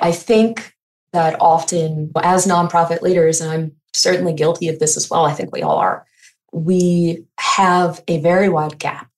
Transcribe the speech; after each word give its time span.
I 0.00 0.12
think 0.12 0.74
that 1.12 1.36
often 1.40 2.12
as 2.22 2.46
nonprofit 2.46 3.02
leaders, 3.02 3.40
and 3.40 3.50
I'm 3.50 3.72
certainly 3.92 4.32
guilty 4.32 4.68
of 4.68 4.78
this 4.78 4.96
as 4.96 5.10
well, 5.10 5.24
I 5.24 5.32
think 5.32 5.52
we 5.52 5.62
all 5.62 5.76
are, 5.76 6.06
we 6.52 7.24
have 7.38 8.02
a 8.08 8.20
very 8.20 8.48
wide 8.48 8.78
gap 8.78 9.08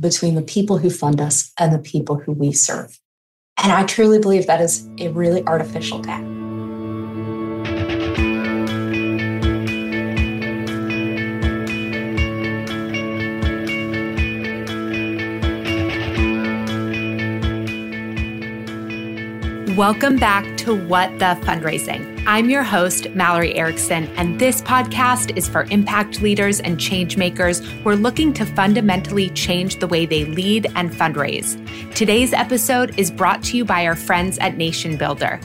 between 0.00 0.34
the 0.34 0.42
people 0.42 0.78
who 0.78 0.90
fund 0.90 1.20
us 1.20 1.52
and 1.58 1.72
the 1.72 1.78
people 1.78 2.16
who 2.16 2.32
we 2.32 2.52
serve. 2.52 2.98
And 3.62 3.72
I 3.72 3.84
truly 3.84 4.20
believe 4.20 4.46
that 4.46 4.60
is 4.60 4.88
a 4.98 5.08
really 5.08 5.44
artificial 5.44 5.98
gap. 6.00 6.37
Welcome 19.78 20.16
back 20.16 20.56
to 20.56 20.74
What 20.74 21.08
the 21.20 21.38
Fundraising. 21.46 22.24
I'm 22.26 22.50
your 22.50 22.64
host, 22.64 23.08
Mallory 23.10 23.54
Erickson, 23.54 24.08
and 24.16 24.40
this 24.40 24.60
podcast 24.60 25.36
is 25.36 25.48
for 25.48 25.68
impact 25.70 26.20
leaders 26.20 26.58
and 26.58 26.80
change 26.80 27.16
makers 27.16 27.60
who 27.60 27.90
are 27.90 27.94
looking 27.94 28.32
to 28.32 28.44
fundamentally 28.44 29.30
change 29.30 29.78
the 29.78 29.86
way 29.86 30.04
they 30.04 30.24
lead 30.24 30.66
and 30.74 30.90
fundraise. 30.90 31.54
Today's 31.94 32.32
episode 32.32 32.98
is 32.98 33.12
brought 33.12 33.44
to 33.44 33.56
you 33.56 33.64
by 33.64 33.86
our 33.86 33.94
friends 33.94 34.36
at 34.38 34.56
Nation 34.56 34.96
Builder. 34.96 35.38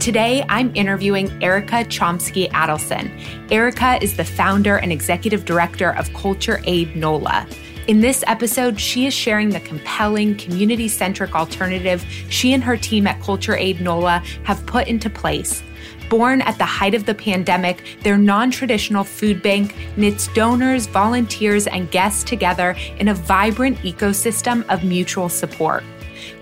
Today, 0.00 0.44
I'm 0.48 0.74
interviewing 0.74 1.30
Erica 1.40 1.84
Chomsky 1.84 2.50
Adelson. 2.50 3.12
Erica 3.52 4.02
is 4.02 4.16
the 4.16 4.24
founder 4.24 4.78
and 4.78 4.90
executive 4.90 5.44
director 5.44 5.94
of 5.94 6.12
Culture 6.14 6.60
Aid 6.64 6.96
NOLA. 6.96 7.46
In 7.88 8.00
this 8.00 8.22
episode, 8.28 8.78
she 8.78 9.06
is 9.06 9.14
sharing 9.14 9.48
the 9.48 9.58
compelling 9.58 10.36
community 10.36 10.86
centric 10.86 11.34
alternative 11.34 12.04
she 12.28 12.52
and 12.52 12.62
her 12.62 12.76
team 12.76 13.08
at 13.08 13.20
Culture 13.20 13.56
Aid 13.56 13.80
NOLA 13.80 14.22
have 14.44 14.64
put 14.66 14.86
into 14.86 15.10
place. 15.10 15.64
Born 16.08 16.42
at 16.42 16.58
the 16.58 16.64
height 16.64 16.94
of 16.94 17.06
the 17.06 17.14
pandemic, 17.14 17.82
their 18.02 18.16
non 18.16 18.52
traditional 18.52 19.02
food 19.02 19.42
bank 19.42 19.74
knits 19.96 20.28
donors, 20.28 20.86
volunteers, 20.86 21.66
and 21.66 21.90
guests 21.90 22.22
together 22.22 22.76
in 22.98 23.08
a 23.08 23.14
vibrant 23.14 23.78
ecosystem 23.78 24.64
of 24.72 24.84
mutual 24.84 25.28
support. 25.28 25.82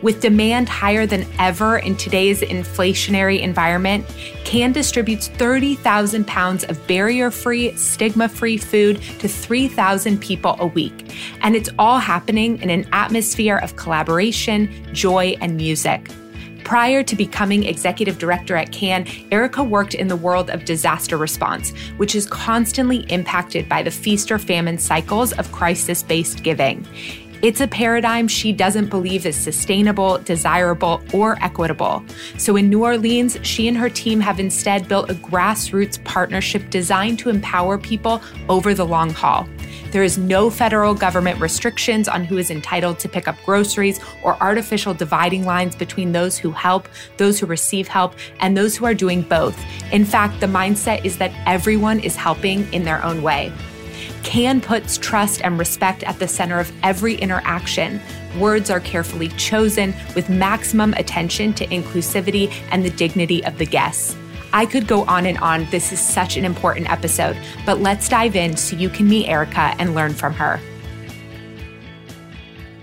With 0.03 0.23
demand 0.23 0.69
higher 0.69 1.05
than 1.05 1.27
ever 1.39 1.77
in 1.79 1.95
today's 1.95 2.41
inflationary 2.41 3.41
environment, 3.41 4.06
CAN 4.45 4.73
distributes 4.73 5.29
30,000 5.29 6.27
pounds 6.27 6.65
of 6.65 6.87
barrier 6.87 7.31
free, 7.31 7.77
stigma 7.77 8.28
free 8.28 8.56
food 8.56 9.03
to 9.19 9.28
3,000 9.28 10.19
people 10.19 10.56
a 10.59 10.67
week. 10.67 11.15
And 11.43 11.55
it's 11.55 11.69
all 11.78 11.98
happening 11.98 12.62
in 12.62 12.71
an 12.71 12.89
atmosphere 12.93 13.59
of 13.59 13.77
collaboration, 13.77 14.71
joy, 14.95 15.37
and 15.43 15.56
music. 15.56 16.11
Prior 16.65 17.03
to 17.03 17.17
becoming 17.17 17.65
executive 17.65 18.19
director 18.19 18.55
at 18.56 18.71
CAN, 18.71 19.06
Erica 19.31 19.62
worked 19.62 19.95
in 19.95 20.09
the 20.09 20.17
world 20.17 20.50
of 20.50 20.65
disaster 20.65 21.17
response, 21.17 21.71
which 21.97 22.15
is 22.15 22.27
constantly 22.27 22.99
impacted 23.12 23.69
by 23.69 23.82
the 23.82 23.91
feast 23.91 24.31
or 24.31 24.38
famine 24.38 24.78
cycles 24.78 25.32
of 25.32 25.50
crisis 25.53 26.03
based 26.03 26.43
giving. 26.43 26.87
It's 27.43 27.62
a 27.62 27.67
paradigm 27.67 28.28
she 28.28 28.53
doesn't 28.53 28.91
believe 28.91 29.25
is 29.25 29.34
sustainable, 29.34 30.19
desirable, 30.19 31.03
or 31.15 31.39
equitable. 31.43 32.05
So 32.37 32.56
in 32.56 32.69
New 32.69 32.84
Orleans, 32.84 33.39
she 33.41 33.67
and 33.67 33.78
her 33.78 33.89
team 33.89 34.21
have 34.21 34.39
instead 34.39 34.87
built 34.89 35.11
a 35.11 35.15
grassroots 35.15 36.03
partnership 36.05 36.69
designed 36.69 37.19
to 37.21 37.31
empower 37.31 37.79
people 37.79 38.21
over 38.50 38.75
the 38.75 38.84
long 38.84 39.09
haul. 39.09 39.49
There 39.91 40.03
is 40.03 40.19
no 40.19 40.50
federal 40.50 40.93
government 40.93 41.41
restrictions 41.41 42.09
on 42.09 42.25
who 42.25 42.37
is 42.37 42.50
entitled 42.50 42.99
to 42.99 43.09
pick 43.09 43.27
up 43.27 43.37
groceries 43.47 44.00
or 44.23 44.37
artificial 44.43 44.93
dividing 44.93 45.47
lines 45.47 45.75
between 45.75 46.12
those 46.12 46.37
who 46.37 46.50
help, 46.50 46.89
those 47.17 47.41
who 47.41 47.47
receive 47.47 47.89
help, 47.89 48.15
and 48.41 48.55
those 48.55 48.77
who 48.77 48.84
are 48.84 48.95
doing 48.95 49.23
both. 49.23 49.59
In 49.93 50.05
fact, 50.05 50.41
the 50.41 50.47
mindset 50.47 51.06
is 51.06 51.17
that 51.19 51.33
everyone 51.47 52.00
is 52.00 52.17
helping 52.17 52.71
in 52.73 52.84
their 52.84 53.03
own 53.03 53.23
way. 53.23 53.50
CAN 54.22 54.60
puts 54.60 54.98
trust 54.98 55.41
and 55.42 55.58
respect 55.58 56.03
at 56.03 56.19
the 56.19 56.28
center 56.28 56.58
of 56.58 56.72
every 56.82 57.14
interaction. 57.14 58.00
Words 58.38 58.70
are 58.70 58.81
carefully 58.81 59.28
chosen 59.31 59.94
with 60.14 60.28
maximum 60.28 60.94
attention 60.94 61.53
to 61.54 61.66
inclusivity 61.66 62.53
and 62.70 62.84
the 62.84 62.91
dignity 62.91 63.44
of 63.44 63.58
the 63.58 63.66
guests. 63.66 64.16
I 64.53 64.66
could 64.66 64.86
go 64.86 65.04
on 65.04 65.26
and 65.26 65.38
on. 65.38 65.66
This 65.70 65.92
is 65.92 66.00
such 66.00 66.36
an 66.36 66.44
important 66.44 66.91
episode, 66.91 67.36
but 67.64 67.81
let's 67.81 68.08
dive 68.08 68.36
in 68.36 68.56
so 68.56 68.76
you 68.76 68.88
can 68.88 69.08
meet 69.08 69.28
Erica 69.28 69.75
and 69.78 69.94
learn 69.94 70.12
from 70.12 70.34
her. 70.34 70.60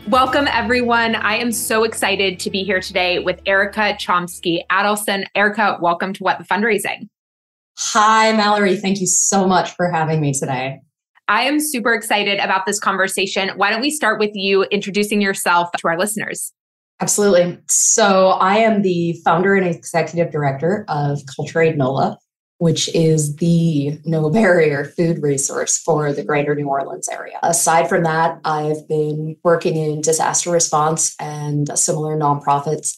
Welcome, 0.08 0.48
everyone. 0.48 1.16
I 1.16 1.36
am 1.36 1.52
so 1.52 1.84
excited 1.84 2.40
to 2.40 2.50
be 2.50 2.64
here 2.64 2.80
today 2.80 3.20
with 3.20 3.42
Erica 3.46 3.98
Chomsky 4.00 4.62
Adelson. 4.72 5.26
Erica, 5.36 5.78
welcome 5.82 6.14
to 6.14 6.24
What 6.24 6.38
the 6.38 6.46
Fundraising. 6.46 7.10
Hi, 7.78 8.32
Mallory. 8.32 8.78
Thank 8.78 9.02
you 9.02 9.08
so 9.08 9.46
much 9.46 9.72
for 9.72 9.92
having 9.92 10.22
me 10.22 10.34
today. 10.34 10.80
I 11.28 11.44
am 11.44 11.60
super 11.60 11.94
excited 11.94 12.40
about 12.40 12.66
this 12.66 12.80
conversation. 12.80 13.50
Why 13.58 13.70
don't 13.70 13.82
we 13.82 13.92
start 13.92 14.20
with 14.20 14.32
you 14.34 14.64
introducing 14.64 15.22
yourself 15.22 15.70
to 15.78 15.88
our 15.88 15.98
listeners? 15.98 16.54
Absolutely. 17.00 17.60
So, 17.68 18.30
I 18.30 18.58
am 18.58 18.82
the 18.82 19.14
founder 19.24 19.56
and 19.56 19.68
executive 19.68 20.32
director 20.32 20.84
of 20.88 21.20
Culture 21.36 21.72
NOLA, 21.76 22.18
which 22.58 22.94
is 22.96 23.36
the 23.36 24.00
no 24.06 24.30
barrier 24.30 24.86
food 24.86 25.22
resource 25.22 25.78
for 25.78 26.12
the 26.12 26.24
greater 26.24 26.56
New 26.56 26.68
Orleans 26.68 27.08
area. 27.10 27.38
Aside 27.44 27.88
from 27.88 28.04
that, 28.04 28.40
I've 28.46 28.88
been 28.88 29.36
working 29.44 29.76
in 29.76 30.02
disaster 30.02 30.50
response 30.50 31.14
and 31.20 31.70
similar 31.78 32.18
nonprofits 32.18 32.98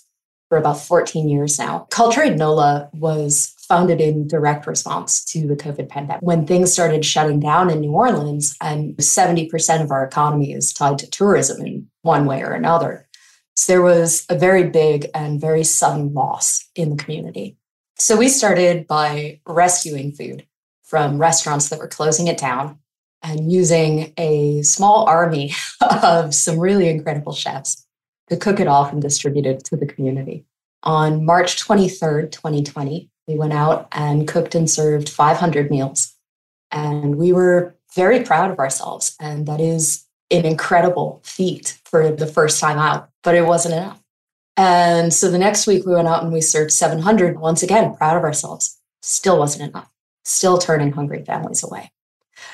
for 0.50 0.58
about 0.58 0.82
14 0.82 1.30
years 1.30 1.58
now. 1.58 1.88
Culture 1.92 2.24
Aid 2.24 2.38
NOLA 2.38 2.90
was 2.94 3.54
founded 3.60 4.02
in 4.02 4.28
direct 4.28 4.66
response 4.66 5.24
to 5.26 5.48
the 5.48 5.56
COVID 5.56 5.88
pandemic. 5.90 6.24
When 6.24 6.48
things 6.48 6.74
started 6.74 7.06
shutting 7.06 7.40
down 7.40 7.70
in 7.70 7.80
New 7.80 7.92
Orleans, 7.92 8.58
um, 8.62 8.70
and 8.70 8.98
70% 8.98 9.84
of 9.84 9.92
our 9.92 10.04
economy 10.04 10.52
is 10.52 10.74
tied 10.74 10.98
to 11.00 11.10
tourism 11.10 11.66
in 11.66 11.88
one 12.02 12.26
way 12.26 12.42
or 12.42 12.52
another, 12.52 13.08
so 13.56 13.74
there 13.74 13.82
was 13.82 14.26
a 14.30 14.38
very 14.38 14.70
big 14.70 15.08
and 15.14 15.40
very 15.40 15.64
sudden 15.64 16.14
loss 16.14 16.68
in 16.76 16.90
the 16.90 16.96
community. 16.96 17.58
So 17.98 18.16
we 18.16 18.30
started 18.30 18.88
by 18.88 19.42
rescuing 19.46 20.14
food 20.14 20.48
from 20.84 21.20
restaurants 21.20 21.70
that 21.70 21.80
were 21.80 21.88
closing 21.88 22.28
it 22.28 22.38
down 22.38 22.80
and 23.22 23.52
using 23.52 24.14
a 24.18 24.62
small 24.64 25.06
army 25.06 25.54
of 26.04 26.34
some 26.34 26.58
really 26.58 26.88
incredible 26.88 27.34
chefs 27.34 27.86
to 28.30 28.38
cook 28.38 28.60
it 28.60 28.68
off 28.68 28.92
and 28.92 29.02
distribute 29.02 29.46
it 29.46 29.64
to 29.66 29.76
the 29.76 29.86
community. 29.86 30.46
On 30.84 31.26
March 31.26 31.64
23rd, 31.64 32.32
2020, 32.32 33.10
we 33.28 33.36
went 33.36 33.54
out 33.54 33.88
and 33.92 34.28
cooked 34.28 34.56
and 34.56 34.70
served 34.70 35.10
500 35.10 35.70
meals. 35.70 36.14
And 36.72 37.16
we 37.16 37.34
were 37.34 37.76
very 37.96 38.24
proud 38.24 38.52
of 38.52 38.60
ourselves. 38.60 39.16
And 39.20 39.46
that 39.48 39.60
is 39.60 40.06
an 40.32 40.46
incredible 40.46 41.22
feat 41.24 41.80
for 41.86 42.12
the 42.12 42.28
first 42.28 42.60
time 42.60 42.78
out, 42.78 43.10
but 43.24 43.36
it 43.36 43.46
wasn't 43.46 43.76
enough. 43.76 44.02
And 44.56 45.14
so 45.14 45.32
the 45.32 45.38
next 45.38 45.68
week 45.68 45.86
we 45.86 45.94
went 45.94 46.08
out 46.08 46.24
and 46.24 46.32
we 46.32 46.42
served 46.42 46.72
700. 46.72 47.40
Once 47.40 47.64
again, 47.64 47.96
proud 47.96 48.18
of 48.18 48.24
ourselves. 48.24 48.78
Still 49.02 49.40
wasn't 49.40 49.70
enough. 49.70 49.90
Still 50.26 50.58
turning 50.58 50.92
hungry 50.92 51.24
families 51.24 51.64
away. 51.64 51.92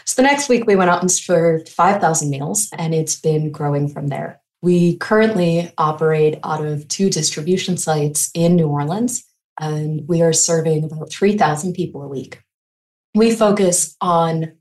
So 0.05 0.21
the 0.21 0.27
next 0.27 0.47
week 0.47 0.65
we 0.67 0.75
went 0.75 0.89
out 0.89 1.01
and 1.01 1.11
served 1.11 1.69
5,000 1.69 2.29
meals, 2.29 2.69
and 2.77 2.94
it's 2.94 3.19
been 3.19 3.51
growing 3.51 3.88
from 3.88 4.07
there. 4.07 4.39
We 4.61 4.97
currently 4.97 5.71
operate 5.77 6.39
out 6.43 6.65
of 6.65 6.87
two 6.87 7.09
distribution 7.09 7.77
sites 7.77 8.31
in 8.33 8.55
New 8.55 8.67
Orleans 8.67 9.23
and 9.59 10.07
we 10.07 10.21
are 10.21 10.33
serving 10.33 10.83
about 10.83 11.11
3,000 11.11 11.73
people 11.73 12.01
a 12.01 12.07
week. 12.07 12.41
We 13.13 13.33
focus 13.33 13.95
on 14.01 14.53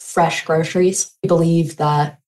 fresh 0.00 0.44
groceries. 0.44 1.10
We 1.22 1.28
believe 1.28 1.76
that 1.76 2.18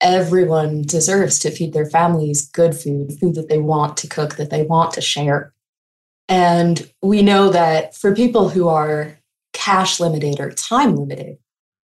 everyone 0.00 0.82
deserves 0.82 1.38
to 1.40 1.50
feed 1.50 1.72
their 1.72 1.86
families 1.86 2.48
good 2.48 2.74
food, 2.74 3.18
food 3.20 3.34
that 3.34 3.48
they 3.48 3.58
want 3.58 3.96
to 3.98 4.08
cook, 4.08 4.36
that 4.36 4.50
they 4.50 4.62
want 4.62 4.92
to 4.94 5.00
share. 5.00 5.52
And 6.28 6.90
we 7.02 7.22
know 7.22 7.50
that 7.50 7.96
for 7.96 8.14
people 8.14 8.48
who 8.48 8.68
are 8.68 9.18
cash 9.52 9.98
limited 9.98 10.40
or 10.40 10.50
time 10.52 10.96
limited, 10.96 11.38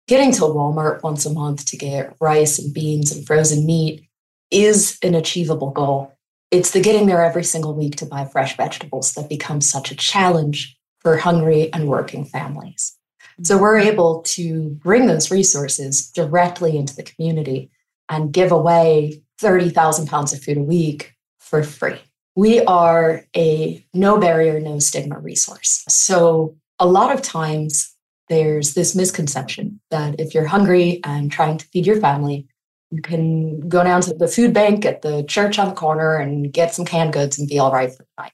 getting 0.09 0.33
to 0.33 0.43
Walmart 0.43 1.03
once 1.03 1.25
a 1.25 1.33
month 1.33 1.65
to 1.67 1.77
get 1.77 2.17
rice 2.21 2.59
and 2.59 2.75
beans 2.75 3.13
and 3.13 3.27
frozen 3.27 3.65
meat 3.65 4.09
is 4.51 4.99
an 5.03 5.15
achievable 5.15 5.71
goal 5.71 6.13
It's 6.51 6.71
the 6.71 6.81
getting 6.81 7.07
there 7.07 7.25
every 7.25 7.45
single 7.45 7.75
week 7.75 7.97
to 7.97 8.07
buy 8.07 8.25
fresh 8.27 8.57
vegetables 8.57 9.15
that 9.15 9.29
becomes 9.29 9.69
such 9.69 9.91
a 9.91 9.97
challenge 9.97 10.77
for 11.01 11.17
hungry 11.17 11.73
and 11.73 11.89
working 11.89 12.25
families. 12.25 12.97
So 13.43 13.55
mm-hmm. 13.55 13.63
we're 13.63 13.79
able 13.79 14.23
to 14.23 14.71
bring 14.71 15.07
those 15.07 15.31
resources 15.31 16.11
directly 16.11 16.77
into 16.77 16.95
the 16.95 17.03
community 17.03 17.71
and 18.09 18.33
give 18.33 18.53
away 18.53 19.23
30,000 19.39 20.07
pounds 20.07 20.33
of 20.33 20.43
food 20.43 20.59
a 20.59 20.63
week 20.63 21.15
for 21.41 21.63
free. 21.63 22.01
We 22.37 22.65
are 22.65 23.25
a 23.37 23.85
no 23.93 24.19
barrier, 24.19 24.61
no 24.61 24.79
stigma 24.79 25.19
resource. 25.19 25.85
So 25.89 26.57
a 26.79 26.87
lot 26.87 27.13
of 27.15 27.23
times 27.23 27.95
there's 28.29 28.75
this 28.75 28.95
misconception 28.95 29.81
that 29.91 30.19
if 30.19 30.35
you're 30.35 30.47
hungry 30.47 31.01
and 31.05 31.31
trying 31.31 31.59
to 31.59 31.67
feed 31.67 31.87
your 31.87 32.01
family, 32.01 32.47
you 32.95 33.03
can 33.03 33.69
go 33.69 33.83
down 33.83 34.01
to 34.03 34.15
the 34.15 34.29
food 34.29 34.55
bank 34.55 34.85
at 34.85 35.03
the 35.03 35.25
church 35.25 35.59
on 35.59 35.69
the 35.69 35.75
corner 35.75 36.15
and 36.15 36.53
get 36.53 36.73
some 36.73 36.85
canned 36.85 37.13
goods 37.13 37.37
and 37.39 37.49
be 37.49 37.59
all 37.59 37.73
right 37.73 37.91
for 37.91 38.05
the 38.05 38.23
night. 38.23 38.31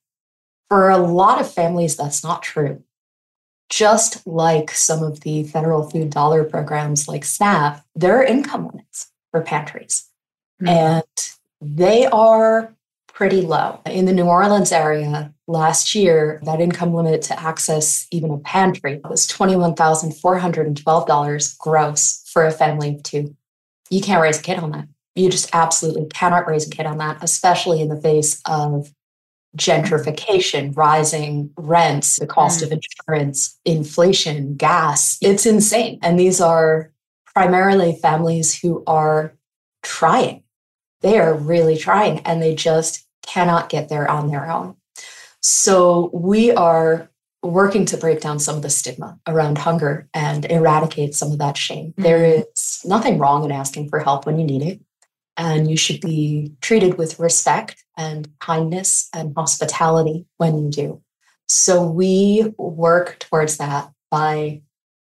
For 0.69 0.91
a 0.91 0.99
lot 0.99 1.41
of 1.41 1.51
families, 1.51 1.97
that's 1.97 2.23
not 2.23 2.43
true. 2.43 2.85
Just 3.71 4.27
like 4.27 4.71
some 4.71 5.03
of 5.03 5.21
the 5.21 5.45
federal 5.45 5.89
food 5.89 6.11
dollar 6.11 6.45
programs 6.45 7.09
like 7.09 7.25
SNAP, 7.25 7.83
there 7.95 8.19
are 8.19 8.25
income 8.25 8.67
limits 8.67 9.11
for 9.31 9.41
pantries. 9.41 10.07
Mm-hmm. 10.61 10.69
And 10.69 11.05
they 11.62 12.05
are 12.07 12.75
pretty 13.07 13.41
low. 13.41 13.81
In 13.87 14.05
the 14.05 14.12
New 14.12 14.25
Orleans 14.25 14.73
area 14.73 15.33
last 15.47 15.95
year, 15.95 16.39
that 16.45 16.61
income 16.61 16.93
limit 16.93 17.23
to 17.23 17.41
access 17.41 18.07
even 18.11 18.31
a 18.31 18.37
pantry 18.39 19.01
was 19.09 19.27
$21,412 19.27 21.59
gross 21.59 22.23
for 22.31 22.45
a 22.45 22.51
family 22.51 22.97
of 22.97 23.03
two. 23.03 23.35
You 23.91 24.01
can't 24.01 24.23
raise 24.23 24.39
a 24.39 24.43
kid 24.43 24.59
on 24.59 24.71
that. 24.73 24.89
You 25.15 25.29
just 25.29 25.51
absolutely 25.53 26.07
cannot 26.07 26.47
raise 26.47 26.67
a 26.67 26.71
kid 26.71 26.87
on 26.87 26.99
that, 26.99 27.19
especially 27.23 27.81
in 27.81 27.89
the 27.89 28.01
face 28.01 28.41
of 28.47 28.93
gentrification, 29.57 30.77
rising 30.77 31.51
rents, 31.57 32.19
the 32.19 32.27
cost 32.27 32.61
mm. 32.61 32.67
of 32.67 32.73
insurance, 32.73 33.59
inflation, 33.65 34.55
gas. 34.55 35.19
It's 35.21 35.45
insane. 35.45 35.99
And 36.03 36.19
these 36.19 36.41
are 36.41 36.93
primarily 37.35 37.99
families 38.01 38.59
who 38.59 38.85
are 38.87 39.35
trying. 39.83 40.45
They 41.01 41.19
are 41.19 41.35
really 41.35 41.77
trying 41.77 42.21
and 42.21 42.41
they 42.41 42.55
just 42.55 43.07
cannot 43.23 43.69
get 43.69 43.89
there 43.89 44.09
on 44.09 44.29
their 44.29 44.51
own. 44.51 44.77
So 45.43 46.11
we 46.13 46.53
are 46.53 47.10
working 47.43 47.87
to 47.87 47.97
break 47.97 48.21
down 48.21 48.39
some 48.39 48.57
of 48.57 48.63
the 48.63 48.71
stigma 48.71 49.19
around 49.27 49.59
hunger 49.59 50.09
and 50.13 50.45
eradicate 50.47 51.15
some 51.15 51.33
of 51.33 51.39
that 51.39 51.57
shame. 51.57 51.89
Mm-hmm. 51.89 52.03
There 52.03 52.25
is 52.25 52.83
nothing 52.85 53.19
wrong 53.19 53.45
in 53.45 53.53
asking 53.53 53.89
for 53.89 53.99
help 53.99 54.27
when 54.27 54.39
you 54.39 54.45
need 54.45 54.63
it. 54.63 54.81
And 55.37 55.71
you 55.71 55.77
should 55.77 56.03
be 56.03 56.53
treated 56.61 56.99
with 56.99 57.19
respect 57.19 57.83
and 57.97 58.29
kindness 58.41 59.09
and 59.15 59.33
hospitality 59.35 60.27
when 60.37 60.59
you 60.59 60.71
do. 60.71 61.03
So 61.49 61.85
we 61.85 62.53
work 62.59 63.19
towards 63.21 63.57
that 63.57 63.91
by 64.11 64.63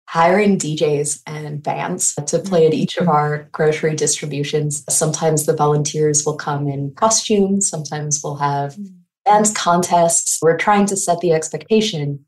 hiring 0.08 0.58
DJs 0.58 1.22
and 1.26 1.62
bands 1.62 2.14
to 2.26 2.38
play 2.38 2.66
at 2.66 2.74
each 2.74 2.96
of 2.96 3.04
mm-hmm. 3.04 3.12
our 3.12 3.48
grocery 3.52 3.94
distributions. 3.94 4.84
Sometimes 4.88 5.46
the 5.46 5.56
volunteers 5.56 6.24
will 6.26 6.36
come 6.36 6.68
in 6.68 6.94
costumes, 6.94 7.68
sometimes 7.68 8.20
we'll 8.22 8.36
have 8.36 8.74
mm. 8.74 8.92
Dance 9.26 9.52
contests. 9.52 10.38
We're 10.42 10.56
trying 10.56 10.86
to 10.86 10.96
set 10.96 11.20
the 11.20 11.32
expectation 11.32 12.24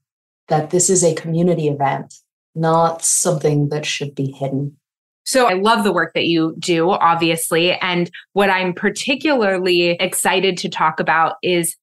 that 0.48 0.70
this 0.70 0.88
is 0.88 1.02
a 1.04 1.14
community 1.14 1.68
event, 1.68 2.14
not 2.54 3.04
something 3.04 3.68
that 3.70 3.84
should 3.84 4.14
be 4.14 4.30
hidden. 4.30 4.76
So 5.24 5.46
I 5.46 5.54
love 5.54 5.82
the 5.82 5.92
work 5.92 6.14
that 6.14 6.26
you 6.26 6.54
do, 6.58 6.90
obviously. 6.90 7.72
And 7.72 8.10
what 8.32 8.48
I'm 8.48 8.72
particularly 8.72 9.90
excited 9.90 10.56
to 10.58 10.68
talk 10.68 11.00
about 11.00 11.34
is 11.42 11.76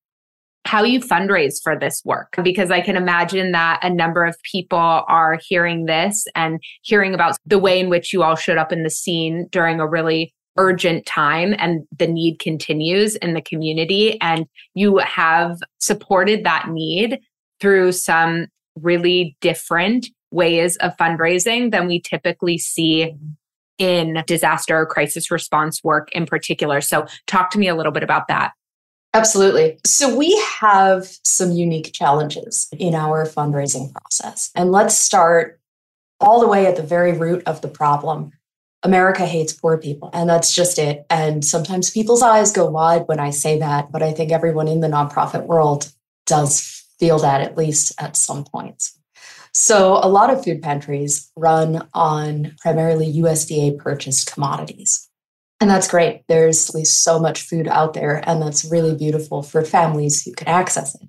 how 0.66 0.84
you 0.84 1.02
fundraise 1.02 1.62
for 1.62 1.78
this 1.78 2.02
work 2.06 2.36
because 2.42 2.72
I 2.72 2.80
can 2.80 2.96
imagine 2.96 3.52
that 3.52 3.82
a 3.84 3.90
number 3.90 4.24
of 4.24 4.38
people 4.50 4.78
are 4.80 5.38
hearing 5.46 5.86
this 5.86 6.26
and 6.36 6.62
hearing 6.84 7.14
about 7.14 7.36
the 7.46 7.60
way 7.60 7.82
in 7.82 7.90
which 7.90 8.14
you 8.14 8.24
all 8.24 8.36
showed 8.36 8.58
up 8.58 8.72
in 8.72 8.84
the 8.84 8.90
scene 8.90 9.48
during 9.52 9.82
a 9.82 9.88
really 9.88 10.34
urgent 10.58 11.06
time 11.06 11.56
and 11.58 11.86
the 11.98 12.08
need 12.08 12.40
continues 12.40 13.16
in 13.18 13.34
the 13.34 13.42
community 13.42 14.20
and 14.22 14.46
you 14.76 14.98
have 14.98 15.60
supported 15.80 16.44
that 16.44 16.70
need 16.70 17.20
through 17.60 17.92
some 17.92 18.48
really 18.76 19.36
different 19.42 20.08
ways 20.32 20.76
of 20.78 20.96
fundraising 20.98 21.72
than 21.72 21.88
we 21.88 22.00
typically 22.00 22.58
see 22.58 23.16
in 23.78 24.24
disaster 24.28 24.78
or 24.78 24.86
crisis 24.86 25.32
response 25.32 25.84
work 25.84 26.12
in 26.12 26.26
particular. 26.26 26.82
So 26.82 27.06
talk 27.28 27.50
to 27.52 27.60
me 27.60 27.68
a 27.68 27.76
little 27.76 27.92
bit 27.92 28.04
about 28.04 28.28
that. 28.28 28.52
Absolutely. 29.16 29.78
So 29.86 30.16
we 30.16 30.36
have 30.60 31.08
some 31.24 31.52
unique 31.52 31.94
challenges 31.94 32.68
in 32.78 32.96
our 32.96 33.26
fundraising 33.26 33.92
process. 33.92 34.50
And 34.56 34.72
let's 34.72 34.98
start 34.98 35.60
all 36.20 36.40
the 36.40 36.48
way 36.48 36.66
at 36.66 36.76
the 36.76 36.84
very 36.84 37.14
root 37.14 37.44
of 37.46 37.62
the 37.62 37.68
problem. 37.68 38.32
America 38.84 39.26
hates 39.26 39.54
poor 39.54 39.78
people, 39.78 40.10
and 40.14 40.30
that's 40.30 40.54
just 40.54 40.78
it. 40.78 41.06
And 41.10 41.44
sometimes 41.44 41.90
people's 41.90 42.22
eyes 42.22 42.52
go 42.52 42.70
wide 42.70 43.04
when 43.06 43.20
I 43.20 43.30
say 43.30 43.58
that, 43.60 43.92
but 43.92 44.04
I 44.04 44.12
think 44.12 44.32
everyone 44.32 44.68
in 44.68 44.82
the 44.82 44.90
nonprofit 44.90 45.46
world 45.46 45.92
does 46.26 46.84
feel 47.00 47.20
that 47.20 47.42
at 47.42 47.58
least 47.58 47.94
at 48.00 48.18
some 48.18 48.44
points. 48.44 49.00
So, 49.54 50.00
a 50.02 50.10
lot 50.10 50.32
of 50.32 50.44
food 50.44 50.62
pantries 50.62 51.32
run 51.38 51.88
on 51.94 52.56
primarily 52.60 53.14
USDA 53.14 53.78
purchased 53.78 54.34
commodities. 54.34 55.10
And 55.62 55.70
that's 55.70 55.88
great. 55.88 56.24
There's 56.28 56.70
at 56.70 56.76
least 56.76 57.04
so 57.04 57.20
much 57.20 57.44
food 57.44 57.68
out 57.68 57.94
there, 57.94 58.22
and 58.28 58.42
that's 58.42 58.66
really 58.66 58.96
beautiful 58.96 59.44
for 59.44 59.64
families 59.64 60.24
who 60.24 60.34
can 60.34 60.48
access 60.48 60.96
it 60.96 61.08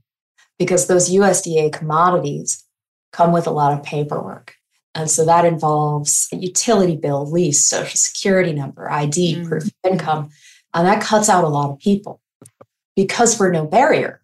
because 0.58 0.86
those 0.86 1.10
USDA 1.10 1.72
commodities 1.72 2.62
come 3.12 3.32
with 3.32 3.46
a 3.46 3.50
lot 3.50 3.72
of 3.72 3.84
paperwork. 3.84 4.54
And 4.94 5.10
so 5.10 5.24
that 5.24 5.44
involves 5.44 6.28
a 6.32 6.36
utility 6.36 6.96
bill, 6.96 7.28
lease, 7.28 7.64
social 7.64 7.96
security 7.96 8.52
number, 8.52 8.90
ID, 8.90 9.36
mm. 9.36 9.48
proof 9.48 9.64
of 9.64 9.72
income. 9.90 10.30
And 10.72 10.86
that 10.86 11.02
cuts 11.02 11.28
out 11.28 11.44
a 11.44 11.48
lot 11.48 11.70
of 11.70 11.78
people. 11.78 12.20
Because 12.96 13.40
we're 13.40 13.50
no 13.50 13.66
barrier, 13.66 14.22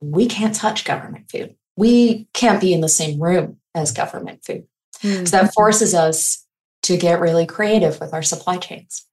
we 0.00 0.26
can't 0.26 0.54
touch 0.54 0.84
government 0.84 1.30
food. 1.30 1.54
We 1.76 2.26
can't 2.32 2.60
be 2.60 2.72
in 2.72 2.80
the 2.80 2.88
same 2.88 3.22
room 3.22 3.58
as 3.74 3.92
government 3.92 4.44
food. 4.44 4.66
Mm. 5.02 5.28
So 5.28 5.36
that 5.36 5.54
forces 5.54 5.94
us 5.94 6.44
to 6.82 6.96
get 6.96 7.20
really 7.20 7.46
creative 7.46 8.00
with 8.00 8.12
our 8.12 8.22
supply 8.22 8.56
chains. 8.56 9.04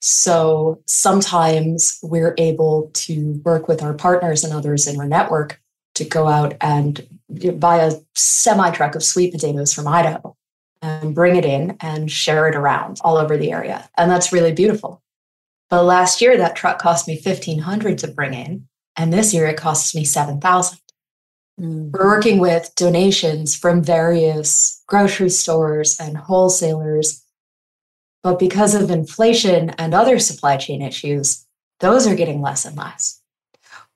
So 0.00 0.82
sometimes 0.86 1.98
we're 2.02 2.34
able 2.38 2.90
to 2.94 3.40
work 3.44 3.68
with 3.68 3.82
our 3.82 3.94
partners 3.94 4.42
and 4.42 4.52
others 4.52 4.88
in 4.88 4.98
our 4.98 5.06
network 5.06 5.60
to 5.94 6.04
go 6.04 6.26
out 6.26 6.54
and 6.60 7.06
buy 7.58 7.78
a 7.78 7.92
semi 8.14 8.70
truck 8.70 8.96
of 8.96 9.02
sweet 9.04 9.32
potatoes 9.32 9.72
from 9.72 9.86
Idaho 9.86 10.36
and 10.82 11.14
bring 11.14 11.36
it 11.36 11.44
in 11.44 11.76
and 11.80 12.10
share 12.10 12.48
it 12.48 12.54
around 12.54 12.98
all 13.02 13.16
over 13.16 13.36
the 13.36 13.52
area. 13.52 13.88
And 13.96 14.10
that's 14.10 14.32
really 14.32 14.52
beautiful. 14.52 15.02
But 15.70 15.84
last 15.84 16.20
year, 16.20 16.36
that 16.36 16.56
truck 16.56 16.78
cost 16.78 17.06
me 17.06 17.20
1500 17.22 17.98
to 17.98 18.08
bring 18.08 18.34
in. 18.34 18.68
And 18.96 19.12
this 19.12 19.34
year, 19.34 19.46
it 19.46 19.56
costs 19.56 19.94
me 19.94 20.04
7000 20.04 20.78
mm. 21.60 21.90
We're 21.92 22.06
working 22.06 22.38
with 22.38 22.72
donations 22.76 23.54
from 23.54 23.82
various 23.82 24.82
grocery 24.86 25.30
stores 25.30 25.98
and 26.00 26.16
wholesalers 26.16 27.24
but 28.22 28.38
because 28.38 28.74
of 28.74 28.90
inflation 28.90 29.70
and 29.70 29.94
other 29.94 30.18
supply 30.18 30.56
chain 30.56 30.82
issues, 30.82 31.46
those 31.80 32.06
are 32.06 32.14
getting 32.14 32.40
less 32.40 32.64
and 32.64 32.76
less. 32.76 33.20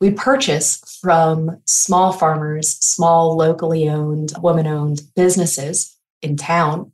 We 0.00 0.10
purchase 0.12 0.98
from 1.00 1.60
small 1.66 2.12
farmers, 2.12 2.70
small 2.78 3.36
locally 3.36 3.88
owned, 3.88 4.32
woman 4.40 4.66
owned 4.66 5.02
businesses 5.14 5.96
in 6.22 6.36
town, 6.36 6.92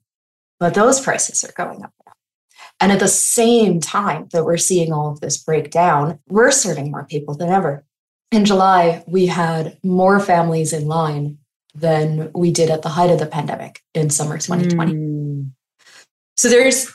but 0.58 0.74
those 0.74 1.00
prices 1.00 1.44
are 1.44 1.52
going 1.52 1.84
up. 1.84 1.92
And 2.80 2.92
at 2.92 3.00
the 3.00 3.08
same 3.08 3.80
time 3.80 4.28
that 4.32 4.44
we're 4.44 4.56
seeing 4.56 4.92
all 4.92 5.10
of 5.10 5.20
this 5.20 5.36
break 5.36 5.70
down, 5.70 6.20
we're 6.28 6.50
serving 6.50 6.90
more 6.90 7.04
people 7.04 7.34
than 7.34 7.48
ever. 7.48 7.84
In 8.30 8.44
July, 8.44 9.04
we 9.06 9.26
had 9.26 9.78
more 9.82 10.20
families 10.20 10.72
in 10.72 10.86
line 10.86 11.38
than 11.74 12.30
we 12.34 12.50
did 12.50 12.70
at 12.70 12.82
the 12.82 12.88
height 12.88 13.10
of 13.10 13.18
the 13.18 13.26
pandemic 13.26 13.82
in 13.94 14.10
summer 14.10 14.38
2020. 14.38 14.92
Mm. 14.92 15.50
So 16.36 16.48
there's 16.48 16.92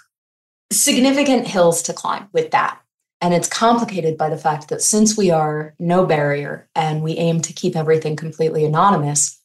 significant 0.71 1.47
hills 1.47 1.81
to 1.83 1.93
climb 1.93 2.27
with 2.33 2.51
that. 2.51 2.79
And 3.19 3.33
it's 3.33 3.47
complicated 3.47 4.17
by 4.17 4.29
the 4.29 4.37
fact 4.37 4.67
that 4.69 4.81
since 4.81 5.17
we 5.17 5.31
are 5.31 5.75
no 5.79 6.05
barrier 6.05 6.69
and 6.75 7.01
we 7.01 7.17
aim 7.17 7.41
to 7.41 7.53
keep 7.53 7.75
everything 7.75 8.15
completely 8.15 8.65
anonymous, 8.65 9.39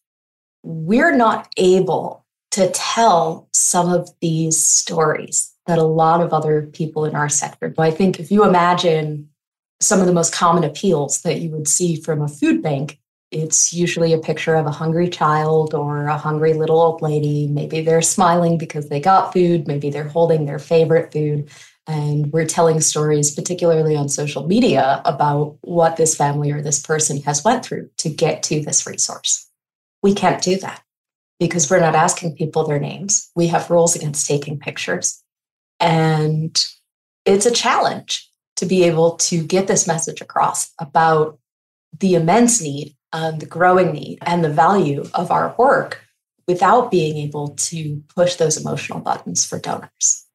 we're 0.64 1.14
not 1.14 1.48
able 1.56 2.26
to 2.52 2.70
tell 2.70 3.48
some 3.52 3.92
of 3.92 4.10
these 4.20 4.64
stories 4.64 5.54
that 5.66 5.78
a 5.78 5.84
lot 5.84 6.20
of 6.20 6.32
other 6.32 6.62
people 6.62 7.04
in 7.04 7.14
our 7.14 7.28
sector 7.28 7.68
do. 7.68 7.82
I 7.82 7.90
think 7.90 8.18
if 8.18 8.30
you 8.30 8.44
imagine 8.44 9.28
some 9.80 10.00
of 10.00 10.06
the 10.06 10.12
most 10.12 10.32
common 10.32 10.64
appeals 10.64 11.22
that 11.22 11.40
you 11.40 11.50
would 11.50 11.68
see 11.68 12.00
from 12.00 12.22
a 12.22 12.28
food 12.28 12.62
bank, 12.62 12.98
it's 13.30 13.72
usually 13.72 14.12
a 14.12 14.18
picture 14.18 14.54
of 14.54 14.66
a 14.66 14.70
hungry 14.70 15.08
child 15.08 15.74
or 15.74 16.06
a 16.06 16.16
hungry 16.16 16.54
little 16.54 16.80
old 16.80 17.02
lady. 17.02 17.46
Maybe 17.46 17.82
they're 17.82 18.02
smiling 18.02 18.56
because 18.56 18.88
they 18.88 19.00
got 19.00 19.32
food. 19.32 19.68
Maybe 19.68 19.90
they're 19.90 20.08
holding 20.08 20.46
their 20.46 20.58
favorite 20.58 21.12
food. 21.12 21.50
and 21.86 22.30
we're 22.32 22.46
telling 22.46 22.80
stories 22.80 23.34
particularly 23.34 23.96
on 23.96 24.08
social 24.08 24.46
media 24.46 25.00
about 25.06 25.56
what 25.62 25.96
this 25.96 26.14
family 26.14 26.50
or 26.50 26.60
this 26.60 26.80
person 26.80 27.20
has 27.22 27.42
went 27.44 27.64
through 27.64 27.88
to 27.96 28.10
get 28.10 28.42
to 28.42 28.60
this 28.60 28.86
resource 28.86 29.48
we 30.02 30.14
can't 30.14 30.42
do 30.42 30.56
that 30.58 30.82
because 31.38 31.70
we're 31.70 31.80
not 31.80 31.94
asking 31.94 32.34
people 32.36 32.66
their 32.66 32.80
names 32.80 33.30
we 33.34 33.46
have 33.46 33.70
rules 33.70 33.96
against 33.96 34.26
taking 34.26 34.58
pictures 34.58 35.22
and 35.80 36.64
it's 37.24 37.46
a 37.46 37.50
challenge 37.50 38.28
to 38.56 38.66
be 38.66 38.84
able 38.84 39.12
to 39.16 39.42
get 39.44 39.66
this 39.66 39.86
message 39.86 40.20
across 40.20 40.70
about 40.80 41.38
the 42.00 42.14
immense 42.14 42.60
need 42.60 42.96
and 43.12 43.40
the 43.40 43.46
growing 43.46 43.92
need 43.92 44.18
and 44.22 44.44
the 44.44 44.50
value 44.50 45.04
of 45.14 45.30
our 45.30 45.54
work 45.58 46.04
without 46.46 46.90
being 46.90 47.16
able 47.18 47.50
to 47.50 48.02
push 48.14 48.36
those 48.36 48.56
emotional 48.56 49.00
buttons 49.00 49.44
for 49.44 49.58
donors. 49.58 50.26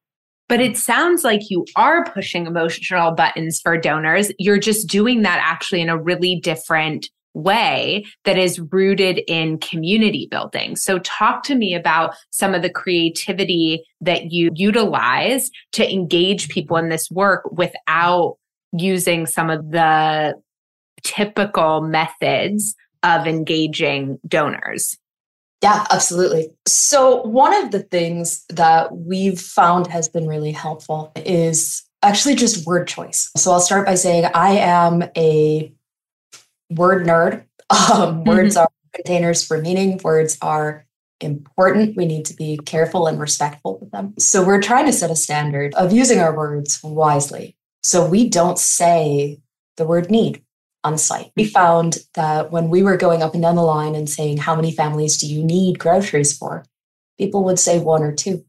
But 0.48 0.60
it 0.60 0.76
sounds 0.76 1.24
like 1.24 1.50
you 1.50 1.64
are 1.76 2.04
pushing 2.04 2.46
emotional 2.46 3.12
buttons 3.12 3.60
for 3.60 3.76
donors. 3.76 4.30
You're 4.38 4.58
just 4.58 4.88
doing 4.88 5.22
that 5.22 5.40
actually 5.42 5.80
in 5.80 5.88
a 5.88 6.00
really 6.00 6.36
different 6.36 7.08
way 7.34 8.04
that 8.24 8.38
is 8.38 8.60
rooted 8.70 9.20
in 9.26 9.58
community 9.58 10.28
building. 10.30 10.76
So, 10.76 10.98
talk 11.00 11.42
to 11.44 11.54
me 11.54 11.74
about 11.74 12.14
some 12.30 12.54
of 12.54 12.62
the 12.62 12.70
creativity 12.70 13.84
that 14.00 14.32
you 14.32 14.50
utilize 14.54 15.50
to 15.72 15.92
engage 15.92 16.48
people 16.48 16.76
in 16.76 16.88
this 16.88 17.10
work 17.10 17.44
without 17.52 18.36
using 18.72 19.26
some 19.26 19.50
of 19.50 19.70
the 19.70 20.34
typical 21.02 21.80
methods 21.80 22.74
of 23.02 23.26
engaging 23.26 24.18
donors. 24.26 24.96
Yeah, 25.62 25.86
absolutely. 25.90 26.50
So, 26.66 27.22
one 27.22 27.54
of 27.54 27.70
the 27.70 27.82
things 27.82 28.44
that 28.50 28.94
we've 28.94 29.40
found 29.40 29.86
has 29.86 30.08
been 30.08 30.26
really 30.26 30.52
helpful 30.52 31.12
is 31.16 31.82
actually 32.02 32.34
just 32.34 32.66
word 32.66 32.86
choice. 32.86 33.30
So, 33.36 33.52
I'll 33.52 33.60
start 33.60 33.86
by 33.86 33.94
saying 33.94 34.26
I 34.34 34.50
am 34.58 35.04
a 35.16 35.72
word 36.74 37.06
nerd. 37.06 37.44
Um, 37.70 37.78
mm-hmm. 38.18 38.28
Words 38.28 38.56
are 38.58 38.68
containers 38.92 39.42
for 39.42 39.58
meaning, 39.58 39.98
words 40.04 40.36
are 40.42 40.84
important. 41.20 41.96
We 41.96 42.04
need 42.04 42.26
to 42.26 42.34
be 42.34 42.58
careful 42.58 43.06
and 43.06 43.18
respectful 43.18 43.78
with 43.80 43.90
them. 43.90 44.14
So, 44.18 44.44
we're 44.44 44.60
trying 44.60 44.84
to 44.84 44.92
set 44.92 45.10
a 45.10 45.16
standard 45.16 45.74
of 45.74 45.90
using 45.90 46.18
our 46.18 46.36
words 46.36 46.80
wisely. 46.82 47.56
So, 47.82 48.06
we 48.06 48.28
don't 48.28 48.58
say 48.58 49.40
the 49.76 49.86
word 49.86 50.10
need 50.10 50.42
on 50.84 50.98
site. 50.98 51.32
We 51.36 51.46
found 51.46 51.98
that 52.14 52.52
when 52.52 52.68
we 52.68 52.82
were 52.82 52.96
going 52.96 53.22
up 53.22 53.32
and 53.32 53.42
down 53.42 53.56
the 53.56 53.62
line 53.62 53.94
and 53.94 54.08
saying, 54.08 54.36
How 54.36 54.54
many 54.54 54.70
families 54.70 55.16
do 55.16 55.26
you 55.26 55.42
need 55.42 55.78
groceries 55.78 56.36
for? 56.36 56.64
People 57.18 57.44
would 57.44 57.58
say 57.58 57.78
one 57.78 58.02
or 58.02 58.12
two. 58.12 58.44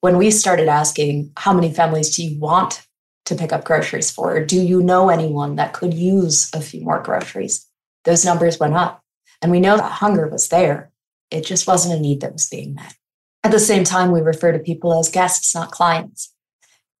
When 0.00 0.16
we 0.16 0.30
started 0.30 0.68
asking, 0.68 1.32
How 1.36 1.52
many 1.52 1.72
families 1.72 2.16
do 2.16 2.24
you 2.24 2.38
want 2.38 2.86
to 3.26 3.34
pick 3.34 3.52
up 3.52 3.64
groceries 3.64 4.10
for? 4.10 4.36
Or 4.36 4.44
do 4.44 4.60
you 4.60 4.82
know 4.82 5.08
anyone 5.08 5.56
that 5.56 5.72
could 5.72 5.94
use 5.94 6.50
a 6.54 6.60
few 6.60 6.82
more 6.82 7.02
groceries? 7.02 7.66
Those 8.04 8.24
numbers 8.24 8.58
went 8.58 8.74
up. 8.74 9.02
And 9.40 9.50
we 9.50 9.60
know 9.60 9.76
that 9.76 9.92
hunger 9.92 10.28
was 10.28 10.48
there. 10.48 10.90
It 11.30 11.44
just 11.44 11.66
wasn't 11.66 11.98
a 11.98 12.00
need 12.00 12.20
that 12.20 12.32
was 12.32 12.48
being 12.48 12.74
met. 12.74 12.94
At 13.42 13.50
the 13.50 13.58
same 13.58 13.84
time, 13.84 14.10
we 14.10 14.20
refer 14.20 14.52
to 14.52 14.58
people 14.58 14.98
as 14.98 15.10
guests, 15.10 15.54
not 15.54 15.70
clients. 15.70 16.32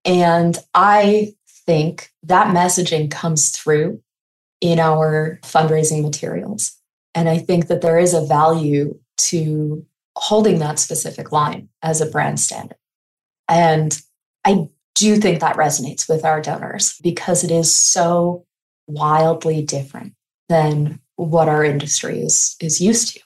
And 0.04 0.58
I 0.74 1.34
think 1.66 2.10
that 2.22 2.54
messaging 2.54 3.10
comes 3.10 3.50
through 3.50 4.02
in 4.60 4.78
our 4.78 5.38
fundraising 5.42 6.02
materials. 6.02 6.76
And 7.14 7.28
I 7.28 7.38
think 7.38 7.68
that 7.68 7.80
there 7.80 7.98
is 7.98 8.12
a 8.12 8.26
value 8.26 8.98
to 9.16 9.86
holding 10.16 10.58
that 10.58 10.78
specific 10.78 11.32
line 11.32 11.68
as 11.82 12.00
a 12.00 12.06
brand 12.06 12.40
standard. 12.40 12.76
And 13.48 13.98
I 14.44 14.68
do 14.94 15.08
you 15.08 15.16
think 15.16 15.40
that 15.40 15.56
resonates 15.56 16.08
with 16.08 16.24
our 16.24 16.40
donors 16.40 16.98
because 17.02 17.44
it 17.44 17.50
is 17.50 17.74
so 17.74 18.44
wildly 18.86 19.62
different 19.62 20.14
than 20.48 21.00
what 21.16 21.48
our 21.48 21.64
industry 21.64 22.20
is, 22.20 22.56
is 22.60 22.80
used 22.80 23.14
to. 23.14 23.20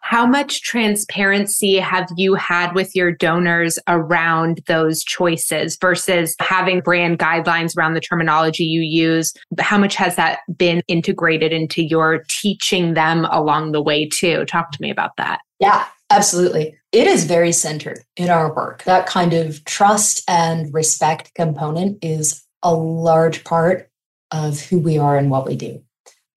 How 0.00 0.24
much 0.24 0.62
transparency 0.62 1.76
have 1.76 2.08
you 2.16 2.34
had 2.34 2.74
with 2.74 2.96
your 2.96 3.12
donors 3.12 3.78
around 3.88 4.62
those 4.66 5.04
choices 5.04 5.76
versus 5.78 6.34
having 6.40 6.80
brand 6.80 7.18
guidelines 7.18 7.76
around 7.76 7.92
the 7.92 8.00
terminology 8.00 8.64
you 8.64 8.80
use? 8.80 9.34
How 9.58 9.76
much 9.76 9.96
has 9.96 10.16
that 10.16 10.38
been 10.56 10.82
integrated 10.88 11.52
into 11.52 11.84
your 11.84 12.24
teaching 12.30 12.94
them 12.94 13.26
along 13.26 13.72
the 13.72 13.82
way, 13.82 14.08
too? 14.08 14.46
Talk 14.46 14.70
to 14.70 14.80
me 14.80 14.90
about 14.90 15.10
that. 15.18 15.40
Yeah, 15.60 15.84
absolutely. 16.10 16.76
It 16.92 17.06
is 17.06 17.24
very 17.24 17.52
centered 17.52 18.00
in 18.16 18.30
our 18.30 18.54
work. 18.54 18.84
That 18.84 19.06
kind 19.06 19.34
of 19.34 19.64
trust 19.64 20.22
and 20.28 20.72
respect 20.72 21.34
component 21.34 22.02
is 22.02 22.44
a 22.62 22.74
large 22.74 23.44
part 23.44 23.90
of 24.30 24.60
who 24.60 24.78
we 24.78 24.98
are 24.98 25.16
and 25.16 25.30
what 25.30 25.46
we 25.46 25.56
do. 25.56 25.82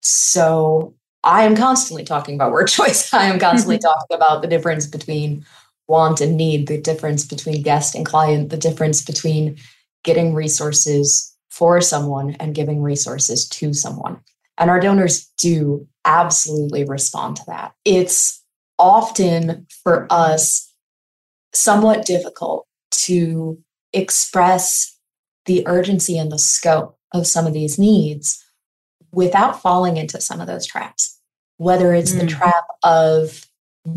So 0.01 0.95
I 1.23 1.43
am 1.43 1.55
constantly 1.55 2.03
talking 2.03 2.35
about 2.35 2.51
word 2.51 2.67
choice. 2.67 3.13
I 3.13 3.25
am 3.25 3.39
constantly 3.39 3.77
mm-hmm. 3.77 3.87
talking 3.87 4.15
about 4.15 4.41
the 4.41 4.47
difference 4.47 4.87
between 4.87 5.45
want 5.87 6.21
and 6.21 6.37
need, 6.37 6.67
the 6.67 6.79
difference 6.79 7.25
between 7.25 7.61
guest 7.61 7.95
and 7.95 8.05
client, 8.05 8.49
the 8.49 8.57
difference 8.57 9.01
between 9.03 9.57
getting 10.03 10.33
resources 10.33 11.35
for 11.49 11.81
someone 11.81 12.35
and 12.39 12.55
giving 12.55 12.81
resources 12.81 13.47
to 13.49 13.73
someone. 13.73 14.19
And 14.57 14.69
our 14.69 14.79
donors 14.79 15.29
do 15.37 15.87
absolutely 16.05 16.85
respond 16.85 17.35
to 17.37 17.43
that. 17.47 17.73
It's 17.85 18.40
often 18.81 19.67
for 19.83 20.07
us 20.09 20.73
somewhat 21.53 22.05
difficult 22.05 22.65
to 22.89 23.61
express 23.93 24.97
the 25.45 25.63
urgency 25.67 26.17
and 26.17 26.31
the 26.31 26.39
scope 26.39 26.97
of 27.13 27.27
some 27.27 27.45
of 27.45 27.53
these 27.53 27.77
needs 27.77 28.43
without 29.11 29.61
falling 29.61 29.97
into 29.97 30.19
some 30.19 30.41
of 30.41 30.47
those 30.47 30.65
traps. 30.65 31.19
Whether 31.57 31.93
it's 31.93 32.13
mm. 32.13 32.21
the 32.21 32.27
trap 32.27 32.65
of 32.83 33.45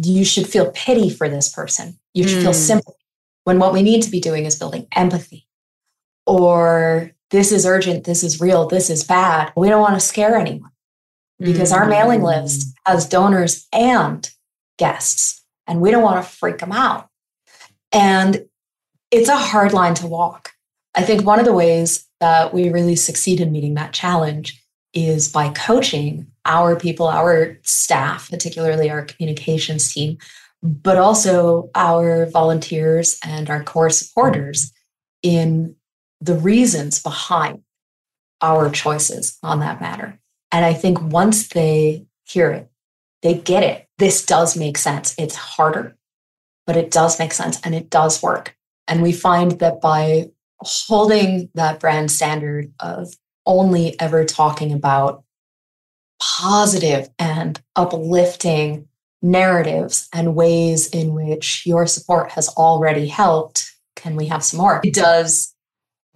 you 0.03 0.25
should 0.25 0.47
feel 0.47 0.71
pity 0.73 1.09
for 1.09 1.29
this 1.29 1.51
person, 1.51 1.99
you 2.13 2.29
should 2.29 2.41
mm. 2.41 2.43
feel 2.43 2.53
sympathy, 2.53 2.99
when 3.45 3.59
what 3.59 3.73
we 3.73 3.83
need 3.83 4.03
to 4.03 4.11
be 4.11 4.21
doing 4.21 4.45
is 4.45 4.59
building 4.59 4.87
empathy. 4.95 5.47
Or 6.27 7.13
this 7.31 7.53
is 7.53 7.65
urgent, 7.65 8.05
this 8.05 8.23
is 8.23 8.41
real, 8.41 8.67
this 8.67 8.91
is 8.91 9.05
bad. 9.05 9.53
We 9.57 9.69
don't 9.69 9.81
want 9.81 9.95
to 9.95 10.01
scare 10.01 10.37
anyone 10.37 10.71
because 11.39 11.73
mm. 11.73 11.77
our 11.77 11.87
mailing 11.87 12.23
list 12.23 12.75
has 12.87 13.09
donors 13.09 13.67
and 13.73 14.29
guests, 14.79 15.45
and 15.67 15.81
we 15.81 15.91
don't 15.91 16.03
want 16.03 16.25
to 16.25 16.31
freak 16.31 16.59
them 16.59 16.73
out. 16.73 17.09
And 17.93 18.47
it's 19.11 19.29
a 19.29 19.37
hard 19.37 19.73
line 19.73 19.95
to 19.95 20.07
walk. 20.07 20.53
I 20.95 21.03
think 21.03 21.25
one 21.25 21.39
of 21.39 21.45
the 21.45 21.53
ways 21.53 22.07
that 22.21 22.55
we 22.55 22.71
really 22.71 22.97
succeed 22.97 23.41
in 23.41 23.53
meeting 23.53 23.75
that 23.75 23.93
challenge 23.93 24.61
is 24.93 25.29
by 25.29 25.51
coaching 25.51 26.27
our 26.45 26.77
people, 26.77 27.09
our 27.09 27.59
staff, 27.63 28.31
particularly 28.31 28.91
our 28.91 29.05
communications 29.05 29.93
team, 29.93 30.19
but 30.63 30.97
also 30.97 31.71
our 31.75 32.27
volunteers 32.27 33.19
and 33.25 33.51
our 33.51 33.63
core 33.63 33.91
supporters 33.91 34.73
in 35.23 35.75
the 36.21 36.35
reasons 36.37 37.03
behind 37.03 37.63
our 38.41 38.71
choices 38.71 39.39
on 39.43 39.61
that 39.61 39.81
matter. 39.81 40.19
And 40.53 40.65
I 40.65 40.73
think 40.75 41.01
once 41.01 41.49
they 41.49 42.07
hear 42.25 42.51
it, 42.51 42.71
they 43.23 43.35
get 43.35 43.63
it. 43.63 43.84
This 43.99 44.25
does 44.25 44.57
make 44.57 44.79
sense. 44.79 45.15
It's 45.19 45.37
harder, 45.37 45.97
but 46.67 46.77
it 46.77 46.91
does 46.91 47.19
make 47.19 47.33
sense 47.33 47.61
and 47.63 47.75
it 47.75 47.91
does 47.91 48.23
work. 48.23 48.57
And 48.89 49.03
we 49.03 49.13
find 49.13 49.53
that 49.61 49.81
by 49.81 50.31
holding 50.61 51.51
that 51.55 51.81
brand 51.81 52.11
standard 52.11 52.73
of 52.81 53.15
only 53.47 53.99
ever 54.01 54.25
talking 54.25 54.73
about 54.73 55.25
positive 56.21 57.09
and 57.19 57.61
uplifting 57.77 58.89
narratives 59.23 60.09
and 60.13 60.35
ways 60.35 60.89
in 60.89 61.15
which 61.15 61.67
your 61.67 61.87
support 61.87 62.31
has 62.33 62.49
already 62.51 63.07
helped. 63.07 63.73
Can 63.97 64.17
we 64.17 64.27
have 64.27 64.45
some 64.45 64.61
more? 64.61 64.81
It 64.85 64.95
does 64.95 65.55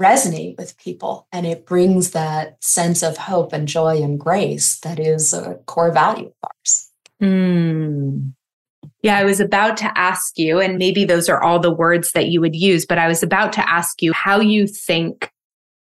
resonate 0.00 0.56
with 0.56 0.76
people 0.78 1.26
and 1.32 1.46
it 1.46 1.66
brings 1.66 2.12
that 2.12 2.62
sense 2.62 3.02
of 3.02 3.16
hope 3.16 3.52
and 3.52 3.66
joy 3.66 4.00
and 4.00 4.18
grace 4.20 4.78
that 4.80 5.00
is 5.00 5.32
a 5.32 5.54
core 5.66 5.90
value 5.90 6.26
of 6.26 6.32
ours. 6.44 6.87
Mm. 7.22 8.32
Yeah, 9.02 9.18
I 9.18 9.24
was 9.24 9.40
about 9.40 9.76
to 9.78 9.98
ask 9.98 10.38
you, 10.38 10.60
and 10.60 10.76
maybe 10.76 11.04
those 11.04 11.28
are 11.28 11.42
all 11.42 11.60
the 11.60 11.74
words 11.74 12.12
that 12.12 12.28
you 12.28 12.40
would 12.40 12.56
use, 12.56 12.84
but 12.84 12.98
I 12.98 13.08
was 13.08 13.22
about 13.22 13.52
to 13.54 13.68
ask 13.68 14.02
you 14.02 14.12
how 14.12 14.40
you 14.40 14.66
think 14.66 15.30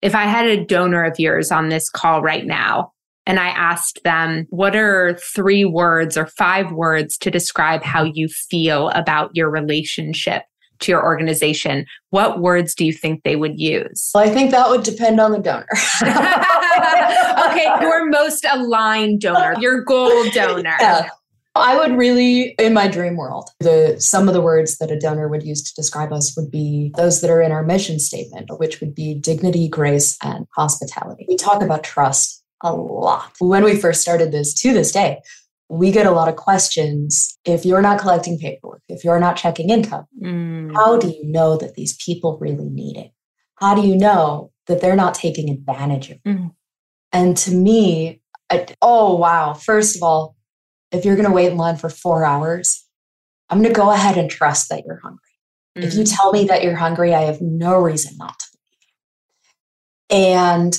if 0.01 0.15
I 0.15 0.25
had 0.25 0.47
a 0.47 0.65
donor 0.65 1.05
of 1.05 1.19
yours 1.19 1.53
on 1.53 1.69
this 1.69 1.89
call 1.89 2.23
right 2.23 2.45
now, 2.45 2.93
and 3.25 3.39
I 3.39 3.49
asked 3.49 4.01
them, 4.03 4.47
what 4.51 4.75
are 4.75 5.17
three 5.35 5.65
words 5.65 6.17
or 6.17 6.27
five 6.27 6.73
words 6.73 7.17
to 7.19 7.31
describe 7.31 7.85
how 7.85 8.03
you 8.03 8.29
feel 8.29 8.89
about 8.91 9.31
your 9.35 9.49
relationship 9.49 10.43
to 10.81 10.91
your 10.91 11.05
organization? 11.05 11.87
What 12.11 12.41
words 12.41 12.75
do 12.75 12.85
you 12.85 12.93
think 12.93 13.23
they 13.23 13.37
would 13.37 13.61
use? 13.61 14.11
Well, 14.13 14.29
I 14.29 14.31
think 14.31 14.51
that 14.51 14.69
would 14.69 14.83
depend 14.83 15.21
on 15.21 15.31
the 15.31 15.39
donor. 15.39 15.69
okay, 16.03 17.69
your 17.81 18.07
most 18.11 18.45
aligned 18.51 19.21
donor, 19.21 19.55
your 19.61 19.83
goal 19.83 20.29
donor. 20.31 20.77
Yeah. 20.81 21.09
I 21.55 21.77
would 21.77 21.97
really, 21.99 22.55
in 22.59 22.73
my 22.73 22.89
dream 22.89 23.17
world, 23.17 23.51
the 23.61 23.97
some 23.99 24.27
of 24.27 24.35
the 24.35 24.41
words 24.41 24.79
that 24.79 24.91
a 24.91 24.99
donor 24.99 25.29
would 25.29 25.43
use 25.43 25.63
to 25.63 25.75
describe 25.75 26.13
us 26.13 26.35
would 26.37 26.51
be 26.51 26.93
those 26.97 27.21
that 27.21 27.31
are 27.31 27.43
in 27.43 27.53
our 27.53 27.63
mission 27.63 27.99
statement, 27.99 28.51
which 28.59 28.81
would 28.81 28.95
be 28.95 29.15
dignity, 29.15 29.69
grace, 29.69 30.17
and 30.23 30.47
hospitality. 30.57 31.27
We 31.29 31.37
talk 31.37 31.63
about 31.63 31.85
trust 31.85 32.43
a 32.63 32.73
lot. 32.73 33.33
When 33.39 33.65
we 33.65 33.77
first 33.77 34.01
started 34.01 34.33
this 34.33 34.55
to 34.63 34.73
this 34.73 34.93
day, 34.93 35.21
we 35.69 35.91
get 35.91 36.07
a 36.07 36.11
lot 36.11 36.29
of 36.29 36.37
questions. 36.37 37.39
If 37.45 37.67
you're 37.67 37.83
not 37.83 37.99
collecting 37.99 38.39
paperwork, 38.39 38.83
if 38.89 39.05
you're 39.05 39.21
not 39.21 39.37
checking 39.37 39.69
income, 39.69 40.07
mm. 40.23 40.75
how 40.75 40.97
do 40.97 41.09
you 41.09 41.25
know 41.25 41.57
that 41.59 41.75
these 41.75 41.97
people 41.97 42.39
really 42.39 42.69
need 42.69 42.97
it? 42.97 43.11
How 43.57 43.75
do 43.75 43.87
you 43.87 43.97
know 43.97 44.53
that 44.69 44.81
they're 44.81 44.97
not 44.97 45.15
taking 45.15 45.51
advantage 45.51 46.11
of 46.11 46.19
you? 46.25 46.33
Mm. 46.33 46.55
And 47.13 47.37
to 47.39 47.55
me, 47.55 48.21
I, 48.51 48.67
oh, 48.81 49.17
wow. 49.17 49.55
First 49.55 49.97
of 49.97 50.03
all, 50.03 50.37
if 50.93 51.05
you're 51.05 51.17
going 51.17 51.29
to 51.29 51.35
wait 51.35 51.51
in 51.51 51.57
line 51.57 51.77
for 51.77 51.89
four 51.89 52.25
hours, 52.25 52.87
I'm 53.49 53.61
going 53.61 53.73
to 53.73 53.79
go 53.79 53.91
ahead 53.91 54.17
and 54.17 54.31
trust 54.31 54.69
that 54.69 54.85
you're 54.87 55.01
hungry. 55.03 55.19
Mm-hmm. 55.77 55.89
If 55.89 55.95
you 55.95 56.05
mm. 56.05 56.17
tell 56.17 56.33
me 56.33 56.45
that 56.45 56.63
you're 56.63 56.77
hungry, 56.77 57.15
I 57.15 57.23
have 57.23 57.41
no 57.41 57.79
reason 57.79 58.17
not 58.19 58.39
to 58.39 58.47
believe 60.11 60.21
you. 60.21 60.25
And 60.25 60.79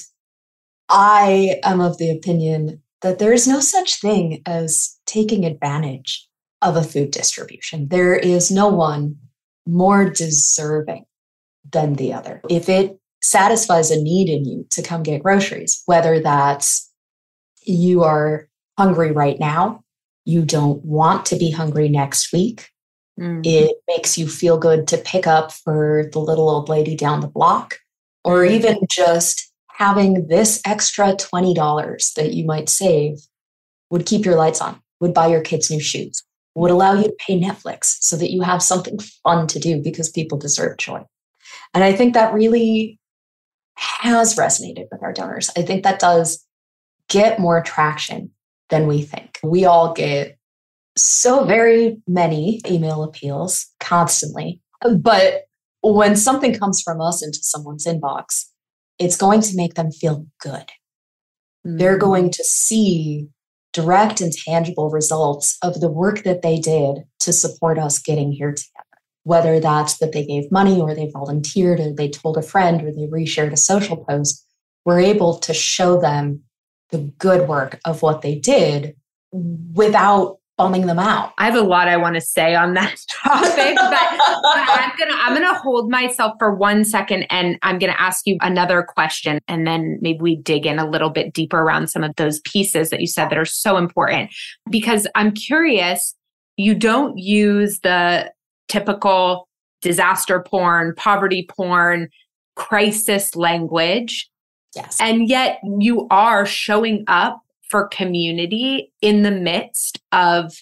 I 0.90 1.60
am 1.64 1.82
of 1.82 1.98
the 1.98 2.12
opinion 2.12 2.82
that 3.02 3.20
there 3.20 3.34
is 3.34 3.48
no 3.48 3.60
such 3.60 4.00
thing 4.00 4.42
as 4.46 4.98
taking 5.06 5.46
advantage 5.46 6.28
of 6.62 6.78
a 6.78 6.84
food 6.84 7.12
distribution. 7.12 7.90
There 7.90 8.16
is 8.16 8.50
no 8.50 8.68
one 8.70 9.18
more 9.68 10.10
deserving 10.10 11.06
than 11.70 11.94
the 11.94 12.14
other. 12.14 12.42
If 12.50 12.70
it 12.70 12.98
satisfies 13.22 13.92
a 13.92 14.02
need 14.02 14.30
in 14.30 14.46
you 14.46 14.66
to 14.72 14.82
come 14.82 15.04
get 15.04 15.24
groceries, 15.24 15.82
whether 15.86 16.20
that's 16.20 16.90
you 17.64 18.04
are 18.04 18.48
hungry 18.78 19.12
right 19.12 19.40
now 19.40 19.83
you 20.26 20.44
don't 20.44 20.84
want 20.84 21.26
to 21.28 21.36
be 21.36 21.52
hungry 21.52 21.90
next 21.90 22.32
week. 22.32 22.70
Mm-hmm. 23.20 23.42
It 23.44 23.76
makes 23.88 24.18
you 24.18 24.28
feel 24.28 24.58
good 24.58 24.88
to 24.88 24.98
pick 24.98 25.28
up 25.28 25.52
for 25.52 26.10
the 26.12 26.20
little 26.20 26.50
old 26.50 26.70
lady 26.70 26.96
down 26.96 27.20
the 27.20 27.28
block, 27.28 27.78
or 28.24 28.40
mm-hmm. 28.40 28.56
even 28.56 28.78
just 28.90 29.52
having 29.70 30.28
this 30.28 30.62
extra 30.66 31.14
$20 31.14 32.14
that 32.14 32.34
you 32.34 32.46
might 32.46 32.70
save 32.70 33.20
would 33.90 34.06
keep 34.06 34.26
your 34.26 34.36
lights 34.36 34.62
on, 34.62 34.80
would 35.00 35.14
buy 35.14 35.28
your 35.28 35.42
kids 35.42 35.70
new 35.70 35.80
shoes, 35.80 36.24
would 36.56 36.72
allow 36.72 36.94
you 36.94 37.04
to 37.04 37.16
pay 37.20 37.40
Netflix 37.40 37.98
so 38.00 38.16
that 38.16 38.32
you 38.32 38.42
have 38.42 38.62
something 38.62 38.98
fun 39.24 39.48
to 39.48 39.60
do 39.60 39.82
because 39.82 40.10
people 40.10 40.38
deserve 40.38 40.78
joy. 40.78 41.04
And 41.74 41.84
I 41.84 41.94
think 41.94 42.14
that 42.14 42.34
really 42.34 43.00
has 43.76 44.36
resonated 44.36 44.86
with 44.92 45.02
our 45.02 45.14
donors. 45.14 45.50
I 45.58 45.64
think 45.64 45.84
that 45.84 46.00
does 46.00 46.46
get 47.10 47.40
more 47.40 47.62
traction 47.62 48.32
than 48.74 48.88
we 48.88 49.04
think. 49.04 49.40
We 49.44 49.66
all 49.66 49.94
get 49.94 50.38
so 50.98 51.46
very 51.46 51.98
many 52.08 52.60
email 52.70 53.04
appeals 53.04 53.68
constantly. 53.80 54.62
But 54.82 55.44
when 55.82 56.16
something 56.16 56.58
comes 56.58 56.82
from 56.82 57.00
us 57.00 57.24
into 57.24 57.40
someone's 57.42 57.86
inbox, 57.86 58.46
it's 58.98 59.18
going 59.18 59.42
to 59.42 59.56
make 59.56 59.76
them 59.76 59.92
feel 59.92 60.26
good. 60.42 60.72
Mm-hmm. 61.66 61.78
They're 61.78 61.98
going 61.98 62.32
to 62.32 62.44
see 62.44 63.28
direct 63.74 64.22
and 64.22 64.34
tangible 64.34 64.90
results 64.90 65.58
of 65.62 65.80
the 65.80 65.92
work 65.92 66.24
that 66.24 66.42
they 66.42 66.60
did 66.60 67.04
to 67.20 67.34
support 67.34 67.78
us 67.78 68.00
getting 68.00 68.32
here 68.32 68.52
together. 68.52 68.86
Whether 69.24 69.60
that's 69.60 70.00
that 70.00 70.12
they 70.12 70.26
gave 70.26 70.52
money 70.52 70.82
or 70.82 70.94
they 70.94 71.10
volunteered 71.12 71.80
or 71.80 71.94
they 71.94 72.10
told 72.10 72.38
a 72.38 72.42
friend 72.42 72.84
or 72.84 72.92
they 72.92 73.08
reshared 73.08 73.54
a 73.54 73.58
social 73.58 73.98
post, 73.98 74.46
we're 74.84 75.00
able 75.00 75.38
to 75.40 75.54
show 75.54 76.00
them 76.00 76.44
the 76.94 77.00
good 77.18 77.50
work 77.50 77.80
of 77.86 78.02
what 78.02 78.22
they 78.22 78.36
did 78.36 78.96
without 79.32 80.38
bumming 80.58 80.86
them 80.86 81.00
out. 81.00 81.34
I 81.40 81.46
have 81.46 81.56
a 81.56 81.62
lot 81.62 81.88
I 81.88 81.98
want 81.98 82.14
to 82.14 82.22
say 82.22 82.54
on 82.54 82.76
that 82.76 82.96
topic, 83.24 83.76
but 83.76 83.98
I'm 83.98 84.92
gonna 84.98 85.16
I'm 85.16 85.34
gonna 85.34 85.60
hold 85.60 85.90
myself 85.90 86.34
for 86.38 86.54
one 86.54 86.86
second 86.86 87.26
and 87.32 87.58
I'm 87.64 87.80
gonna 87.80 87.96
ask 87.98 88.28
you 88.28 88.38
another 88.42 88.84
question 88.84 89.40
and 89.48 89.66
then 89.66 89.98
maybe 90.02 90.20
we 90.22 90.36
dig 90.36 90.68
in 90.68 90.78
a 90.78 90.88
little 90.88 91.10
bit 91.10 91.34
deeper 91.34 91.60
around 91.60 91.88
some 91.88 92.04
of 92.04 92.16
those 92.18 92.40
pieces 92.42 92.92
that 92.92 93.02
you 93.02 93.08
said 93.08 93.30
that 93.30 93.38
are 93.38 93.46
so 93.46 93.78
important. 93.78 94.32
Because 94.70 95.08
I'm 95.16 95.32
curious, 95.32 96.16
you 96.56 96.76
don't 96.76 97.18
use 97.18 97.80
the 97.80 98.32
typical 98.68 99.48
disaster 99.82 100.40
porn, 100.48 100.94
poverty 100.96 101.48
porn, 101.50 102.10
crisis 102.56 103.36
language 103.36 104.30
Yes. 104.76 104.98
And 105.00 105.28
yet 105.28 105.60
you 105.80 106.08
are 106.10 106.46
showing 106.46 107.04
up 107.08 107.42
for 107.70 107.88
community 107.88 108.92
in 109.02 109.24
the 109.24 109.32
midst 109.32 110.00
of 110.12 110.54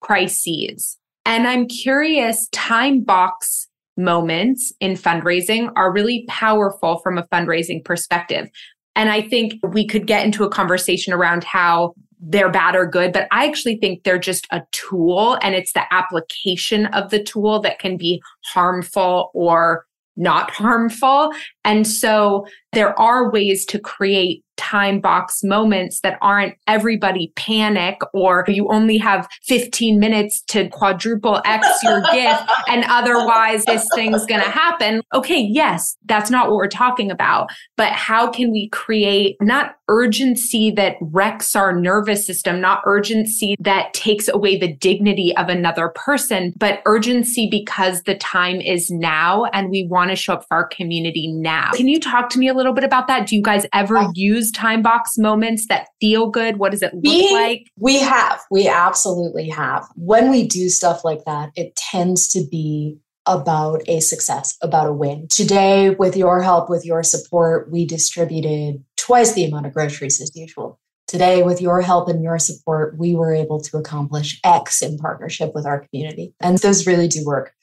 crises. 0.00 0.98
And 1.24 1.46
I'm 1.46 1.66
curious, 1.66 2.48
time 2.52 3.02
box 3.02 3.68
moments 3.96 4.72
in 4.80 4.92
fundraising 4.92 5.70
are 5.76 5.92
really 5.92 6.24
powerful 6.28 6.98
from 6.98 7.18
a 7.18 7.26
fundraising 7.26 7.84
perspective. 7.84 8.48
And 8.96 9.10
I 9.10 9.22
think 9.22 9.54
we 9.62 9.86
could 9.86 10.06
get 10.06 10.24
into 10.24 10.44
a 10.44 10.50
conversation 10.50 11.12
around 11.12 11.44
how 11.44 11.94
they're 12.20 12.50
bad 12.50 12.74
or 12.74 12.86
good, 12.86 13.12
but 13.12 13.28
I 13.30 13.46
actually 13.46 13.76
think 13.76 14.02
they're 14.02 14.18
just 14.18 14.46
a 14.50 14.62
tool 14.72 15.38
and 15.42 15.54
it's 15.54 15.72
the 15.72 15.92
application 15.92 16.86
of 16.86 17.10
the 17.10 17.22
tool 17.22 17.60
that 17.60 17.78
can 17.78 17.96
be 17.96 18.20
harmful 18.44 19.30
or 19.34 19.84
not 20.16 20.50
harmful. 20.50 21.32
And 21.64 21.86
so 21.86 22.44
there 22.72 22.98
are 22.98 23.30
ways 23.30 23.64
to 23.66 23.78
create 23.78 24.44
time 24.58 25.00
box 25.00 25.42
moments 25.42 26.00
that 26.00 26.18
aren't 26.20 26.54
everybody 26.66 27.32
panic 27.36 28.00
or 28.12 28.44
you 28.48 28.68
only 28.68 28.98
have 28.98 29.28
15 29.44 29.98
minutes 29.98 30.42
to 30.48 30.68
quadruple 30.68 31.40
X 31.44 31.66
your 31.82 32.02
gift 32.12 32.42
and 32.68 32.84
otherwise 32.88 33.64
this 33.64 33.86
thing's 33.94 34.26
going 34.26 34.42
to 34.42 34.50
happen. 34.50 35.00
Okay, 35.14 35.40
yes, 35.40 35.96
that's 36.04 36.30
not 36.30 36.48
what 36.48 36.56
we're 36.56 36.68
talking 36.68 37.10
about. 37.10 37.48
But 37.76 37.92
how 37.92 38.30
can 38.30 38.50
we 38.50 38.68
create 38.70 39.36
not 39.40 39.76
urgency 39.88 40.70
that 40.72 40.96
wrecks 41.00 41.56
our 41.56 41.72
nervous 41.78 42.26
system, 42.26 42.60
not 42.60 42.82
urgency 42.84 43.56
that 43.60 43.94
takes 43.94 44.28
away 44.28 44.58
the 44.58 44.74
dignity 44.74 45.34
of 45.36 45.48
another 45.48 45.88
person, 45.94 46.52
but 46.56 46.82
urgency 46.84 47.48
because 47.50 48.02
the 48.02 48.16
time 48.16 48.60
is 48.60 48.90
now 48.90 49.44
and 49.52 49.70
we 49.70 49.86
want 49.88 50.10
to 50.10 50.16
show 50.16 50.34
up 50.34 50.44
for 50.48 50.58
our 50.58 50.66
community 50.66 51.32
now. 51.32 51.70
Can 51.72 51.88
you 51.88 52.00
talk 52.00 52.28
to 52.30 52.38
me 52.38 52.48
a 52.48 52.54
little 52.58 52.74
bit 52.74 52.84
about 52.84 53.06
that? 53.06 53.26
Do 53.28 53.36
you 53.36 53.42
guys 53.42 53.64
ever 53.72 54.10
use 54.14 54.38
use 54.38 54.50
time 54.52 54.82
box 54.82 55.18
moments 55.18 55.66
that 55.68 55.88
feel 56.00 56.30
good? 56.30 56.58
What 56.58 56.72
does 56.72 56.82
it 56.82 56.92
look 56.94 57.04
we, 57.04 57.32
like? 57.32 57.70
We 57.78 57.98
have. 57.98 58.40
We 58.50 58.68
absolutely 58.68 59.48
have. 59.48 59.86
When 59.96 60.30
we 60.30 60.46
do 60.46 60.68
stuff 60.68 61.04
like 61.04 61.24
that, 61.24 61.50
it 61.54 61.74
tends 61.76 62.28
to 62.28 62.44
be 62.50 62.98
about 63.26 63.82
a 63.88 64.00
success, 64.00 64.56
about 64.62 64.86
a 64.86 64.92
win. 64.92 65.28
Today, 65.30 65.90
with 65.90 66.16
your 66.16 66.42
help, 66.42 66.70
with 66.70 66.84
your 66.84 67.02
support, 67.02 67.70
we 67.70 67.84
distributed 67.84 68.82
twice 68.96 69.32
the 69.32 69.44
amount 69.44 69.66
of 69.66 69.74
groceries 69.74 70.20
as 70.20 70.34
usual. 70.34 70.80
Today, 71.06 71.42
with 71.42 71.60
your 71.60 71.80
help 71.80 72.08
and 72.08 72.22
your 72.22 72.38
support, 72.38 72.96
we 72.98 73.14
were 73.14 73.34
able 73.34 73.60
to 73.62 73.76
accomplish 73.78 74.40
X 74.44 74.82
in 74.82 74.98
partnership 74.98 75.52
with 75.54 75.66
our 75.66 75.80
community. 75.80 76.34
And 76.40 76.58
those 76.58 76.86
really 76.86 77.08
do 77.08 77.24
work. 77.24 77.54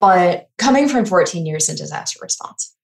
But 0.00 0.48
coming 0.58 0.88
from 0.88 1.04
14 1.04 1.44
years 1.44 1.68
in 1.68 1.76
disaster 1.76 2.18
response, 2.22 2.74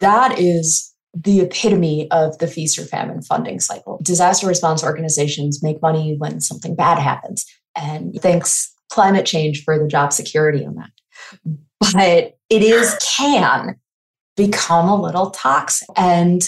that 0.00 0.38
is 0.38 0.92
the 1.14 1.40
epitome 1.40 2.10
of 2.10 2.36
the 2.38 2.46
feast 2.46 2.78
or 2.78 2.82
famine 2.82 3.22
funding 3.22 3.58
cycle. 3.60 3.98
Disaster 4.02 4.46
response 4.46 4.84
organizations 4.84 5.62
make 5.62 5.80
money 5.80 6.16
when 6.18 6.40
something 6.40 6.74
bad 6.74 6.98
happens. 6.98 7.46
And 7.74 8.14
thanks 8.20 8.72
climate 8.90 9.26
change 9.26 9.64
for 9.64 9.78
the 9.78 9.88
job 9.88 10.12
security 10.12 10.64
on 10.64 10.74
that. 10.76 10.90
But 11.92 12.38
it 12.50 12.62
is 12.62 12.96
can 13.16 13.76
become 14.36 14.88
a 14.88 15.00
little 15.00 15.30
toxic. 15.30 15.88
And 15.96 16.42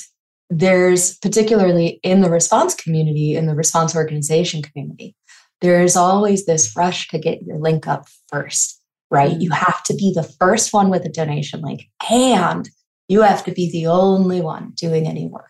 there's 0.50 1.16
particularly 1.18 2.00
in 2.02 2.20
the 2.20 2.30
response 2.30 2.74
community, 2.74 3.34
in 3.34 3.46
the 3.46 3.54
response 3.54 3.96
organization 3.96 4.62
community, 4.62 5.16
there's 5.60 5.96
always 5.96 6.46
this 6.46 6.74
rush 6.76 7.08
to 7.08 7.18
get 7.18 7.42
your 7.42 7.58
link 7.58 7.86
up 7.86 8.06
first, 8.28 8.80
right? 9.10 9.32
Mm-hmm. 9.32 9.40
You 9.40 9.50
have 9.50 9.82
to 9.84 9.94
be 9.94 10.12
the 10.14 10.22
first 10.22 10.72
one 10.72 10.90
with 10.90 11.04
a 11.04 11.10
donation 11.10 11.62
link 11.62 11.88
and 12.10 12.68
you 13.08 13.22
have 13.22 13.44
to 13.44 13.52
be 13.52 13.70
the 13.70 13.86
only 13.86 14.40
one 14.40 14.72
doing 14.76 15.06
any 15.06 15.26
work. 15.26 15.44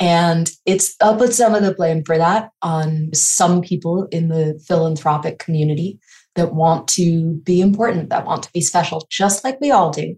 And 0.00 0.50
it's 0.64 0.96
I'll 1.02 1.16
put 1.16 1.34
some 1.34 1.54
of 1.54 1.62
the 1.62 1.74
blame 1.74 2.02
for 2.04 2.16
that 2.16 2.50
on 2.62 3.10
some 3.12 3.60
people 3.60 4.08
in 4.10 4.28
the 4.28 4.58
philanthropic 4.66 5.38
community 5.38 6.00
that 6.36 6.54
want 6.54 6.88
to 6.88 7.34
be 7.44 7.60
important, 7.60 8.08
that 8.08 8.24
want 8.24 8.42
to 8.44 8.52
be 8.52 8.62
special, 8.62 9.06
just 9.10 9.44
like 9.44 9.60
we 9.60 9.70
all 9.70 9.90
do, 9.90 10.16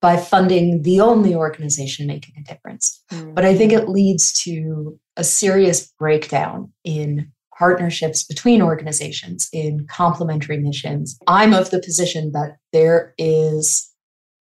by 0.00 0.16
funding 0.16 0.82
the 0.82 1.00
only 1.00 1.34
organization 1.34 2.06
making 2.06 2.34
a 2.38 2.44
difference. 2.44 3.02
Mm. 3.12 3.34
But 3.34 3.44
I 3.44 3.54
think 3.54 3.72
it 3.72 3.88
leads 3.88 4.32
to 4.44 4.98
a 5.18 5.24
serious 5.24 5.86
breakdown 5.98 6.72
in 6.82 7.30
partnerships 7.58 8.24
between 8.24 8.62
organizations 8.62 9.50
in 9.52 9.86
complementary 9.86 10.56
missions. 10.56 11.18
I'm 11.26 11.52
of 11.52 11.70
the 11.70 11.82
position 11.82 12.32
that 12.32 12.56
there 12.72 13.12
is 13.18 13.90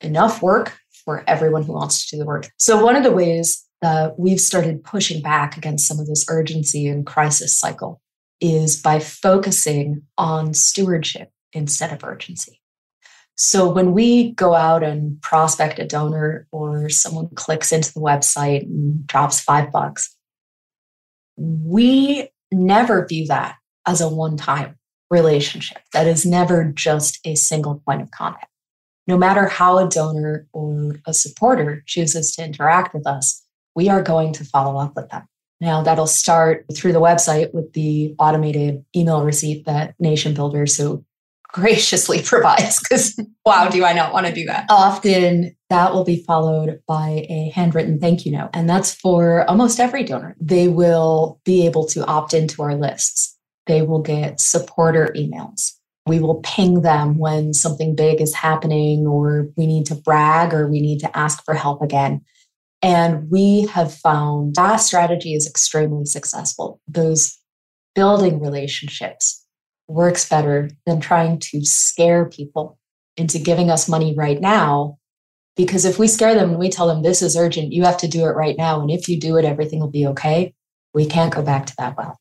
enough 0.03 0.42
work 0.42 0.79
for 1.07 1.25
everyone 1.27 1.62
who 1.62 1.73
wants 1.73 2.05
to 2.05 2.16
do 2.16 2.21
the 2.21 2.27
work. 2.27 2.51
So, 2.59 2.85
one 2.85 2.97
of 2.97 3.03
the 3.03 3.12
ways 3.12 3.64
that 3.81 4.19
we've 4.19 4.40
started 4.40 4.85
pushing 4.85 5.23
back 5.23 5.57
against 5.57 5.88
some 5.88 5.99
of 5.99 6.07
this 6.07 6.27
urgency 6.29 6.87
and 6.87 7.07
crisis 7.07 7.59
cycle 7.59 8.03
is 8.40 8.81
by 8.81 8.99
focusing 8.99 10.03
on 10.19 10.53
stewardship 10.53 11.31
instead 11.55 11.92
of 11.92 12.05
urgency. 12.05 12.61
So 13.37 13.71
when 13.71 13.92
we 13.92 14.33
go 14.33 14.55
out 14.55 14.83
and 14.83 15.21
prospect 15.21 15.79
a 15.79 15.87
donor 15.87 16.47
or 16.53 16.88
someone 16.88 17.29
clicks 17.35 17.71
into 17.71 17.92
the 17.92 18.01
website 18.01 18.62
and 18.62 19.07
drops 19.07 19.40
five 19.40 19.71
bucks, 19.71 20.14
we 21.37 22.31
never 22.51 23.07
view 23.07 23.27
that 23.27 23.57
as 23.87 24.01
a 24.01 24.09
one 24.09 24.38
time 24.38 24.77
relationship. 25.11 25.79
That 25.92 26.07
is 26.07 26.25
never 26.25 26.64
just 26.64 27.21
a 27.27 27.35
single 27.35 27.83
point 27.87 28.01
of 28.01 28.11
contact. 28.11 28.49
No 29.07 29.16
matter 29.16 29.47
how 29.47 29.79
a 29.79 29.88
donor 29.88 30.47
or 30.53 30.97
a 31.07 31.14
supporter 31.14 31.83
chooses 31.87 32.33
to 32.33 32.45
interact 32.45 32.92
with 32.92 33.07
us, 33.07 33.45
we 33.75 33.88
are 33.88 34.03
going 34.03 34.33
to 34.35 34.45
follow 34.45 34.81
up 34.81 34.97
with 34.97 35.09
them. 35.11 35.29
Now, 35.61 35.83
that'll 35.83 36.07
start 36.07 36.66
through 36.75 36.92
the 36.92 37.01
website 37.01 37.55
with 37.55 37.73
the 37.73 38.14
automated 38.19 38.85
email 38.95 39.25
receipt 39.25 39.64
that 39.64 39.95
Nation 39.99 40.35
Builder 40.35 40.66
so 40.66 41.05
graciously 41.53 42.21
provides. 42.23 42.81
Because, 42.81 43.19
wow, 43.47 43.69
do 43.69 43.85
I 43.85 43.95
not 43.95 44.12
want 44.12 44.27
to 44.27 44.35
do 44.35 44.45
that? 44.45 44.66
Often 44.69 45.57
that 45.71 45.95
will 45.95 46.05
be 46.05 46.23
followed 46.23 46.81
by 46.87 47.27
a 47.31 47.51
handwritten 47.55 47.99
thank 47.99 48.27
you 48.27 48.33
note. 48.33 48.51
And 48.53 48.69
that's 48.69 48.95
for 48.95 49.49
almost 49.49 49.81
every 49.81 50.05
donor. 50.05 50.37
They 50.38 50.69
will 50.69 51.40
be 51.45 51.64
able 51.64 51.87
to 51.88 52.05
opt 52.05 52.35
into 52.35 52.62
our 52.62 52.75
lists, 52.75 53.37
they 53.66 53.83
will 53.83 54.03
get 54.03 54.40
supporter 54.40 55.14
emails. 55.16 55.73
We 56.07 56.21
will 56.21 56.40
ping 56.42 56.83
them 56.83 57.19
when 57.19 57.53
something 57.53 57.97
big 57.97 58.21
is 58.21 58.35
happening, 58.35 59.07
or 59.07 59.49
we 59.57 59.66
need 59.66 59.87
to 59.87 59.95
brag, 59.97 60.55
or 60.55 60.69
we 60.69 60.81
need 60.81 61.01
to 61.01 61.16
ask 61.16 61.45
for 61.45 61.55
help 61.55 61.83
again. 61.83 62.25
And 62.83 63.31
we 63.31 63.66
have 63.66 63.92
found 63.92 64.55
that 64.55 64.77
strategy 64.77 65.35
is 65.35 65.49
extremely 65.49 66.05
successful. 66.05 66.81
Those 66.87 67.38
building 67.95 68.40
relationships 68.40 69.45
works 69.88 70.29
better 70.29 70.71
than 70.85 71.01
trying 71.01 71.38
to 71.38 71.64
scare 71.64 72.27
people 72.27 72.79
into 73.16 73.38
giving 73.38 73.71
us 73.71 73.88
money 73.88 74.14
right 74.16 74.40
now. 74.40 74.99
Because 75.57 75.85
if 75.87 75.99
we 75.99 76.07
scare 76.07 76.35
them 76.35 76.51
and 76.51 76.59
we 76.59 76.69
tell 76.69 76.87
them 76.87 77.03
this 77.03 77.23
is 77.23 77.37
urgent, 77.37 77.73
you 77.73 77.85
have 77.85 77.97
to 77.99 78.09
do 78.09 78.27
it 78.27 78.37
right 78.37 78.57
now. 78.59 78.81
And 78.81 78.90
if 78.90 79.09
you 79.09 79.19
do 79.19 79.38
it, 79.38 79.45
everything 79.45 79.81
will 79.81 79.90
be 79.90 80.07
okay. 80.09 80.55
We 80.92 81.07
can't 81.07 81.35
go 81.35 81.42
back 81.42 81.66
to 81.66 81.75
that 81.79 81.97
well. 81.97 82.21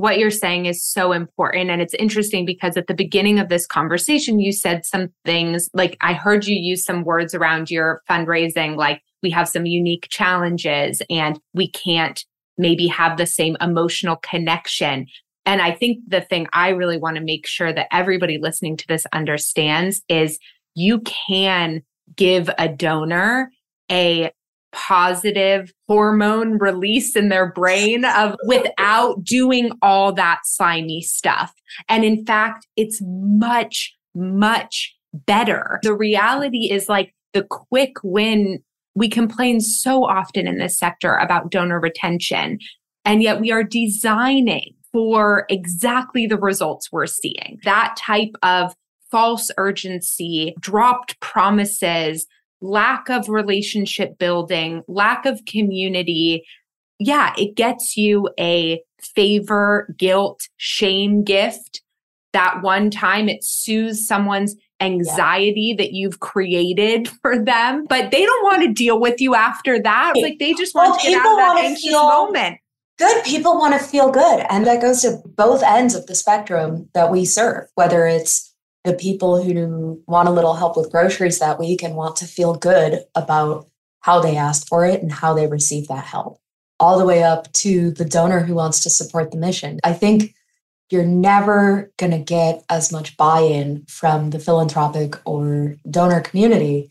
What 0.00 0.18
you're 0.18 0.30
saying 0.30 0.66
is 0.66 0.84
so 0.84 1.12
important. 1.12 1.70
And 1.70 1.82
it's 1.82 1.94
interesting 1.94 2.44
because 2.44 2.76
at 2.76 2.86
the 2.86 2.94
beginning 2.94 3.38
of 3.38 3.48
this 3.48 3.66
conversation, 3.66 4.40
you 4.40 4.52
said 4.52 4.84
some 4.86 5.08
things 5.24 5.68
like 5.74 5.96
I 6.00 6.14
heard 6.14 6.46
you 6.46 6.56
use 6.56 6.84
some 6.84 7.04
words 7.04 7.34
around 7.34 7.70
your 7.70 8.02
fundraising, 8.08 8.76
like 8.76 9.02
we 9.22 9.30
have 9.30 9.48
some 9.48 9.66
unique 9.66 10.08
challenges 10.10 11.02
and 11.10 11.38
we 11.52 11.70
can't 11.70 12.24
maybe 12.56 12.86
have 12.86 13.16
the 13.16 13.26
same 13.26 13.56
emotional 13.60 14.16
connection. 14.16 15.06
And 15.46 15.60
I 15.60 15.72
think 15.72 15.98
the 16.06 16.20
thing 16.20 16.46
I 16.52 16.70
really 16.70 16.98
want 16.98 17.16
to 17.16 17.22
make 17.22 17.46
sure 17.46 17.72
that 17.72 17.88
everybody 17.92 18.38
listening 18.38 18.76
to 18.78 18.86
this 18.86 19.06
understands 19.12 20.02
is 20.08 20.38
you 20.74 21.00
can 21.00 21.82
give 22.16 22.50
a 22.58 22.68
donor 22.68 23.50
a 23.90 24.30
positive 24.72 25.72
hormone 25.88 26.58
release 26.58 27.16
in 27.16 27.28
their 27.28 27.52
brain 27.52 28.04
of 28.04 28.36
without 28.46 29.22
doing 29.24 29.70
all 29.82 30.12
that 30.12 30.40
slimy 30.44 31.02
stuff. 31.02 31.52
And 31.88 32.04
in 32.04 32.24
fact, 32.24 32.66
it's 32.76 33.00
much, 33.02 33.94
much 34.14 34.94
better. 35.12 35.80
The 35.82 35.94
reality 35.94 36.70
is 36.70 36.88
like 36.88 37.14
the 37.32 37.42
quick 37.42 37.94
win. 38.02 38.62
We 38.94 39.08
complain 39.08 39.60
so 39.60 40.04
often 40.04 40.46
in 40.46 40.58
this 40.58 40.78
sector 40.78 41.14
about 41.14 41.50
donor 41.50 41.80
retention, 41.80 42.58
and 43.04 43.22
yet 43.22 43.40
we 43.40 43.52
are 43.52 43.62
designing 43.62 44.74
for 44.92 45.46
exactly 45.48 46.26
the 46.26 46.38
results 46.38 46.90
we're 46.90 47.06
seeing. 47.06 47.60
That 47.64 47.96
type 47.96 48.34
of 48.42 48.74
false 49.10 49.50
urgency, 49.58 50.54
dropped 50.60 51.18
promises, 51.20 52.26
lack 52.60 53.08
of 53.08 53.28
relationship 53.28 54.18
building, 54.18 54.82
lack 54.86 55.26
of 55.26 55.44
community, 55.46 56.44
yeah, 56.98 57.32
it 57.38 57.56
gets 57.56 57.96
you 57.96 58.28
a 58.38 58.82
favor, 59.00 59.94
guilt, 59.98 60.48
shame 60.58 61.24
gift. 61.24 61.82
That 62.32 62.62
one 62.62 62.90
time 62.90 63.28
it 63.28 63.42
soothes 63.42 64.06
someone's 64.06 64.54
anxiety 64.80 65.74
yeah. 65.76 65.82
that 65.84 65.92
you've 65.92 66.20
created 66.20 67.08
for 67.22 67.42
them, 67.42 67.86
but 67.88 68.10
they 68.10 68.24
don't 68.24 68.44
want 68.44 68.62
to 68.62 68.72
deal 68.72 69.00
with 69.00 69.20
you 69.20 69.34
after 69.34 69.80
that. 69.82 70.12
Like 70.16 70.38
they 70.38 70.52
just 70.54 70.74
want 70.74 70.90
well, 70.90 71.00
to 71.00 71.06
get 71.08 71.20
out 71.20 71.32
of 71.32 71.38
that 71.38 71.64
anxious 71.64 71.90
feel, 71.90 72.06
moment. 72.06 72.58
Good 72.98 73.24
people 73.24 73.58
want 73.58 73.72
to 73.72 73.84
feel 73.84 74.10
good. 74.10 74.44
And 74.50 74.66
that 74.66 74.82
goes 74.82 75.00
to 75.02 75.22
both 75.24 75.62
ends 75.62 75.94
of 75.94 76.06
the 76.06 76.14
spectrum 76.14 76.88
that 76.92 77.10
we 77.10 77.24
serve, 77.24 77.66
whether 77.74 78.06
it's 78.06 78.49
the 78.84 78.94
people 78.94 79.42
who 79.42 80.02
want 80.06 80.28
a 80.28 80.32
little 80.32 80.54
help 80.54 80.76
with 80.76 80.90
groceries 80.90 81.38
that 81.38 81.58
week 81.58 81.82
and 81.82 81.94
want 81.94 82.16
to 82.16 82.24
feel 82.24 82.54
good 82.54 83.00
about 83.14 83.66
how 84.00 84.20
they 84.20 84.36
asked 84.36 84.68
for 84.68 84.86
it 84.86 85.02
and 85.02 85.12
how 85.12 85.34
they 85.34 85.46
received 85.46 85.88
that 85.88 86.04
help, 86.04 86.38
all 86.78 86.98
the 86.98 87.04
way 87.04 87.22
up 87.22 87.52
to 87.52 87.90
the 87.92 88.04
donor 88.04 88.40
who 88.40 88.54
wants 88.54 88.82
to 88.82 88.90
support 88.90 89.30
the 89.30 89.36
mission. 89.36 89.78
I 89.84 89.92
think 89.92 90.34
you're 90.88 91.04
never 91.04 91.92
going 91.98 92.12
to 92.12 92.18
get 92.18 92.64
as 92.68 92.90
much 92.90 93.16
buy 93.16 93.40
in 93.40 93.84
from 93.86 94.30
the 94.30 94.38
philanthropic 94.38 95.14
or 95.24 95.76
donor 95.88 96.20
community 96.20 96.90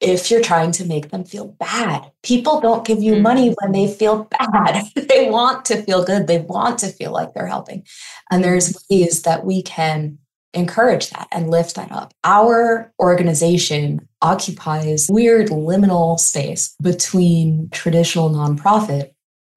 if 0.00 0.30
you're 0.30 0.42
trying 0.42 0.72
to 0.72 0.84
make 0.84 1.10
them 1.10 1.24
feel 1.24 1.46
bad. 1.46 2.10
People 2.22 2.60
don't 2.60 2.84
give 2.84 3.02
you 3.02 3.16
money 3.16 3.50
mm-hmm. 3.50 3.54
when 3.62 3.72
they 3.72 3.92
feel 3.92 4.24
bad. 4.24 4.84
they 4.96 5.30
want 5.30 5.64
to 5.66 5.80
feel 5.82 6.04
good. 6.04 6.26
They 6.26 6.40
want 6.40 6.78
to 6.80 6.88
feel 6.88 7.12
like 7.12 7.32
they're 7.32 7.46
helping. 7.46 7.86
And 8.30 8.42
there's 8.42 8.76
ways 8.90 9.22
that 9.22 9.44
we 9.44 9.62
can 9.62 10.18
encourage 10.54 11.10
that 11.10 11.28
and 11.32 11.50
lift 11.50 11.76
that 11.76 11.90
up. 11.92 12.12
Our 12.24 12.92
organization 13.00 14.06
occupies 14.20 15.08
weird 15.10 15.48
liminal 15.48 16.18
space 16.18 16.74
between 16.80 17.68
traditional 17.70 18.30
nonprofit 18.30 19.12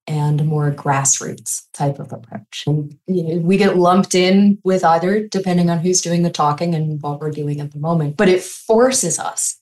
and 0.06 0.40
a 0.40 0.44
more 0.44 0.70
grassroots 0.70 1.62
type 1.72 1.98
of 1.98 2.12
approach. 2.12 2.64
And, 2.66 2.96
you 3.06 3.22
know, 3.22 3.36
we 3.38 3.56
get 3.56 3.76
lumped 3.76 4.14
in 4.14 4.58
with 4.62 4.84
either, 4.84 5.26
depending 5.26 5.68
on 5.68 5.80
who's 5.80 6.00
doing 6.00 6.22
the 6.22 6.30
talking 6.30 6.74
and 6.74 7.02
what 7.02 7.20
we're 7.20 7.30
doing 7.30 7.60
at 7.60 7.72
the 7.72 7.78
moment. 7.78 8.16
But 8.16 8.28
it 8.28 8.42
forces 8.42 9.18
us 9.18 9.60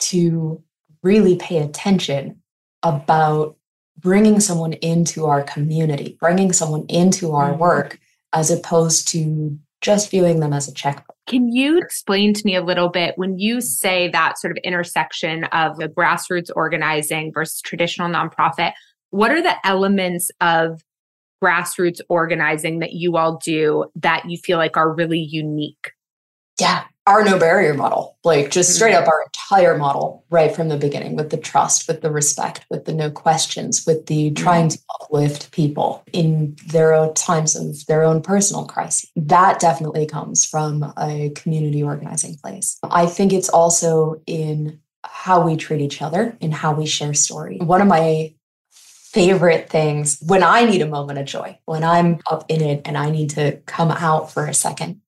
to 0.00 0.62
really 1.02 1.36
pay 1.36 1.58
attention 1.58 2.40
about 2.82 3.56
bringing 3.98 4.40
someone 4.40 4.72
into 4.74 5.26
our 5.26 5.42
community, 5.42 6.16
bringing 6.18 6.52
someone 6.52 6.86
into 6.88 7.32
our 7.32 7.50
mm-hmm. 7.50 7.60
work, 7.60 8.00
as 8.32 8.50
opposed 8.50 9.08
to 9.08 9.58
just 9.82 10.10
viewing 10.10 10.40
them 10.40 10.52
as 10.52 10.68
a 10.68 10.74
checkbook. 10.74 11.16
Can 11.26 11.52
you 11.52 11.78
explain 11.78 12.32
to 12.34 12.42
me 12.44 12.56
a 12.56 12.62
little 12.62 12.88
bit 12.88 13.14
when 13.16 13.38
you 13.38 13.60
say 13.60 14.08
that 14.10 14.38
sort 14.38 14.52
of 14.52 14.58
intersection 14.64 15.44
of 15.44 15.76
the 15.76 15.88
grassroots 15.88 16.50
organizing 16.54 17.32
versus 17.32 17.60
traditional 17.60 18.08
nonprofit? 18.08 18.72
What 19.10 19.30
are 19.30 19.42
the 19.42 19.54
elements 19.66 20.30
of 20.40 20.82
grassroots 21.42 22.00
organizing 22.08 22.78
that 22.78 22.92
you 22.92 23.16
all 23.16 23.38
do 23.44 23.86
that 23.96 24.24
you 24.30 24.38
feel 24.38 24.58
like 24.58 24.76
are 24.76 24.94
really 24.94 25.20
unique? 25.20 25.92
Yeah 26.60 26.84
our 27.06 27.24
no 27.24 27.38
barrier 27.38 27.74
model, 27.74 28.16
like 28.22 28.50
just 28.50 28.74
straight 28.74 28.94
up 28.94 29.02
mm-hmm. 29.02 29.10
our 29.10 29.24
entire 29.24 29.76
model 29.76 30.24
right 30.30 30.54
from 30.54 30.68
the 30.68 30.76
beginning 30.76 31.16
with 31.16 31.30
the 31.30 31.36
trust, 31.36 31.88
with 31.88 32.00
the 32.00 32.10
respect, 32.10 32.64
with 32.70 32.84
the 32.84 32.92
no 32.92 33.10
questions, 33.10 33.84
with 33.86 34.06
the 34.06 34.30
mm-hmm. 34.30 34.42
trying 34.42 34.68
to 34.68 34.78
uplift 35.00 35.50
people 35.50 36.04
in 36.12 36.56
their 36.68 36.94
own 36.94 37.12
times 37.14 37.56
of 37.56 37.84
their 37.86 38.04
own 38.04 38.22
personal 38.22 38.66
crisis. 38.66 39.10
That 39.16 39.58
definitely 39.58 40.06
comes 40.06 40.44
from 40.44 40.92
a 40.96 41.30
community 41.34 41.82
organizing 41.82 42.36
place. 42.36 42.78
I 42.84 43.06
think 43.06 43.32
it's 43.32 43.48
also 43.48 44.22
in 44.26 44.80
how 45.04 45.44
we 45.44 45.56
treat 45.56 45.80
each 45.80 46.00
other 46.00 46.36
and 46.40 46.54
how 46.54 46.72
we 46.72 46.86
share 46.86 47.14
story. 47.14 47.58
One 47.58 47.80
of 47.80 47.88
my 47.88 48.34
favorite 48.70 49.68
things 49.68 50.18
when 50.26 50.42
I 50.42 50.64
need 50.64 50.80
a 50.80 50.86
moment 50.86 51.18
of 51.18 51.26
joy, 51.26 51.58
when 51.66 51.84
I'm 51.84 52.20
up 52.30 52.46
in 52.48 52.62
it 52.62 52.82
and 52.86 52.96
I 52.96 53.10
need 53.10 53.30
to 53.30 53.58
come 53.66 53.90
out 53.90 54.32
for 54.32 54.46
a 54.46 54.54
second. 54.54 55.00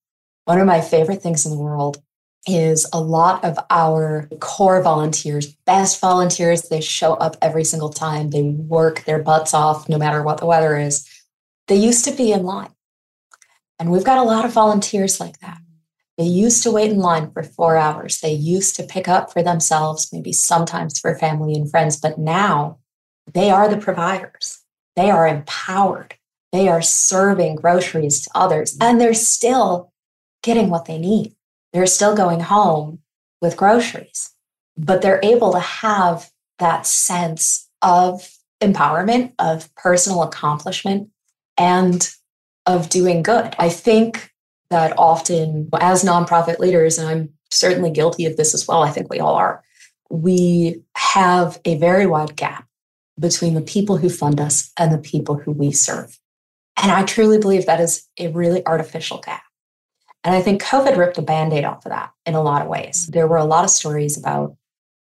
One 0.44 0.60
of 0.60 0.66
my 0.66 0.80
favorite 0.80 1.22
things 1.22 1.46
in 1.46 1.52
the 1.52 1.58
world 1.58 2.02
is 2.46 2.86
a 2.92 3.00
lot 3.00 3.42
of 3.44 3.58
our 3.70 4.28
core 4.40 4.82
volunteers, 4.82 5.54
best 5.64 6.00
volunteers, 6.00 6.68
they 6.68 6.80
show 6.80 7.14
up 7.14 7.36
every 7.40 7.64
single 7.64 7.88
time. 7.88 8.30
They 8.30 8.42
work 8.42 9.04
their 9.04 9.22
butts 9.22 9.54
off 9.54 9.88
no 9.88 9.96
matter 9.96 10.22
what 10.22 10.38
the 10.38 10.46
weather 10.46 10.76
is. 10.76 11.08
They 11.68 11.76
used 11.76 12.04
to 12.04 12.12
be 12.12 12.32
in 12.32 12.42
line. 12.42 12.72
And 13.78 13.90
we've 13.90 14.04
got 14.04 14.18
a 14.18 14.22
lot 14.22 14.44
of 14.44 14.52
volunteers 14.52 15.18
like 15.18 15.38
that. 15.40 15.58
They 16.18 16.24
used 16.24 16.62
to 16.62 16.70
wait 16.70 16.92
in 16.92 16.98
line 16.98 17.32
for 17.32 17.42
four 17.42 17.76
hours. 17.76 18.20
They 18.20 18.32
used 18.32 18.76
to 18.76 18.84
pick 18.84 19.08
up 19.08 19.32
for 19.32 19.42
themselves, 19.42 20.10
maybe 20.12 20.32
sometimes 20.32 20.98
for 20.98 21.18
family 21.18 21.54
and 21.54 21.68
friends, 21.68 21.96
but 21.96 22.18
now 22.18 22.78
they 23.32 23.50
are 23.50 23.68
the 23.68 23.78
providers. 23.78 24.60
They 24.94 25.10
are 25.10 25.26
empowered. 25.26 26.14
They 26.52 26.68
are 26.68 26.82
serving 26.82 27.56
groceries 27.56 28.22
to 28.22 28.30
others, 28.34 28.76
and 28.80 29.00
they're 29.00 29.12
still 29.12 29.92
getting 30.44 30.70
what 30.70 30.84
they 30.84 30.98
need. 30.98 31.34
They're 31.72 31.86
still 31.86 32.14
going 32.14 32.40
home 32.40 33.00
with 33.40 33.56
groceries, 33.56 34.30
but 34.76 35.02
they're 35.02 35.20
able 35.24 35.52
to 35.52 35.58
have 35.58 36.30
that 36.60 36.86
sense 36.86 37.68
of 37.82 38.30
empowerment, 38.60 39.32
of 39.38 39.74
personal 39.74 40.22
accomplishment, 40.22 41.10
and 41.58 42.08
of 42.66 42.88
doing 42.88 43.22
good. 43.22 43.56
I 43.58 43.68
think 43.68 44.32
that 44.70 44.96
often, 44.98 45.68
as 45.80 46.04
nonprofit 46.04 46.58
leaders, 46.58 46.98
and 46.98 47.08
I'm 47.08 47.30
certainly 47.50 47.90
guilty 47.90 48.26
of 48.26 48.36
this 48.36 48.54
as 48.54 48.68
well, 48.68 48.82
I 48.82 48.90
think 48.90 49.10
we 49.10 49.20
all 49.20 49.34
are, 49.34 49.62
we 50.10 50.82
have 50.96 51.60
a 51.64 51.76
very 51.78 52.06
wide 52.06 52.36
gap 52.36 52.66
between 53.18 53.54
the 53.54 53.60
people 53.60 53.96
who 53.96 54.08
fund 54.08 54.40
us 54.40 54.72
and 54.78 54.92
the 54.92 54.98
people 54.98 55.36
who 55.36 55.52
we 55.52 55.72
serve. 55.72 56.18
And 56.82 56.90
I 56.90 57.04
truly 57.04 57.38
believe 57.38 57.66
that 57.66 57.80
is 57.80 58.06
a 58.18 58.28
really 58.28 58.64
artificial 58.66 59.18
gap. 59.18 59.42
And 60.24 60.34
I 60.34 60.40
think 60.40 60.62
COVID 60.62 60.96
ripped 60.96 61.16
the 61.16 61.22
band 61.22 61.52
aid 61.52 61.64
off 61.64 61.84
of 61.84 61.90
that 61.90 62.12
in 62.24 62.34
a 62.34 62.42
lot 62.42 62.62
of 62.62 62.68
ways. 62.68 63.06
There 63.08 63.26
were 63.26 63.36
a 63.36 63.44
lot 63.44 63.64
of 63.64 63.70
stories 63.70 64.18
about 64.18 64.56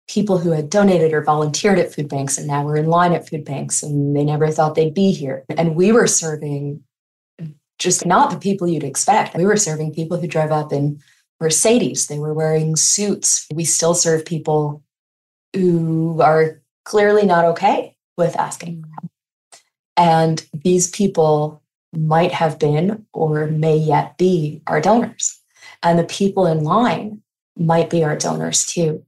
people 0.07 0.39
who 0.39 0.51
had 0.51 0.69
donated 0.69 1.13
or 1.13 1.23
volunteered 1.23 1.77
at 1.77 1.93
food 1.93 2.09
banks 2.09 2.37
and 2.37 2.47
now 2.47 2.63
were 2.63 2.77
in 2.77 2.87
line 2.87 3.13
at 3.13 3.29
food 3.29 3.45
banks 3.45 3.83
and 3.83 4.15
they 4.15 4.23
never 4.23 4.49
thought 4.49 4.75
they'd 4.75 4.93
be 4.93 5.11
here. 5.11 5.45
And 5.49 5.75
we 5.75 5.91
were 5.91 6.07
serving 6.07 6.81
just 7.77 8.05
not 8.05 8.31
the 8.31 8.37
people 8.37 8.67
you'd 8.67 8.83
expect. 8.83 9.35
We 9.35 9.45
were 9.45 9.57
serving 9.57 9.93
people 9.93 10.19
who 10.19 10.27
drive 10.27 10.51
up 10.51 10.73
in 10.73 10.99
Mercedes, 11.39 12.07
they 12.07 12.19
were 12.19 12.33
wearing 12.33 12.75
suits. 12.75 13.47
We 13.53 13.63
still 13.63 13.93
serve 13.93 14.25
people 14.25 14.83
who 15.55 16.21
are 16.21 16.61
clearly 16.83 17.25
not 17.25 17.45
okay 17.45 17.95
with 18.17 18.35
asking. 18.35 18.83
And 19.95 20.45
these 20.53 20.89
people 20.89 21.58
might 21.93 22.31
have 22.31 22.59
been 22.59 23.05
or 23.13 23.47
may 23.47 23.77
yet 23.77 24.17
be 24.17 24.61
our 24.67 24.81
donors. 24.81 25.39
And 25.83 25.97
the 25.97 26.03
people 26.03 26.45
in 26.45 26.63
line 26.63 27.21
might 27.57 27.89
be 27.89 28.03
our 28.03 28.15
donors 28.15 28.65
too. 28.65 29.03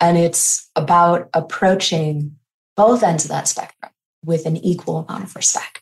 And 0.00 0.18
it's 0.18 0.70
about 0.76 1.28
approaching 1.34 2.36
both 2.76 3.02
ends 3.02 3.24
of 3.24 3.30
that 3.30 3.48
spectrum 3.48 3.92
with 4.24 4.46
an 4.46 4.56
equal 4.58 4.98
amount 4.98 5.24
of 5.24 5.36
respect. 5.36 5.80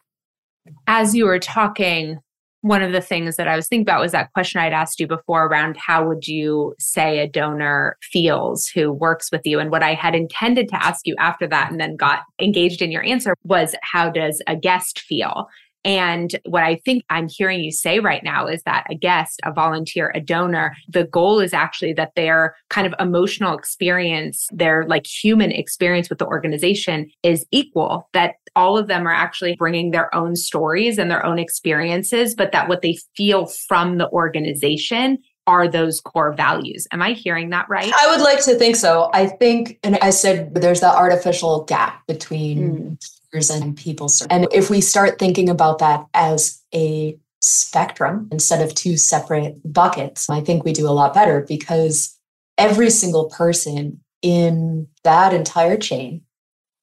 As 0.87 1.15
you 1.15 1.25
were 1.25 1.38
talking, 1.38 2.19
one 2.62 2.83
of 2.83 2.93
the 2.93 3.01
things 3.01 3.37
that 3.37 3.49
I 3.49 3.57
was 3.57 3.67
thinking 3.67 3.83
about 3.83 4.01
was 4.01 4.12
that 4.12 4.33
question 4.33 4.61
I'd 4.61 4.73
asked 4.73 5.01
you 5.01 5.09
before 5.09 5.47
around 5.47 5.77
how 5.77 6.07
would 6.07 6.29
you 6.29 6.75
say 6.79 7.19
a 7.19 7.29
donor 7.29 7.97
feels 8.03 8.69
who 8.69 8.93
works 8.93 9.33
with 9.33 9.43
you? 9.45 9.59
And 9.59 9.71
what 9.71 9.83
I 9.83 9.95
had 9.95 10.15
intended 10.15 10.69
to 10.69 10.85
ask 10.85 11.05
you 11.05 11.17
after 11.19 11.49
that 11.49 11.73
and 11.73 11.81
then 11.81 11.97
got 11.97 12.21
engaged 12.41 12.81
in 12.81 12.93
your 12.93 13.03
answer 13.03 13.35
was 13.45 13.75
how 13.83 14.11
does 14.11 14.41
a 14.47 14.55
guest 14.55 15.01
feel? 15.01 15.49
And 15.85 16.38
what 16.45 16.62
I 16.62 16.77
think 16.85 17.05
I'm 17.11 17.29
hearing 17.29 17.61
you 17.61 17.73
say 17.73 17.99
right 17.99 18.23
now 18.23 18.47
is 18.47 18.62
that 18.62 18.87
a 18.88 18.95
guest, 18.95 19.40
a 19.45 19.53
volunteer, 19.53 20.12
a 20.14 20.21
donor, 20.21 20.77
the 20.88 21.05
goal 21.05 21.40
is 21.40 21.53
actually 21.53 21.92
that 21.95 22.14
their 22.14 22.57
kind 22.71 22.87
of 22.87 22.95
emotional 23.01 23.57
experience, 23.57 24.49
their 24.53 24.85
like 24.87 25.07
human 25.07 25.51
experience 25.51 26.09
with 26.09 26.18
the 26.18 26.27
organization 26.27 27.11
is 27.23 27.45
equal, 27.51 28.09
that 28.12 28.35
all 28.55 28.79
of 28.79 28.87
them 28.87 29.07
are 29.09 29.14
actually 29.14 29.57
bringing 29.57 29.90
their 29.90 30.14
own 30.14 30.37
stories 30.37 30.99
and 30.99 31.11
their 31.11 31.25
own 31.25 31.38
experiences, 31.38 32.35
but 32.35 32.53
that 32.53 32.68
what 32.68 32.83
they 32.83 32.99
feel 33.16 33.47
from 33.47 33.99
the 33.99 34.09
organization 34.11 35.18
are 35.49 35.66
those 35.66 36.01
core 36.01 36.33
values. 36.33 36.87
Am 36.92 37.03
I 37.03 37.14
hearing 37.14 37.51
that 37.51 37.68
right? 37.68 37.92
I 37.99 38.11
would 38.12 38.23
like 38.23 38.45
to 38.45 38.55
think 38.55 38.77
so. 38.77 39.11
I 39.12 39.27
think, 39.27 39.81
and 39.83 39.97
I 39.97 40.11
said 40.11 40.55
there's 40.55 40.81
that 40.81 40.95
artificial 40.95 41.64
gap 41.64 42.07
between 42.07 42.59
mm 42.59 43.18
and 43.33 43.77
people. 43.77 44.11
And 44.31 44.47
if 44.53 44.71
we 44.71 44.81
start 44.81 45.18
thinking 45.18 45.49
about 45.49 45.79
that 45.79 46.07
as 46.14 46.61
a 46.75 47.16
spectrum 47.40 48.29
instead 48.31 48.61
of 48.62 48.75
two 48.75 48.97
separate 48.97 49.57
buckets, 49.64 50.29
I 50.29 50.40
think 50.40 50.64
we 50.64 50.73
do 50.73 50.87
a 50.87 50.90
lot 50.90 51.14
better 51.14 51.45
because 51.49 52.16
every 52.59 52.90
single 52.90 53.31
person 53.31 54.01
in 54.21 54.87
that 55.03 55.33
entire 55.33 55.77
chain 55.77 56.23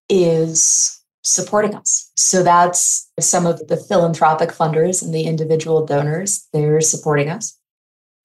is 0.10 1.00
supporting 1.24 1.76
us. 1.76 2.12
So 2.16 2.44
that's 2.44 3.10
some 3.20 3.46
of 3.46 3.66
the 3.68 3.78
philanthropic 3.78 4.50
funders 4.50 5.04
and 5.04 5.14
the 5.14 5.24
individual 5.24 5.86
donors, 5.86 6.48
they're 6.52 6.82
supporting 6.82 7.30
us. 7.30 7.58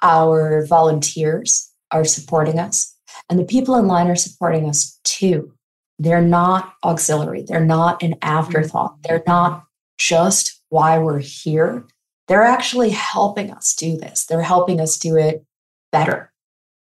Our 0.02 0.66
volunteers 0.66 1.70
are 1.90 2.04
supporting 2.04 2.58
us, 2.58 2.94
and 3.28 3.38
the 3.38 3.44
people 3.44 3.76
in 3.76 3.86
line 3.86 4.08
are 4.08 4.16
supporting 4.16 4.68
us 4.68 4.98
too. 5.04 5.54
They're 5.98 6.22
not 6.22 6.74
auxiliary. 6.82 7.44
They're 7.46 7.64
not 7.64 8.02
an 8.02 8.16
afterthought. 8.22 8.92
Mm-hmm. 8.92 9.02
They're 9.08 9.22
not 9.26 9.64
just 9.98 10.60
why 10.68 10.98
we're 10.98 11.20
here. 11.20 11.86
They're 12.26 12.42
actually 12.42 12.90
helping 12.90 13.50
us 13.50 13.74
do 13.74 13.96
this. 13.96 14.26
They're 14.26 14.42
helping 14.42 14.80
us 14.80 14.98
do 14.98 15.16
it 15.16 15.44
better. 15.92 16.32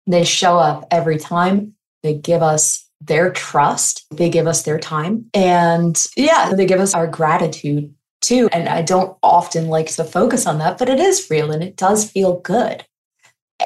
They 0.07 0.25
show 0.25 0.59
up 0.59 0.87
every 0.91 1.19
time. 1.19 1.75
They 2.03 2.15
give 2.15 2.43
us 2.43 2.89
their 3.01 3.31
trust. 3.33 4.05
They 4.11 4.29
give 4.29 4.47
us 4.47 4.63
their 4.63 4.79
time. 4.79 5.29
And 5.35 6.05
yeah, 6.17 6.53
they 6.55 6.67
give 6.67 6.81
us 6.81 6.95
our 6.95 7.07
gratitude 7.07 7.95
too. 8.21 8.49
And 8.53 8.69
I 8.69 8.83
don't 8.83 9.17
often 9.23 9.69
like 9.69 9.89
to 9.89 10.05
focus 10.05 10.47
on 10.47 10.59
that, 10.59 10.79
but 10.79 10.89
it 10.89 11.01
is 11.01 11.29
real 11.31 11.51
and 11.51 11.63
it 11.63 11.77
does 11.77 12.09
feel 12.09 12.41
good. 12.41 12.85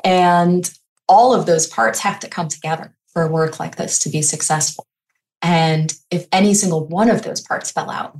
And 0.04 0.70
all 1.08 1.34
of 1.34 1.46
those 1.46 1.66
parts 1.66 2.00
have 2.00 2.18
to 2.20 2.28
come 2.28 2.48
together 2.48 2.94
for 3.12 3.22
a 3.22 3.30
work 3.30 3.60
like 3.60 3.76
this 3.76 3.98
to 4.00 4.08
be 4.08 4.22
successful. 4.22 4.86
And 5.46 5.94
if 6.10 6.26
any 6.32 6.54
single 6.54 6.88
one 6.88 7.08
of 7.08 7.22
those 7.22 7.40
parts 7.40 7.70
fell 7.70 7.88
out, 7.88 8.18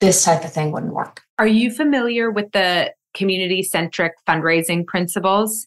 this 0.00 0.24
type 0.24 0.44
of 0.44 0.52
thing 0.52 0.70
wouldn't 0.70 0.94
work. 0.94 1.22
Are 1.40 1.46
you 1.46 1.72
familiar 1.72 2.30
with 2.30 2.52
the 2.52 2.94
community 3.14 3.64
centric 3.64 4.12
fundraising 4.28 4.86
principles? 4.86 5.66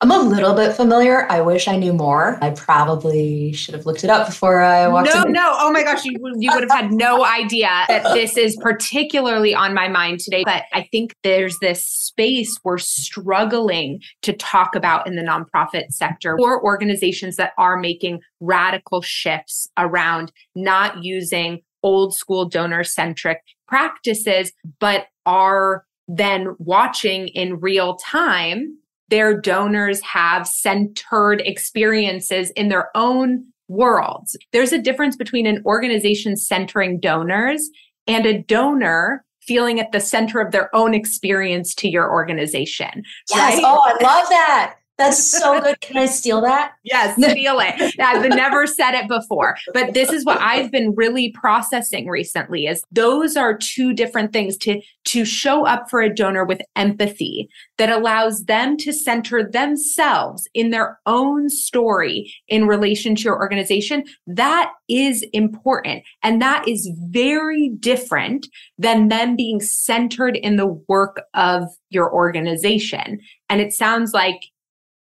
I'm 0.00 0.10
a 0.10 0.18
little 0.18 0.54
bit 0.54 0.74
familiar. 0.74 1.30
I 1.30 1.40
wish 1.40 1.68
I 1.68 1.76
knew 1.76 1.92
more. 1.92 2.38
I 2.42 2.50
probably 2.50 3.52
should 3.52 3.74
have 3.74 3.86
looked 3.86 4.04
it 4.04 4.10
up 4.10 4.26
before 4.26 4.60
I 4.60 4.88
walked 4.88 5.12
no, 5.12 5.22
in. 5.22 5.32
No, 5.32 5.42
no. 5.42 5.56
Oh 5.58 5.72
my 5.72 5.82
gosh, 5.82 6.04
you, 6.04 6.16
you 6.36 6.50
would 6.52 6.62
have 6.62 6.70
had 6.70 6.92
no 6.92 7.24
idea 7.24 7.68
that 7.88 8.02
this 8.14 8.36
is 8.36 8.56
particularly 8.56 9.54
on 9.54 9.74
my 9.74 9.88
mind 9.88 10.20
today. 10.20 10.44
But 10.44 10.64
I 10.72 10.88
think 10.92 11.14
there's 11.22 11.58
this 11.60 11.84
space 11.86 12.58
we're 12.62 12.78
struggling 12.78 14.00
to 14.22 14.32
talk 14.34 14.74
about 14.74 15.06
in 15.06 15.16
the 15.16 15.22
nonprofit 15.22 15.90
sector 15.90 16.36
or 16.38 16.62
organizations 16.62 17.36
that 17.36 17.52
are 17.58 17.76
making 17.78 18.20
radical 18.40 19.02
shifts 19.02 19.68
around 19.78 20.30
not 20.54 21.02
using 21.02 21.62
old 21.82 22.14
school 22.14 22.44
donor 22.44 22.84
centric 22.84 23.40
practices, 23.66 24.52
but 24.78 25.06
are 25.24 25.84
then 26.08 26.54
watching 26.58 27.28
in 27.28 27.58
real 27.60 27.96
time 27.96 28.76
their 29.08 29.38
donors 29.38 30.00
have 30.02 30.46
centered 30.46 31.40
experiences 31.44 32.50
in 32.50 32.68
their 32.68 32.90
own 32.94 33.46
worlds. 33.68 34.36
There's 34.52 34.72
a 34.72 34.80
difference 34.80 35.16
between 35.16 35.46
an 35.46 35.62
organization 35.64 36.36
centering 36.36 37.00
donors 37.00 37.68
and 38.06 38.26
a 38.26 38.42
donor 38.42 39.24
feeling 39.42 39.78
at 39.80 39.92
the 39.92 40.00
center 40.00 40.40
of 40.40 40.52
their 40.52 40.74
own 40.74 40.92
experience 40.94 41.74
to 41.76 41.88
your 41.88 42.10
organization. 42.10 43.04
Yes. 43.30 43.54
Right? 43.54 43.62
Oh, 43.64 43.80
I 43.84 43.92
love 44.02 44.28
that. 44.28 44.76
That's 44.98 45.30
so 45.30 45.60
good. 45.60 45.80
Can 45.80 45.98
I 45.98 46.06
steal 46.06 46.40
that? 46.42 46.72
Yes, 46.86 47.16
steal 47.16 47.58
it. 47.58 47.94
I've 47.98 48.28
never 48.28 48.64
said 48.64 48.94
it 48.94 49.08
before, 49.08 49.56
but 49.74 49.92
this 49.92 50.10
is 50.10 50.24
what 50.24 50.40
I've 50.40 50.70
been 50.70 50.94
really 50.94 51.32
processing 51.32 52.06
recently 52.06 52.66
is 52.66 52.84
those 52.92 53.36
are 53.36 53.58
two 53.58 53.92
different 53.92 54.32
things 54.32 54.56
to 54.58 54.80
to 55.06 55.24
show 55.24 55.66
up 55.66 55.90
for 55.90 56.00
a 56.00 56.14
donor 56.14 56.44
with 56.44 56.62
empathy 56.76 57.48
that 57.78 57.90
allows 57.90 58.44
them 58.44 58.76
to 58.78 58.92
center 58.92 59.42
themselves 59.50 60.46
in 60.54 60.70
their 60.70 61.00
own 61.06 61.48
story 61.48 62.32
in 62.46 62.68
relation 62.68 63.16
to 63.16 63.22
your 63.22 63.36
organization. 63.36 64.04
That 64.28 64.72
is 64.88 65.24
important 65.32 66.04
and 66.22 66.40
that 66.40 66.68
is 66.68 66.88
very 67.08 67.70
different 67.80 68.46
than 68.78 69.08
them 69.08 69.34
being 69.34 69.60
centered 69.60 70.36
in 70.36 70.54
the 70.54 70.68
work 70.88 71.22
of 71.34 71.64
your 71.90 72.12
organization. 72.12 73.18
And 73.48 73.60
it 73.60 73.72
sounds 73.72 74.12
like 74.12 74.40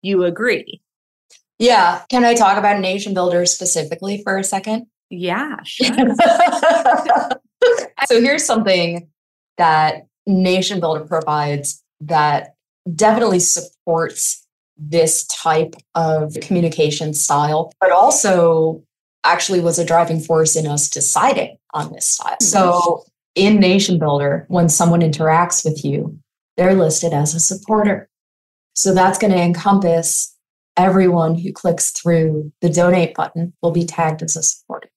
you 0.04 0.24
agree. 0.24 0.80
Yeah. 1.58 2.02
Can 2.10 2.24
I 2.24 2.34
talk 2.34 2.58
about 2.58 2.80
Nation 2.80 3.14
Builders 3.14 3.52
specifically 3.52 4.22
for 4.22 4.36
a 4.36 4.44
second? 4.44 4.86
Yeah, 5.10 5.56
sure. 5.64 5.94
so 8.06 8.20
here's 8.20 8.44
something 8.44 9.08
that 9.56 10.06
Nation 10.26 10.80
Builder 10.80 11.04
provides 11.04 11.82
that 12.00 12.54
definitely 12.94 13.38
supports 13.40 14.46
this 14.76 15.26
type 15.28 15.76
of 15.94 16.34
communication 16.42 17.14
style, 17.14 17.72
but 17.80 17.92
also 17.92 18.82
actually 19.24 19.60
was 19.60 19.78
a 19.78 19.84
driving 19.84 20.20
force 20.20 20.56
in 20.56 20.66
us 20.66 20.90
deciding 20.90 21.56
on 21.72 21.92
this 21.92 22.08
style. 22.08 22.36
So 22.40 23.04
hmm. 23.06 23.10
in 23.36 23.60
Nation 23.60 23.98
Builder, 23.98 24.44
when 24.48 24.68
someone 24.68 25.00
interacts 25.00 25.64
with 25.64 25.84
you, 25.84 26.18
they're 26.56 26.74
listed 26.74 27.12
as 27.12 27.34
a 27.34 27.40
supporter. 27.40 28.08
So 28.74 28.92
that's 28.92 29.18
going 29.18 29.32
to 29.32 29.40
encompass 29.40 30.34
everyone 30.76 31.36
who 31.36 31.52
clicks 31.52 31.90
through 31.92 32.52
the 32.60 32.68
donate 32.68 33.14
button 33.14 33.52
will 33.62 33.70
be 33.70 33.84
tagged 33.84 34.22
as 34.22 34.36
a 34.36 34.42
supporter. 34.42 34.90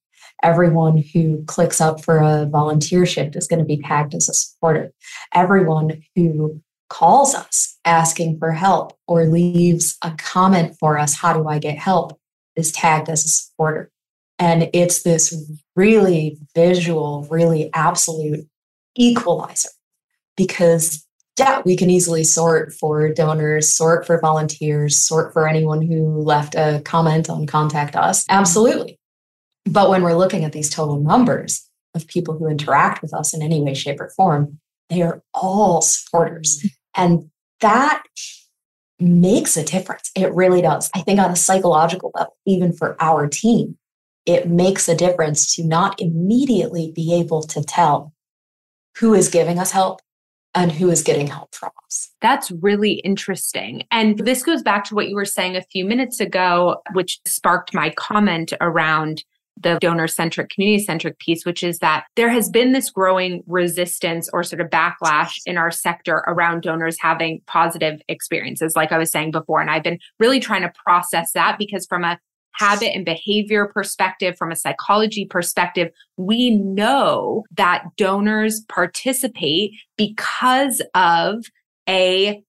Everyone 0.44 1.04
who 1.14 1.44
clicks 1.46 1.82
up 1.82 2.04
for 2.04 2.20
a 2.20 2.46
volunteer 2.46 3.06
shift 3.06 3.36
is 3.36 3.48
going 3.48 3.60
to 3.60 3.66
be 3.66 3.82
tagged 3.82 4.14
as 4.14 4.30
a 4.30 4.34
supporter. 4.34 4.92
Everyone 5.34 6.02
who 6.16 6.62
calls 6.90 7.36
us 7.36 7.78
asking 7.86 8.38
for 8.40 8.52
help 8.52 8.98
or 9.08 9.26
leaves 9.26 9.98
a 10.04 10.12
comment 10.18 10.76
for 10.80 10.98
us, 10.98 11.16
how 11.16 11.34
do 11.34 11.48
I 11.48 11.60
get 11.60 11.78
help, 11.78 12.20
is 12.56 12.72
tagged 12.72 13.10
as 13.10 13.26
a 13.26 13.30
supporter. 13.30 13.92
And 14.40 14.70
it's 14.74 15.04
this 15.04 15.36
really 15.76 16.38
visual, 16.54 17.28
really 17.30 17.72
absolute 17.74 18.48
equalizer 18.96 19.70
because 20.36 21.07
yeah, 21.38 21.62
we 21.66 21.76
can 21.76 21.90
easily 21.90 22.24
sort 22.24 22.74
for 22.74 23.12
donors, 23.14 23.70
sort 23.70 24.06
for 24.06 24.20
volunteers, 24.20 24.98
sort 24.98 25.34
for 25.34 25.48
anyone 25.48 25.82
who 25.82 26.22
left 26.22 26.56
a 26.56 26.82
comment 26.84 27.30
on 27.30 27.46
Contact 27.46 27.96
Us. 27.96 28.26
Absolutely. 28.30 29.00
But 29.66 29.90
when 29.90 30.02
we're 30.04 30.16
looking 30.16 30.44
at 30.44 30.54
these 30.54 30.70
total 30.70 31.00
numbers 31.00 31.68
of 31.94 32.08
people 32.08 32.38
who 32.38 32.48
interact 32.48 33.02
with 33.02 33.14
us 33.14 33.34
in 33.34 33.42
any 33.42 33.62
way, 33.62 33.74
shape, 33.74 34.00
or 34.00 34.10
form, 34.10 34.60
they 34.90 35.02
are 35.02 35.22
all 35.34 35.82
supporters. 35.82 36.66
And 36.96 37.30
that 37.62 38.04
makes 39.00 39.58
a 39.58 39.64
difference. 39.64 40.10
It 40.16 40.34
really 40.34 40.62
does. 40.62 40.90
I 40.96 41.02
think 41.02 41.20
on 41.20 41.32
a 41.32 41.36
psychological 41.36 42.12
level, 42.16 42.36
even 42.48 42.74
for 42.74 42.96
our 43.00 43.28
team, 43.28 43.78
it 44.26 44.50
makes 44.50 44.90
a 44.90 44.96
difference 44.96 45.56
to 45.56 45.64
not 45.64 46.02
immediately 46.02 46.92
be 46.96 47.14
able 47.14 47.44
to 47.44 47.64
tell 47.64 48.14
who 48.98 49.14
is 49.14 49.30
giving 49.30 49.60
us 49.60 49.72
help 49.72 50.02
and 50.58 50.72
who 50.72 50.90
is 50.90 51.04
getting 51.04 51.28
help 51.28 51.54
from 51.54 51.70
us. 51.86 52.10
That's 52.20 52.50
really 52.50 52.94
interesting. 52.94 53.84
And 53.92 54.18
this 54.18 54.42
goes 54.42 54.64
back 54.64 54.84
to 54.86 54.96
what 54.96 55.08
you 55.08 55.16
were 55.16 55.24
saying 55.24 55.56
a 55.56 55.62
few 55.62 55.86
minutes 55.86 56.20
ago, 56.20 56.82
which 56.94 57.20
sparked 57.28 57.76
my 57.76 57.92
comment 57.92 58.54
around 58.60 59.24
the 59.62 59.78
donor 59.80 60.08
centric, 60.08 60.50
community 60.50 60.84
centric 60.84 61.20
piece, 61.20 61.46
which 61.46 61.64
is 61.64 61.80
that 61.80 62.06
there 62.16 62.30
has 62.30 62.50
been 62.50 62.72
this 62.74 62.90
growing 62.90 63.44
resistance 63.48 64.30
or 64.34 64.44
sort 64.44 64.62
of 64.62 64.68
backlash 64.70 65.34
in 65.46 65.58
our 65.58 65.72
sector 65.72 66.24
around 66.28 66.62
donors 66.62 66.98
having 67.00 67.42
positive 67.46 68.02
experiences, 68.08 68.76
like 68.76 68.92
I 68.92 68.98
was 68.98 69.12
saying 69.12 69.32
before. 69.32 69.62
And 69.62 69.70
I've 69.70 69.84
been 69.84 70.00
really 70.20 70.40
trying 70.40 70.62
to 70.62 70.74
process 70.84 71.32
that 71.34 71.58
because 71.58 71.86
from 71.86 72.04
a 72.04 72.20
habit 72.58 72.96
and 72.96 73.06
behavior 73.06 73.68
perspective, 73.74 74.38
from 74.38 74.52
a 74.52 74.56
psychology 74.56 75.26
perspective, 75.26 75.92
we 76.18 76.52
know 76.52 77.44
that 77.56 77.86
donors 77.98 78.62
participate 78.68 79.72
because 79.96 80.82
of 80.96 81.46
a 81.88 82.42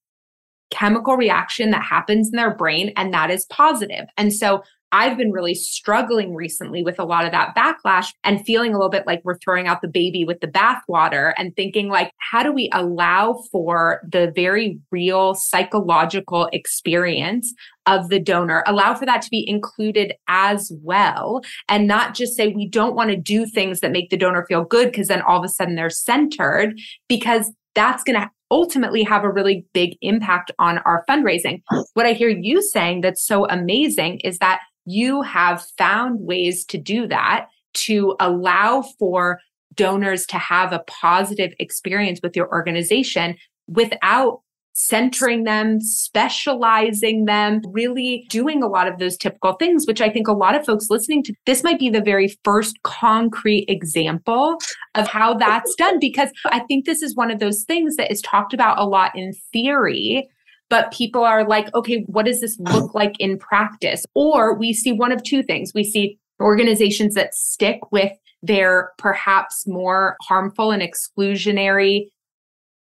chemical 0.70 1.16
reaction 1.16 1.70
that 1.70 1.82
happens 1.82 2.28
in 2.28 2.36
their 2.36 2.54
brain 2.54 2.92
and 2.96 3.12
that 3.14 3.30
is 3.30 3.46
positive. 3.46 4.06
And 4.16 4.32
so 4.32 4.62
I've 4.92 5.16
been 5.16 5.32
really 5.32 5.54
struggling 5.54 6.34
recently 6.34 6.82
with 6.82 6.98
a 6.98 7.04
lot 7.04 7.24
of 7.24 7.32
that 7.32 7.54
backlash 7.54 8.08
and 8.24 8.44
feeling 8.44 8.72
a 8.72 8.76
little 8.76 8.90
bit 8.90 9.06
like 9.06 9.20
we're 9.24 9.38
throwing 9.38 9.66
out 9.66 9.82
the 9.82 9.88
baby 9.88 10.24
with 10.24 10.40
the 10.40 10.48
bathwater 10.48 11.32
and 11.36 11.54
thinking 11.54 11.88
like, 11.88 12.12
how 12.18 12.42
do 12.42 12.52
we 12.52 12.70
allow 12.72 13.42
for 13.52 14.00
the 14.10 14.32
very 14.34 14.78
real 14.90 15.34
psychological 15.34 16.48
experience 16.52 17.52
of 17.86 18.08
the 18.08 18.20
donor, 18.20 18.62
allow 18.66 18.94
for 18.94 19.06
that 19.06 19.22
to 19.22 19.30
be 19.30 19.48
included 19.48 20.12
as 20.28 20.70
well, 20.82 21.42
and 21.68 21.86
not 21.86 22.14
just 22.14 22.36
say 22.36 22.48
we 22.48 22.68
don't 22.68 22.94
want 22.94 23.10
to 23.10 23.16
do 23.16 23.46
things 23.46 23.80
that 23.80 23.92
make 23.92 24.10
the 24.10 24.16
donor 24.16 24.44
feel 24.46 24.64
good 24.64 24.90
because 24.90 25.08
then 25.08 25.22
all 25.22 25.38
of 25.38 25.44
a 25.44 25.48
sudden 25.48 25.74
they're 25.74 25.88
centered 25.88 26.78
because 27.08 27.50
that's 27.74 28.04
going 28.04 28.20
to 28.20 28.30
ultimately 28.50 29.02
have 29.02 29.24
a 29.24 29.30
really 29.30 29.66
big 29.72 29.96
impact 30.00 30.50
on 30.58 30.78
our 30.78 31.04
fundraising. 31.08 31.62
What 31.94 32.06
I 32.06 32.12
hear 32.12 32.28
you 32.28 32.62
saying 32.62 33.02
that's 33.02 33.24
so 33.24 33.46
amazing 33.46 34.20
is 34.20 34.38
that 34.38 34.60
you 34.90 35.22
have 35.22 35.66
found 35.76 36.20
ways 36.20 36.64
to 36.66 36.78
do 36.78 37.06
that 37.06 37.48
to 37.74 38.16
allow 38.20 38.82
for 38.98 39.38
donors 39.74 40.26
to 40.26 40.38
have 40.38 40.72
a 40.72 40.82
positive 40.86 41.52
experience 41.60 42.20
with 42.22 42.34
your 42.34 42.48
organization 42.48 43.36
without 43.68 44.40
centering 44.78 45.42
them, 45.42 45.80
specializing 45.80 47.24
them, 47.24 47.60
really 47.72 48.24
doing 48.30 48.62
a 48.62 48.68
lot 48.68 48.86
of 48.86 48.98
those 48.98 49.16
typical 49.16 49.54
things, 49.54 49.86
which 49.88 50.00
I 50.00 50.08
think 50.08 50.28
a 50.28 50.32
lot 50.32 50.54
of 50.54 50.64
folks 50.64 50.86
listening 50.88 51.24
to 51.24 51.34
this 51.46 51.64
might 51.64 51.80
be 51.80 51.90
the 51.90 52.00
very 52.00 52.38
first 52.44 52.80
concrete 52.84 53.64
example 53.68 54.56
of 54.94 55.08
how 55.08 55.34
that's 55.34 55.74
done. 55.74 55.98
Because 55.98 56.30
I 56.46 56.60
think 56.60 56.86
this 56.86 57.02
is 57.02 57.16
one 57.16 57.32
of 57.32 57.40
those 57.40 57.64
things 57.64 57.96
that 57.96 58.12
is 58.12 58.22
talked 58.22 58.54
about 58.54 58.78
a 58.78 58.86
lot 58.86 59.16
in 59.16 59.32
theory, 59.52 60.28
but 60.70 60.92
people 60.92 61.24
are 61.24 61.46
like, 61.46 61.74
okay, 61.74 62.04
what 62.06 62.26
does 62.26 62.40
this 62.40 62.58
look 62.58 62.94
like 62.94 63.14
in 63.18 63.38
practice? 63.38 64.04
Or 64.14 64.54
we 64.54 64.72
see 64.72 64.92
one 64.92 65.12
of 65.12 65.22
two 65.22 65.42
things. 65.42 65.72
We 65.74 65.84
see 65.84 66.18
organizations 66.40 67.14
that 67.14 67.34
stick 67.34 67.90
with 67.90 68.12
their 68.42 68.92
perhaps 68.98 69.66
more 69.66 70.16
harmful 70.22 70.70
and 70.70 70.82
exclusionary 70.82 72.06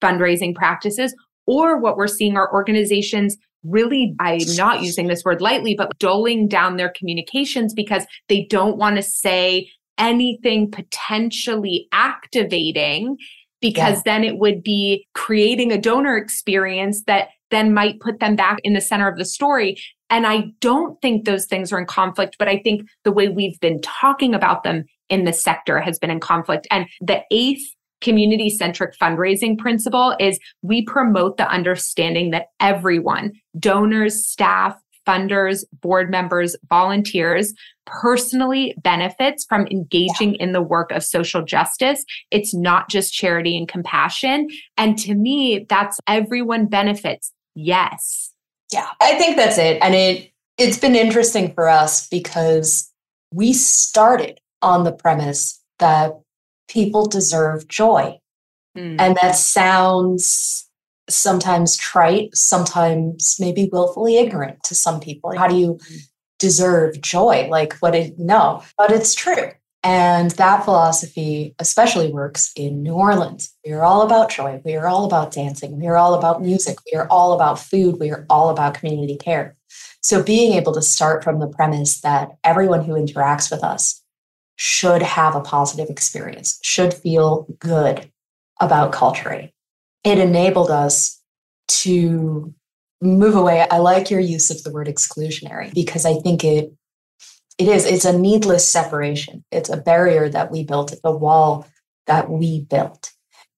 fundraising 0.02 0.56
practices, 0.56 1.15
or 1.46 1.78
what 1.78 1.98
we're 1.98 2.08
seeing 2.08 2.36
are 2.36 2.52
organizations 2.54 3.38
really, 3.63 4.13
I'm 4.19 4.39
not 4.56 4.82
using 4.82 5.08
this 5.08 5.24
word 5.24 5.41
lightly, 5.41 5.76
but 5.76 5.98
doling 6.00 6.48
down 6.48 6.76
their 6.78 6.91
communications 6.98 7.74
because 7.74 8.06
they 8.28 8.46
don't 8.50 8.78
want 8.78 8.98
to 8.98 9.02
say 9.02 9.69
anything 9.98 10.69
potentially 10.69 11.88
activating 11.91 13.17
because 13.62 13.98
yeah. 13.98 14.02
then 14.06 14.24
it 14.24 14.38
would 14.38 14.62
be 14.63 15.08
creating 15.13 15.72
a 15.72 15.80
donor 15.80 16.17
experience 16.17 17.04
that 17.04 17.30
then 17.54 17.74
might 17.74 18.00
put 18.00 18.20
them 18.20 18.36
back 18.36 18.60
in 18.63 18.74
the 18.74 18.82
center 18.82 19.08
of 19.08 19.18
the 19.18 19.26
story. 19.26 19.78
And 20.10 20.28
I 20.28 20.52
don't 20.60 21.02
think 21.02 21.26
those 21.26 21.46
things 21.46 21.72
are 21.72 21.80
in 21.80 21.86
conflict, 21.86 22.36
but 22.38 22.48
I 22.48 22.60
think 22.60 22.88
the 23.04 23.12
way 23.12 23.30
we've 23.30 23.60
been 23.60 23.82
talking 23.82 24.36
about 24.36 24.63
them 24.63 24.86
in 25.10 25.26
the 25.26 25.34
sector 25.34 25.80
has 25.80 26.00
been 26.00 26.12
in 26.12 26.20
conflict. 26.20 26.68
And 26.70 26.88
the 27.02 27.22
eighth 27.32 27.63
community 28.02 28.50
centric 28.50 28.96
fundraising 28.98 29.58
principle 29.58 30.16
is 30.20 30.38
we 30.62 30.84
promote 30.86 31.38
the 31.38 31.50
understanding 31.50 32.32
that 32.32 32.48
everyone, 32.60 33.32
donors, 33.58 34.28
staff, 34.28 34.76
funders, 35.08 35.63
board 35.82 36.10
members, 36.10 36.56
volunteers 36.70 37.54
personally 37.86 38.76
benefits 38.82 39.46
from 39.46 39.68
engaging 39.68 40.36
in 40.36 40.54
the 40.54 40.62
work 40.62 40.92
of 40.92 41.04
social 41.04 41.44
justice. 41.44 42.06
It's 42.32 42.54
not 42.54 42.89
just 42.89 43.13
charity 43.13 43.58
and 43.58 43.68
compassion. 43.68 44.48
And 44.78 44.98
to 45.00 45.16
me, 45.16 45.66
that's 45.68 46.00
everyone 46.08 46.68
benefits. 46.68 47.32
Yes. 47.56 48.32
Yeah, 48.72 48.88
I 49.02 49.18
think 49.18 49.38
that's 49.38 49.58
it. 49.58 49.80
And 49.82 49.94
it 49.94 50.32
it's 50.58 50.78
been 50.78 50.96
interesting 50.96 51.54
for 51.54 51.68
us 51.68 52.08
because 52.08 52.92
we 53.32 53.54
started 53.54 54.39
on 54.62 54.84
the 54.84 54.92
premise 54.92 55.62
that 55.80 56.13
people 56.68 57.06
deserve 57.06 57.68
joy. 57.68 58.20
Mm. 58.78 58.96
And 59.00 59.18
that 59.22 59.36
sounds 59.36 60.70
sometimes 61.10 61.76
trite, 61.78 62.36
sometimes 62.36 63.36
maybe 63.39 63.70
willfully 63.72 64.18
ignorant 64.18 64.63
to 64.63 64.76
some 64.76 65.00
people. 65.00 65.38
How 65.38 65.48
do 65.48 65.56
you 65.56 65.80
hmm. 65.86 65.96
deserve 66.39 67.02
joy? 67.02 67.48
Like 67.50 67.74
what 67.80 67.94
it 67.94 68.18
no, 68.18 68.63
but 68.78 68.92
it's 68.92 69.13
true. 69.13 69.52
And 69.84 70.32
that 70.32 70.63
philosophy 70.63 71.56
especially 71.60 72.12
works 72.12 72.54
in 72.56 72.84
New 72.84 72.93
Orleans. 72.93 73.54
We 73.65 73.74
are 73.74 73.84
all 73.84 74.02
about 74.02 74.30
joy. 74.30 74.62
We 74.63 74.76
are 74.76 74.88
all 74.88 75.04
about 75.04 75.34
dancing. 75.34 75.78
We 75.78 75.88
are 75.88 75.98
all 75.98 76.13
about 76.13 76.41
music. 76.41 76.78
We 76.91 76.98
are 76.98 77.08
all 77.10 77.34
about 77.34 77.60
food. 77.60 78.00
We 78.00 78.10
are 78.10 78.26
all 78.30 78.50
about 78.50 78.76
community 78.76 79.17
care. 79.17 79.58
So 80.02 80.24
being 80.24 80.54
able 80.54 80.74
to 80.74 80.82
start 80.82 81.24
from 81.24 81.40
the 81.40 81.48
premise 81.48 82.00
that 82.02 82.29
everyone 82.44 82.86
who 82.86 82.94
interacts 82.94 83.52
with 83.52 83.63
us 83.63 84.02
should 84.56 85.02
have 85.02 85.36
a 85.36 85.42
positive 85.42 85.90
experience, 85.90 86.60
should 86.63 86.94
feel 86.94 87.48
good 87.60 88.10
about 88.62 88.94
culture. 88.94 89.50
It 90.04 90.17
enabled 90.17 90.71
us 90.71 91.21
to 91.67 92.54
move 93.02 93.36
away. 93.36 93.65
I 93.69 93.79
like 93.79 94.10
your 94.10 94.19
use 94.19 94.50
of 94.50 94.63
the 94.63 94.71
word 94.71 94.88
exclusionary 94.88 95.73
because 95.73 96.06
I 96.06 96.15
think 96.15 96.44
it 96.44 96.73
it 97.58 97.67
is 97.67 97.85
it's 97.85 98.06
a 98.06 98.17
needless 98.17 98.69
separation. 98.69 99.43
It's 99.51 99.69
a 99.69 99.77
barrier 99.77 100.29
that 100.29 100.51
we 100.51 100.63
built, 100.63 100.93
a 101.04 101.12
wall 101.12 101.67
that 102.08 102.29
we 102.29 102.62
built. 102.62 103.12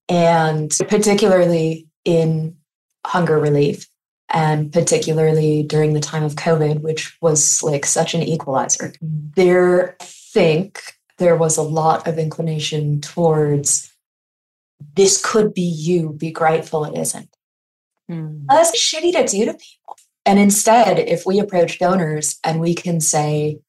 And 0.10 0.72
particularly 0.88 1.88
in 2.04 2.58
hunger 3.06 3.40
relief 3.40 3.88
and 4.30 4.72
particularly 4.72 5.64
during 5.64 5.94
the 5.94 6.00
time 6.00 6.24
of 6.24 6.36
COVID, 6.36 6.82
which 6.82 7.18
was 7.22 7.62
like 7.64 7.86
such 7.86 8.14
an 8.14 8.22
equalizer. 8.22 8.94
There 9.02 9.96
think 10.02 10.82
there 11.18 11.36
was 11.36 11.58
a 11.58 11.62
lot 11.62 12.08
of 12.08 12.18
inclination 12.18 13.02
towards 13.02 13.92
this 14.96 15.24
could 15.24 15.54
be 15.54 15.62
you, 15.62 16.14
be 16.14 16.32
grateful 16.32 16.86
it 16.86 16.98
isn't. 17.00 17.30
Mm. 18.12 18.46
That's 18.48 18.78
shitty 18.78 19.14
to 19.14 19.26
do 19.26 19.46
to 19.46 19.54
people. 19.54 19.98
And 20.26 20.40
instead, 20.40 21.00
if 21.00 21.26
we 21.26 21.40
approach 21.40 21.80
donors 21.80 22.40
and 22.44 22.60
we 22.60 22.74
can 22.74 23.00
say, 23.00 23.60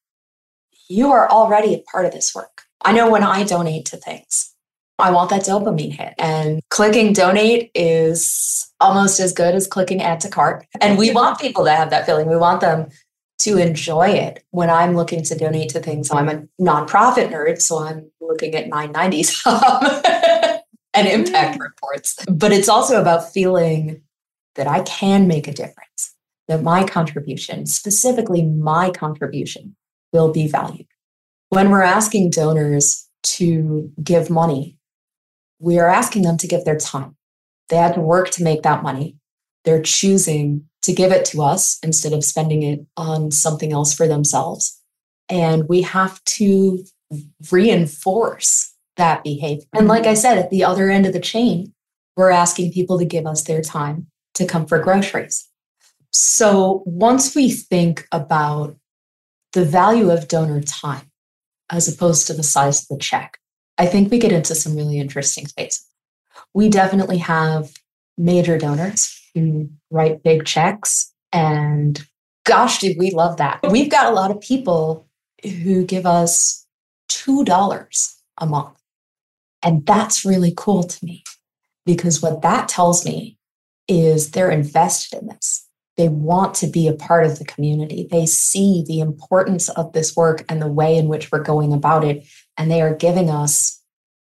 you 0.89 1.11
are 1.11 1.29
already 1.29 1.73
a 1.73 1.83
part 1.91 2.05
of 2.05 2.11
this 2.11 2.33
work. 2.33 2.63
I 2.83 2.93
know 2.93 3.09
when 3.09 3.23
I 3.23 3.43
donate 3.43 3.85
to 3.87 3.97
things, 3.97 4.53
I 4.99 5.11
want 5.11 5.29
that 5.29 5.43
dopamine 5.43 5.93
hit. 5.93 6.13
And 6.17 6.61
clicking 6.69 7.13
donate 7.13 7.71
is 7.75 8.67
almost 8.79 9.19
as 9.19 9.33
good 9.33 9.55
as 9.55 9.67
clicking 9.67 10.01
add 10.01 10.19
to 10.21 10.29
cart. 10.29 10.65
And 10.81 10.97
we 10.97 11.11
want 11.11 11.39
people 11.39 11.65
to 11.65 11.71
have 11.71 11.89
that 11.89 12.05
feeling. 12.05 12.29
We 12.29 12.37
want 12.37 12.61
them 12.61 12.89
to 13.39 13.57
enjoy 13.57 14.09
it. 14.09 14.43
When 14.51 14.69
I'm 14.69 14.95
looking 14.95 15.23
to 15.23 15.37
donate 15.37 15.69
to 15.71 15.79
things, 15.79 16.11
I'm 16.11 16.29
a 16.29 16.43
nonprofit 16.59 17.29
nerd, 17.29 17.61
so 17.61 17.79
I'm 17.79 18.09
looking 18.19 18.55
at 18.55 18.69
990s 18.69 20.63
and 20.93 21.07
impact 21.07 21.57
mm. 21.57 21.61
reports. 21.61 22.17
But 22.29 22.51
it's 22.51 22.69
also 22.69 22.99
about 22.99 23.31
feeling 23.31 24.01
that 24.55 24.67
I 24.67 24.81
can 24.81 25.27
make 25.27 25.47
a 25.47 25.53
difference, 25.53 26.15
that 26.47 26.63
my 26.63 26.83
contribution, 26.83 27.67
specifically 27.67 28.41
my 28.41 28.89
contribution, 28.89 29.75
will 30.13 30.31
be 30.31 30.47
valued. 30.47 30.87
When 31.49 31.69
we're 31.69 31.81
asking 31.81 32.31
donors 32.31 33.07
to 33.23 33.91
give 34.03 34.29
money, 34.29 34.77
we 35.59 35.79
are 35.79 35.87
asking 35.87 36.23
them 36.23 36.37
to 36.37 36.47
give 36.47 36.65
their 36.65 36.77
time. 36.77 37.15
They 37.69 37.77
had 37.77 37.95
to 37.95 38.01
work 38.01 38.29
to 38.31 38.43
make 38.43 38.63
that 38.63 38.83
money. 38.83 39.17
They're 39.65 39.81
choosing 39.81 40.65
to 40.83 40.93
give 40.93 41.11
it 41.11 41.25
to 41.25 41.41
us 41.41 41.79
instead 41.83 42.13
of 42.13 42.23
spending 42.23 42.63
it 42.63 42.85
on 42.95 43.31
something 43.31 43.73
else 43.73 43.93
for 43.93 44.07
themselves. 44.07 44.81
And 45.29 45.67
we 45.67 45.81
have 45.81 46.23
to 46.23 46.83
reinforce 47.51 48.73
that 48.95 49.23
behavior. 49.23 49.65
And 49.73 49.87
like 49.87 50.05
I 50.05 50.13
said, 50.13 50.37
at 50.37 50.49
the 50.49 50.63
other 50.63 50.89
end 50.89 51.05
of 51.05 51.13
the 51.13 51.19
chain, 51.19 51.73
we're 52.15 52.31
asking 52.31 52.71
people 52.71 52.97
to 52.99 53.05
give 53.05 53.25
us 53.25 53.43
their 53.43 53.61
time 53.61 54.07
to 54.35 54.45
come 54.45 54.65
for 54.65 54.79
groceries. 54.79 55.47
So 56.11 56.83
once 56.85 57.35
we 57.35 57.51
think 57.51 58.07
about 58.11 58.75
the 59.53 59.65
value 59.65 60.11
of 60.11 60.27
donor 60.27 60.61
time 60.61 61.11
as 61.69 61.87
opposed 61.87 62.27
to 62.27 62.33
the 62.33 62.43
size 62.43 62.81
of 62.81 62.87
the 62.89 62.97
check, 62.97 63.39
I 63.77 63.85
think 63.85 64.11
we 64.11 64.19
get 64.19 64.31
into 64.31 64.55
some 64.55 64.75
really 64.75 64.99
interesting 64.99 65.47
spaces. 65.47 65.85
We 66.53 66.69
definitely 66.69 67.17
have 67.19 67.71
major 68.17 68.57
donors 68.57 69.13
who 69.33 69.69
write 69.91 70.23
big 70.23 70.45
checks, 70.45 71.13
and 71.31 72.05
gosh, 72.45 72.79
do 72.79 72.95
we 72.97 73.11
love 73.11 73.37
that. 73.37 73.59
Oh. 73.63 73.71
We've 73.71 73.91
got 73.91 74.11
a 74.11 74.15
lot 74.15 74.31
of 74.31 74.41
people 74.41 75.07
who 75.43 75.85
give 75.85 76.05
us 76.05 76.65
$2 77.09 78.13
a 78.37 78.45
month. 78.45 78.77
And 79.63 79.85
that's 79.85 80.25
really 80.25 80.53
cool 80.55 80.83
to 80.83 81.05
me 81.05 81.23
because 81.85 82.21
what 82.21 82.41
that 82.41 82.67
tells 82.67 83.05
me 83.05 83.37
is 83.87 84.31
they're 84.31 84.51
invested 84.51 85.19
in 85.21 85.27
this. 85.27 85.66
They 85.97 86.09
want 86.09 86.53
to 86.55 86.67
be 86.67 86.87
a 86.87 86.93
part 86.93 87.25
of 87.25 87.39
the 87.39 87.45
community. 87.45 88.07
They 88.09 88.25
see 88.25 88.83
the 88.87 88.99
importance 88.99 89.67
of 89.69 89.93
this 89.93 90.15
work 90.15 90.45
and 90.47 90.61
the 90.61 90.67
way 90.67 90.95
in 90.95 91.07
which 91.07 91.31
we're 91.31 91.43
going 91.43 91.73
about 91.73 92.03
it. 92.03 92.25
And 92.55 92.69
they 92.69 92.81
are 92.81 92.93
giving 92.93 93.29
us 93.29 93.81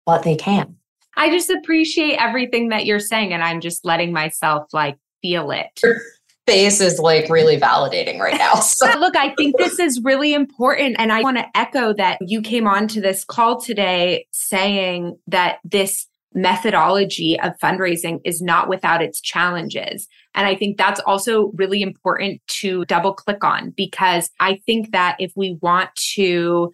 what 0.05 0.23
they 0.23 0.37
can. 0.37 0.77
I 1.17 1.31
just 1.31 1.51
appreciate 1.51 2.19
everything 2.19 2.69
that 2.69 2.87
you're 2.87 3.01
saying. 3.01 3.33
And 3.33 3.43
I'm 3.43 3.61
just 3.61 3.85
letting 3.85 4.12
myself 4.12 4.69
like 4.73 4.97
feel 5.23 5.51
it. 5.51 5.67
Your 5.83 6.01
face 6.47 6.81
is 6.81 6.99
like 6.99 7.29
really 7.29 7.59
validating 7.59 8.19
right 8.19 8.39
now. 8.39 8.55
So. 8.61 8.87
Look, 8.99 9.17
I 9.17 9.35
think 9.35 9.57
this 9.57 9.79
is 9.79 10.01
really 10.03 10.35
important. 10.35 10.97
And 10.99 11.12
I 11.12 11.23
want 11.23 11.39
to 11.39 11.47
echo 11.57 11.95
that 11.95 12.19
you 12.21 12.43
came 12.43 12.67
on 12.67 12.89
to 12.89 13.01
this 13.01 13.25
call 13.25 13.61
today 13.61 14.27
saying 14.33 15.19
that 15.27 15.59
this 15.64 16.07
methodology 16.35 17.41
of 17.41 17.59
fundraising 17.59 18.21
is 18.25 18.43
not 18.43 18.69
without 18.69 19.03
its 19.03 19.21
challenges. 19.21 20.07
And 20.37 20.47
I 20.47 20.55
think 20.55 20.76
that's 20.76 21.01
also 21.01 21.51
really 21.55 21.80
important 21.82 22.43
to 22.61 22.84
double 22.84 23.14
click 23.14 23.43
on 23.43 23.70
because 23.70 24.30
I 24.39 24.61
think 24.66 24.93
that 24.93 25.16
if 25.18 25.32
we 25.34 25.59
want 25.62 25.91
to 26.14 26.72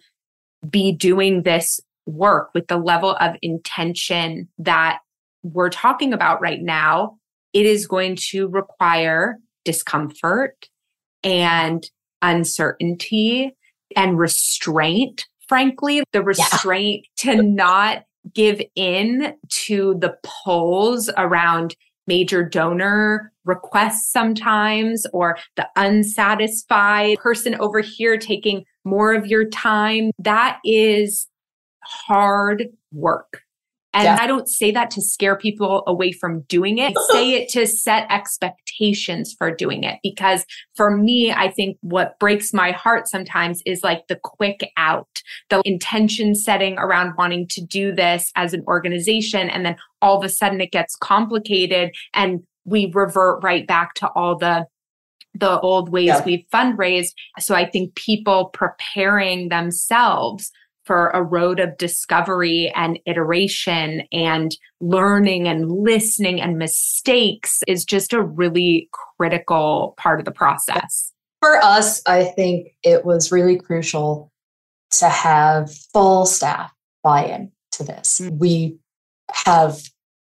be 0.69 0.91
doing 0.91 1.43
this 1.43 1.79
work 2.05 2.49
with 2.53 2.67
the 2.67 2.77
level 2.77 3.15
of 3.19 3.35
intention 3.41 4.49
that 4.59 4.99
we're 5.43 5.69
talking 5.69 6.13
about 6.13 6.41
right 6.41 6.61
now, 6.61 7.17
it 7.53 7.65
is 7.65 7.87
going 7.87 8.17
to 8.31 8.49
require 8.49 9.37
discomfort 9.63 10.67
and 11.23 11.89
uncertainty 12.21 13.55
and 13.95 14.17
restraint. 14.17 15.25
Frankly, 15.47 16.03
the 16.11 16.23
restraint 16.23 17.05
yeah. 17.23 17.35
to 17.35 17.43
not 17.43 18.03
give 18.33 18.61
in 18.75 19.33
to 19.49 19.95
the 19.99 20.15
polls 20.23 21.09
around 21.17 21.75
major 22.07 22.43
donor 22.43 23.31
requests 23.45 24.11
sometimes 24.11 25.05
or 25.13 25.37
the 25.55 25.67
unsatisfied 25.75 27.17
person 27.17 27.55
over 27.59 27.79
here 27.79 28.17
taking 28.17 28.63
more 28.85 29.13
of 29.13 29.27
your 29.27 29.47
time. 29.49 30.11
That 30.19 30.59
is 30.65 31.27
hard 31.83 32.65
work. 32.91 33.42
And 33.93 34.05
yeah. 34.05 34.17
I 34.19 34.27
don't 34.27 34.49
say 34.49 34.71
that 34.71 34.89
to 34.91 35.01
scare 35.01 35.35
people 35.35 35.83
away 35.85 36.11
from 36.11 36.41
doing 36.41 36.79
it. 36.79 36.93
I 36.97 37.01
say 37.11 37.33
it 37.33 37.49
to 37.49 37.67
set 37.67 38.07
expectations 38.09 39.35
for 39.37 39.53
doing 39.53 39.83
it. 39.83 39.99
Because 40.01 40.45
for 40.75 40.95
me, 40.95 41.31
I 41.31 41.51
think 41.51 41.77
what 41.81 42.17
breaks 42.19 42.53
my 42.53 42.71
heart 42.71 43.07
sometimes 43.07 43.61
is 43.65 43.83
like 43.83 44.07
the 44.07 44.19
quick 44.23 44.71
out, 44.77 45.21
the 45.49 45.61
intention 45.65 46.35
setting 46.35 46.77
around 46.77 47.13
wanting 47.17 47.47
to 47.49 47.61
do 47.63 47.93
this 47.93 48.31
as 48.35 48.53
an 48.53 48.63
organization. 48.67 49.49
And 49.49 49.65
then 49.65 49.75
all 50.01 50.17
of 50.17 50.23
a 50.23 50.29
sudden 50.29 50.59
it 50.59 50.71
gets 50.71 50.95
complicated 50.95 51.91
and 52.13 52.41
we 52.65 52.91
revert 52.93 53.43
right 53.43 53.67
back 53.67 53.93
to 53.95 54.07
all 54.09 54.37
the 54.37 54.65
the 55.35 55.59
old 55.61 55.89
ways 55.89 56.07
yeah. 56.07 56.23
we've 56.23 56.45
fundraised. 56.53 57.13
So 57.39 57.55
I 57.55 57.67
think 57.67 57.95
people 57.95 58.49
preparing 58.53 59.49
themselves 59.49 60.51
for 60.85 61.09
a 61.09 61.23
road 61.23 61.59
of 61.59 61.77
discovery 61.77 62.71
and 62.75 62.99
iteration 63.05 64.03
and 64.11 64.55
learning 64.81 65.47
and 65.47 65.71
listening 65.71 66.41
and 66.41 66.57
mistakes 66.57 67.61
is 67.67 67.85
just 67.85 68.13
a 68.13 68.21
really 68.21 68.89
critical 69.17 69.93
part 69.97 70.19
of 70.19 70.25
the 70.25 70.31
process. 70.31 71.11
For 71.41 71.57
us, 71.57 72.01
I 72.05 72.23
think 72.23 72.69
it 72.83 73.05
was 73.05 73.31
really 73.31 73.57
crucial 73.57 74.31
to 74.99 75.09
have 75.09 75.73
full 75.93 76.25
staff 76.25 76.71
buy 77.03 77.25
in 77.25 77.51
to 77.73 77.83
this. 77.83 78.19
Mm-hmm. 78.21 78.37
We 78.37 78.77
have 79.45 79.81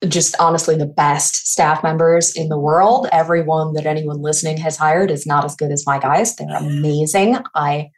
just 0.07 0.35
honestly 0.39 0.75
the 0.75 0.85
best 0.85 1.47
staff 1.47 1.83
members 1.83 2.35
in 2.35 2.49
the 2.49 2.59
world. 2.59 3.07
Everyone 3.11 3.73
that 3.73 3.85
anyone 3.85 4.21
listening 4.21 4.57
has 4.57 4.77
hired 4.77 5.11
is 5.11 5.25
not 5.25 5.45
as 5.45 5.55
good 5.55 5.71
as 5.71 5.85
my 5.85 5.99
guys. 5.99 6.35
They're 6.35 6.57
amazing. 6.57 7.37
I 7.55 7.89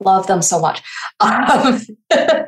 Love 0.00 0.26
them 0.26 0.42
so 0.42 0.60
much. 0.60 0.82
Um, 1.20 1.80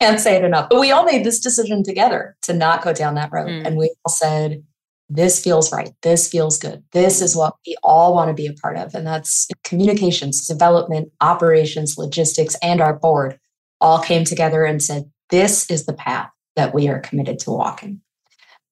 can't 0.00 0.20
say 0.20 0.36
it 0.36 0.44
enough. 0.44 0.68
But 0.68 0.80
we 0.80 0.90
all 0.90 1.04
made 1.04 1.24
this 1.24 1.40
decision 1.40 1.82
together 1.82 2.36
to 2.42 2.52
not 2.52 2.82
go 2.82 2.92
down 2.92 3.14
that 3.14 3.30
road. 3.32 3.48
Mm. 3.48 3.66
And 3.66 3.76
we 3.76 3.92
all 4.04 4.12
said, 4.12 4.62
this 5.08 5.42
feels 5.42 5.72
right. 5.72 5.90
This 6.02 6.28
feels 6.28 6.58
good. 6.58 6.82
This 6.92 7.22
is 7.22 7.34
what 7.34 7.54
we 7.66 7.76
all 7.82 8.14
want 8.14 8.28
to 8.28 8.34
be 8.34 8.46
a 8.46 8.52
part 8.52 8.76
of. 8.76 8.94
And 8.94 9.06
that's 9.06 9.48
communications, 9.64 10.46
development, 10.46 11.10
operations, 11.20 11.96
logistics, 11.96 12.56
and 12.62 12.80
our 12.80 12.94
board 12.94 13.38
all 13.80 14.00
came 14.00 14.24
together 14.24 14.64
and 14.64 14.82
said, 14.82 15.10
this 15.30 15.70
is 15.70 15.86
the 15.86 15.94
path 15.94 16.30
that 16.56 16.74
we 16.74 16.88
are 16.88 17.00
committed 17.00 17.38
to 17.40 17.50
walking. 17.50 18.00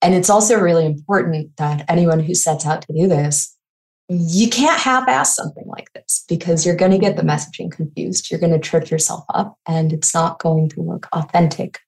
And 0.03 0.15
it's 0.15 0.31
also 0.31 0.59
really 0.59 0.85
important 0.85 1.57
that 1.57 1.85
anyone 1.89 2.21
who 2.21 2.35
sets 2.35 2.67
out 2.67 2.83
to 2.83 2.93
do 2.93 3.09
this 3.09 3.56
you 4.09 4.49
can't 4.49 4.79
half 4.81 5.09
ass 5.09 5.35
something 5.35 5.67
like 5.67 5.93
this 5.93 6.25
because 6.29 6.65
you're 6.65 6.77
going 6.77 6.93
to 6.93 6.99
get 6.99 7.17
the 7.17 7.23
messaging 7.23 7.73
confused. 7.73 8.31
You're 8.31 8.41
going 8.41 8.53
to 8.53 8.59
trip 8.59 8.89
yourself 8.91 9.25
up 9.35 9.59
and 9.67 9.93
it's 9.93 10.15
not 10.15 10.39
going 10.39 10.69
to 10.71 10.83
look 10.83 11.09
authentic. 11.13 11.81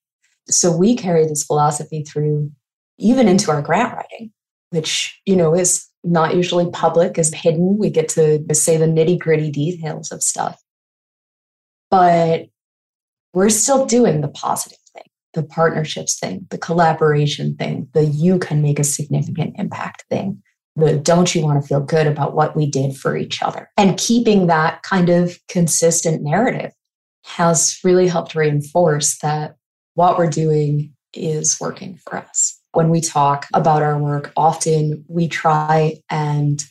So 0.49 0.77
we 0.77 0.97
carry 0.97 1.27
this 1.27 1.45
philosophy 1.45 2.03
through 2.03 2.51
even 2.99 3.29
into 3.29 3.53
our 3.53 3.63
grant 3.63 3.95
writing, 3.95 4.33
which, 4.71 5.21
you 5.27 5.37
know, 5.37 5.55
is 5.55 5.87
not 6.03 6.35
usually 6.35 6.69
public, 6.71 7.19
is 7.19 7.33
hidden. 7.33 7.79
We 7.79 7.91
get 7.91 8.09
to 8.11 8.45
say 8.53 8.77
the 8.77 8.87
nitty 8.87 9.19
gritty 9.21 9.51
details 9.51 10.11
of 10.11 10.23
stuff. 10.23 10.61
But 11.91 12.47
we're 13.33 13.51
still 13.51 13.87
doing 13.87 14.21
the 14.21 14.29
positive 14.29 14.79
thing, 14.93 15.05
the 15.35 15.45
partnerships 15.45 16.19
thing, 16.19 16.47
the 16.51 16.59
collaboration 16.59 17.55
thing, 17.55 17.89
the 17.93 18.05
you 18.05 18.41
can 18.41 18.61
make 18.61 18.81
a 18.81 18.85
significant 18.85 19.55
impact 19.59 20.05
thing 20.11 20.43
don't 21.03 21.35
you 21.35 21.43
want 21.43 21.61
to 21.61 21.67
feel 21.67 21.81
good 21.81 22.07
about 22.07 22.35
what 22.35 22.57
we 22.57 22.67
did 22.67 22.97
for 22.97 23.17
each 23.17 23.43
other. 23.43 23.71
And 23.77 23.99
keeping 23.99 24.47
that 24.47 24.83
kind 24.83 25.09
of 25.09 25.39
consistent 25.49 26.23
narrative 26.23 26.73
has 27.25 27.79
really 27.85 28.09
helped 28.09 28.35
reinforce 28.35 29.19
that 29.19 29.57
what 29.95 30.19
we're 30.19 30.31
doing 30.31 30.95
is 31.15 31.59
working 31.61 31.97
for 31.97 32.17
us. 32.17 32.59
When 32.73 32.91
we 32.91 33.01
talk 33.01 33.47
about 33.53 33.83
our 33.83 33.99
work, 33.99 34.33
often 34.37 35.05
we 35.09 35.29
try 35.29 36.01
and 36.11 36.63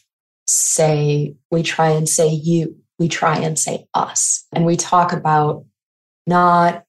say, 0.45 1.36
we 1.51 1.64
try 1.64 1.89
and 1.89 2.08
say 2.08 2.30
you, 2.30 2.78
we 2.99 3.10
try 3.10 3.38
and 3.38 3.60
say 3.60 3.88
us. 3.93 4.45
And 4.53 4.66
we 4.66 4.78
talk 4.78 5.12
about 5.12 5.66
not 6.26 6.84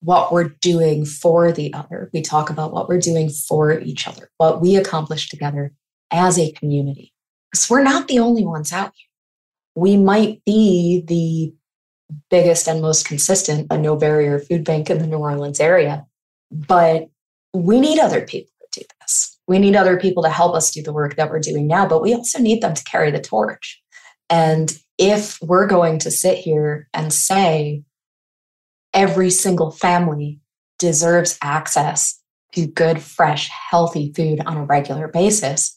what 0.00 0.32
we're 0.32 0.50
doing 0.60 1.04
for 1.04 1.52
the 1.52 1.72
other. 1.74 2.10
We 2.12 2.22
talk 2.22 2.50
about 2.50 2.72
what 2.72 2.88
we're 2.88 3.00
doing 3.00 3.28
for 3.28 3.78
each 3.78 4.08
other, 4.08 4.30
what 4.38 4.60
we 4.60 4.76
accomplish 4.76 5.28
together 5.28 5.72
as 6.10 6.38
a 6.38 6.52
community. 6.52 7.12
Because 7.50 7.70
we're 7.70 7.82
not 7.82 8.08
the 8.08 8.18
only 8.18 8.44
ones 8.44 8.72
out 8.72 8.92
here. 8.94 9.82
We 9.82 9.96
might 9.96 10.42
be 10.44 11.02
the 11.06 11.54
biggest 12.30 12.68
and 12.68 12.80
most 12.80 13.06
consistent 13.06 13.66
a 13.70 13.78
no 13.78 13.96
barrier 13.96 14.38
food 14.38 14.64
bank 14.64 14.90
in 14.90 14.98
the 14.98 15.06
New 15.06 15.18
Orleans 15.18 15.60
area, 15.60 16.06
but 16.50 17.08
we 17.52 17.80
need 17.80 17.98
other 17.98 18.20
people 18.20 18.52
to 18.72 18.80
do 18.80 18.86
this. 19.00 19.38
We 19.48 19.58
need 19.58 19.76
other 19.76 19.98
people 19.98 20.22
to 20.22 20.30
help 20.30 20.54
us 20.54 20.70
do 20.70 20.82
the 20.82 20.92
work 20.92 21.16
that 21.16 21.30
we're 21.30 21.40
doing 21.40 21.66
now, 21.66 21.86
but 21.86 22.02
we 22.02 22.14
also 22.14 22.38
need 22.38 22.62
them 22.62 22.74
to 22.74 22.84
carry 22.84 23.10
the 23.10 23.20
torch. 23.20 23.82
And 24.28 24.76
if 24.98 25.38
we're 25.42 25.66
going 25.66 25.98
to 26.00 26.10
sit 26.10 26.38
here 26.38 26.88
and 26.92 27.12
say 27.12 27.82
every 28.92 29.30
single 29.30 29.70
family 29.70 30.40
deserves 30.78 31.38
access 31.42 32.20
to 32.52 32.66
good, 32.66 33.00
fresh, 33.00 33.50
healthy 33.70 34.12
food 34.14 34.40
on 34.46 34.56
a 34.56 34.64
regular 34.64 35.08
basis, 35.08 35.75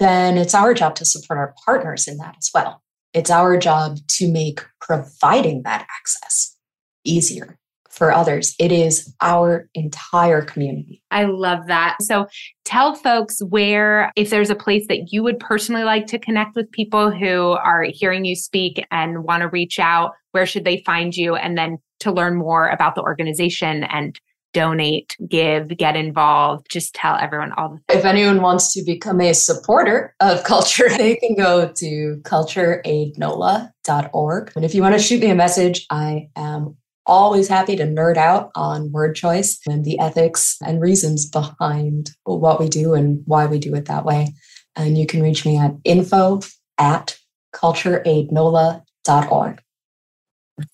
then 0.00 0.36
it's 0.36 0.54
our 0.54 0.74
job 0.74 0.96
to 0.96 1.04
support 1.04 1.38
our 1.38 1.54
partners 1.64 2.08
in 2.08 2.16
that 2.16 2.34
as 2.38 2.50
well. 2.52 2.82
It's 3.14 3.30
our 3.30 3.56
job 3.56 3.98
to 4.08 4.32
make 4.32 4.60
providing 4.80 5.62
that 5.62 5.86
access 6.00 6.56
easier 7.04 7.58
for 7.88 8.12
others. 8.12 8.54
It 8.58 8.72
is 8.72 9.12
our 9.20 9.68
entire 9.74 10.42
community. 10.42 11.02
I 11.10 11.24
love 11.24 11.66
that. 11.66 11.96
So 12.00 12.28
tell 12.64 12.94
folks 12.94 13.42
where, 13.42 14.12
if 14.16 14.30
there's 14.30 14.48
a 14.48 14.54
place 14.54 14.86
that 14.88 15.12
you 15.12 15.22
would 15.22 15.38
personally 15.38 15.82
like 15.82 16.06
to 16.06 16.18
connect 16.18 16.56
with 16.56 16.70
people 16.70 17.10
who 17.10 17.50
are 17.50 17.82
hearing 17.82 18.24
you 18.24 18.36
speak 18.36 18.84
and 18.90 19.24
want 19.24 19.42
to 19.42 19.48
reach 19.48 19.78
out, 19.78 20.12
where 20.30 20.46
should 20.46 20.64
they 20.64 20.82
find 20.86 21.14
you? 21.14 21.34
And 21.34 21.58
then 21.58 21.78
to 22.00 22.12
learn 22.12 22.36
more 22.36 22.68
about 22.68 22.94
the 22.94 23.02
organization 23.02 23.84
and 23.84 24.18
donate, 24.52 25.16
give, 25.28 25.76
get 25.76 25.96
involved, 25.96 26.70
just 26.70 26.94
tell 26.94 27.16
everyone 27.16 27.50
all 27.52 27.70
the 27.70 27.80
things. 27.88 28.00
If 28.00 28.04
anyone 28.04 28.42
wants 28.42 28.72
to 28.74 28.84
become 28.84 29.20
a 29.20 29.34
supporter 29.34 30.14
of 30.20 30.44
culture, 30.50 30.88
they 30.88 31.16
can 31.16 31.34
go 31.34 31.72
to 31.72 32.20
cultureaidnola.org. 32.24 34.52
And 34.54 34.64
if 34.64 34.72
you 34.74 34.82
want 34.82 34.94
to 34.94 35.00
shoot 35.00 35.20
me 35.20 35.30
a 35.30 35.34
message, 35.34 35.84
I 35.90 36.28
am 36.36 36.76
always 37.06 37.48
happy 37.48 37.76
to 37.76 37.84
nerd 37.84 38.16
out 38.16 38.50
on 38.54 38.92
word 38.92 39.16
choice 39.16 39.58
and 39.66 39.84
the 39.84 39.98
ethics 39.98 40.56
and 40.64 40.80
reasons 40.80 41.28
behind 41.28 42.12
what 42.24 42.60
we 42.60 42.68
do 42.68 42.94
and 42.94 43.22
why 43.26 43.46
we 43.46 43.58
do 43.58 43.74
it 43.74 43.86
that 43.86 44.04
way. 44.04 44.28
And 44.76 44.96
you 44.96 45.06
can 45.06 45.20
reach 45.22 45.44
me 45.44 45.58
at 45.58 45.72
info 45.84 46.40
at 46.78 47.18
cultureaidnola.org. 47.54 49.60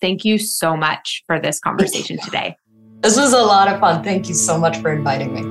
Thank 0.01 0.25
you 0.25 0.37
so 0.37 0.75
much 0.75 1.23
for 1.25 1.39
this 1.39 1.59
conversation 1.59 2.19
today. 2.19 2.55
This 3.01 3.15
was 3.15 3.31
a 3.31 3.41
lot 3.41 3.67
of 3.67 3.79
fun. 3.79 4.03
Thank 4.03 4.27
you 4.27 4.33
so 4.33 4.57
much 4.57 4.77
for 4.77 4.91
inviting 4.91 5.33
me. 5.33 5.41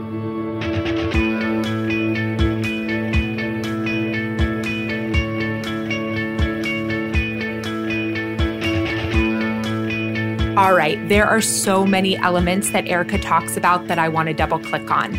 All 10.57 10.75
right, 10.75 10.99
there 11.09 11.27
are 11.27 11.41
so 11.41 11.87
many 11.87 12.17
elements 12.17 12.71
that 12.71 12.89
Erica 12.89 13.19
talks 13.19 13.57
about 13.57 13.87
that 13.87 13.99
I 13.99 14.09
want 14.09 14.27
to 14.29 14.35
double 14.35 14.59
click 14.59 14.91
on. 14.91 15.13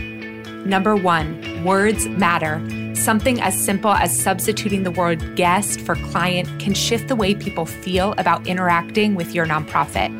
Number 0.67 0.95
one, 0.95 1.63
words 1.63 2.07
matter. 2.07 2.59
Something 2.93 3.39
as 3.39 3.57
simple 3.57 3.91
as 3.91 4.17
substituting 4.17 4.83
the 4.83 4.91
word 4.91 5.37
guest 5.37 5.79
for 5.79 5.95
client 5.95 6.49
can 6.59 6.73
shift 6.73 7.07
the 7.07 7.15
way 7.15 7.35
people 7.35 7.65
feel 7.65 8.13
about 8.17 8.45
interacting 8.47 9.15
with 9.15 9.33
your 9.33 9.45
nonprofit. 9.45 10.11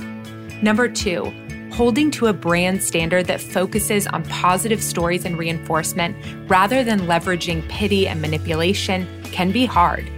Number 0.62 0.88
two, 0.88 1.34
holding 1.78 2.10
to 2.10 2.26
a 2.26 2.34
brand 2.34 2.82
standard 2.82 3.28
that 3.28 3.40
focuses 3.40 4.08
on 4.08 4.24
positive 4.24 4.82
stories 4.82 5.26
and 5.26 5.38
reinforcement 5.38 6.18
rather 6.50 6.84
than 6.84 7.02
leveraging 7.02 7.62
pity 7.70 8.08
and 8.08 8.20
manipulation 8.20 9.08
can 9.26 9.52
be 9.52 9.64
hard, 9.64 10.10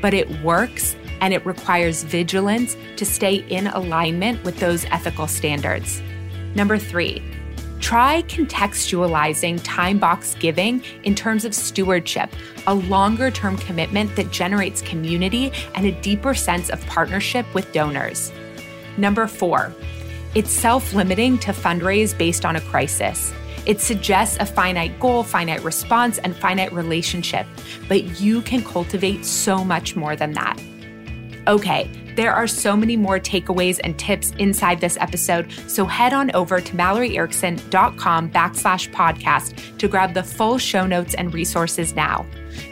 but 0.00 0.14
it 0.14 0.30
works 0.40 0.94
and 1.20 1.34
it 1.34 1.44
requires 1.44 2.04
vigilance 2.04 2.76
to 2.94 3.04
stay 3.04 3.44
in 3.48 3.66
alignment 3.66 4.40
with 4.44 4.56
those 4.60 4.84
ethical 4.84 5.26
standards. 5.26 6.00
Number 6.54 6.78
three, 6.78 7.20
try 7.80 8.22
contextualizing 8.28 9.60
time 9.64 9.98
box 9.98 10.36
giving 10.38 10.80
in 11.02 11.16
terms 11.16 11.44
of 11.44 11.56
stewardship, 11.56 12.30
a 12.68 12.74
longer 12.74 13.32
term 13.32 13.56
commitment 13.56 14.14
that 14.14 14.30
generates 14.30 14.80
community 14.82 15.50
and 15.74 15.86
a 15.86 16.00
deeper 16.02 16.34
sense 16.34 16.70
of 16.70 16.86
partnership 16.86 17.52
with 17.52 17.72
donors. 17.72 18.30
Number 18.96 19.26
four, 19.26 19.74
it's 20.34 20.50
self 20.50 20.92
limiting 20.94 21.38
to 21.38 21.52
fundraise 21.52 22.16
based 22.16 22.44
on 22.44 22.56
a 22.56 22.60
crisis. 22.60 23.32
It 23.66 23.80
suggests 23.80 24.38
a 24.40 24.46
finite 24.46 24.98
goal, 24.98 25.22
finite 25.22 25.62
response, 25.62 26.18
and 26.18 26.34
finite 26.36 26.72
relationship, 26.72 27.46
but 27.88 28.20
you 28.20 28.42
can 28.42 28.64
cultivate 28.64 29.24
so 29.24 29.64
much 29.64 29.96
more 29.96 30.16
than 30.16 30.32
that. 30.32 30.58
Okay, 31.46 31.90
there 32.16 32.32
are 32.32 32.46
so 32.46 32.76
many 32.76 32.96
more 32.96 33.18
takeaways 33.18 33.80
and 33.82 33.98
tips 33.98 34.32
inside 34.38 34.80
this 34.80 34.96
episode, 35.00 35.50
so 35.66 35.84
head 35.84 36.12
on 36.12 36.30
over 36.32 36.60
to 36.60 36.72
malloryerickson.com 36.74 38.30
backslash 38.30 38.90
podcast 38.92 39.78
to 39.78 39.88
grab 39.88 40.14
the 40.14 40.22
full 40.22 40.58
show 40.58 40.86
notes 40.86 41.14
and 41.14 41.32
resources 41.32 41.94
now. 41.94 42.26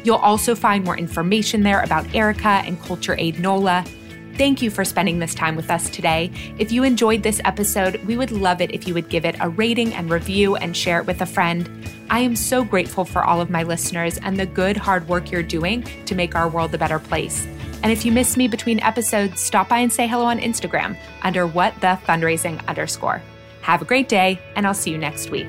You'll 0.05 0.17
also 0.17 0.55
find 0.55 0.85
more 0.85 0.97
information 0.97 1.63
there 1.63 1.83
about 1.83 2.15
Erica 2.15 2.63
and 2.65 2.81
Culture 2.83 3.17
Aid 3.19 3.41
NOLA. 3.41 3.85
Thank 4.39 4.63
you 4.63 4.71
for 4.71 4.85
spending 4.85 5.19
this 5.19 5.35
time 5.35 5.57
with 5.57 5.69
us 5.69 5.91
today. 5.91 6.31
If 6.59 6.71
you 6.71 6.85
enjoyed 6.85 7.25
this 7.25 7.41
episode, 7.45 7.97
we 8.05 8.17
would 8.17 8.31
love 8.31 8.61
it 8.61 8.71
if 8.71 8.87
you 8.87 8.95
would 8.95 9.09
give 9.09 9.25
it 9.25 9.35
a 9.41 9.49
rating 9.49 9.93
and 9.93 10.09
review 10.09 10.55
and 10.55 10.77
share 10.77 11.01
it 11.01 11.07
with 11.09 11.21
a 11.21 11.27
friend. 11.27 11.69
I 12.09 12.21
am 12.21 12.37
so 12.37 12.63
grateful 12.63 13.05
for 13.05 13.25
all 13.25 13.41
of 13.41 13.51
my 13.51 13.65
listeners 13.65 14.17
and 14.19 14.39
the 14.39 14.47
good, 14.47 14.77
hard 14.77 15.09
work 15.09 15.33
you're 15.33 15.43
doing 15.43 15.83
to 16.05 16.15
make 16.15 16.37
our 16.37 16.49
world 16.49 16.73
a 16.73 16.79
better 16.79 17.01
place. 17.01 17.49
And 17.83 17.91
if 17.91 18.05
you 18.05 18.13
miss 18.13 18.37
me 18.37 18.47
between 18.47 18.79
episodes, 18.79 19.41
stop 19.41 19.69
by 19.69 19.79
and 19.79 19.93
say 19.93 20.07
hello 20.07 20.27
on 20.27 20.39
Instagram 20.39 20.97
under 21.23 21.45
what 21.45 21.75
the 21.81 21.99
fundraising 22.07 22.65
underscore. 22.69 23.21
Have 23.63 23.83
a 23.83 23.87
great 23.87 24.09
day, 24.09 24.41
and 24.55 24.69
I'll 24.69 24.73
see 24.73 24.93
you 24.93 24.99
next 24.99 25.31
week. 25.31 25.49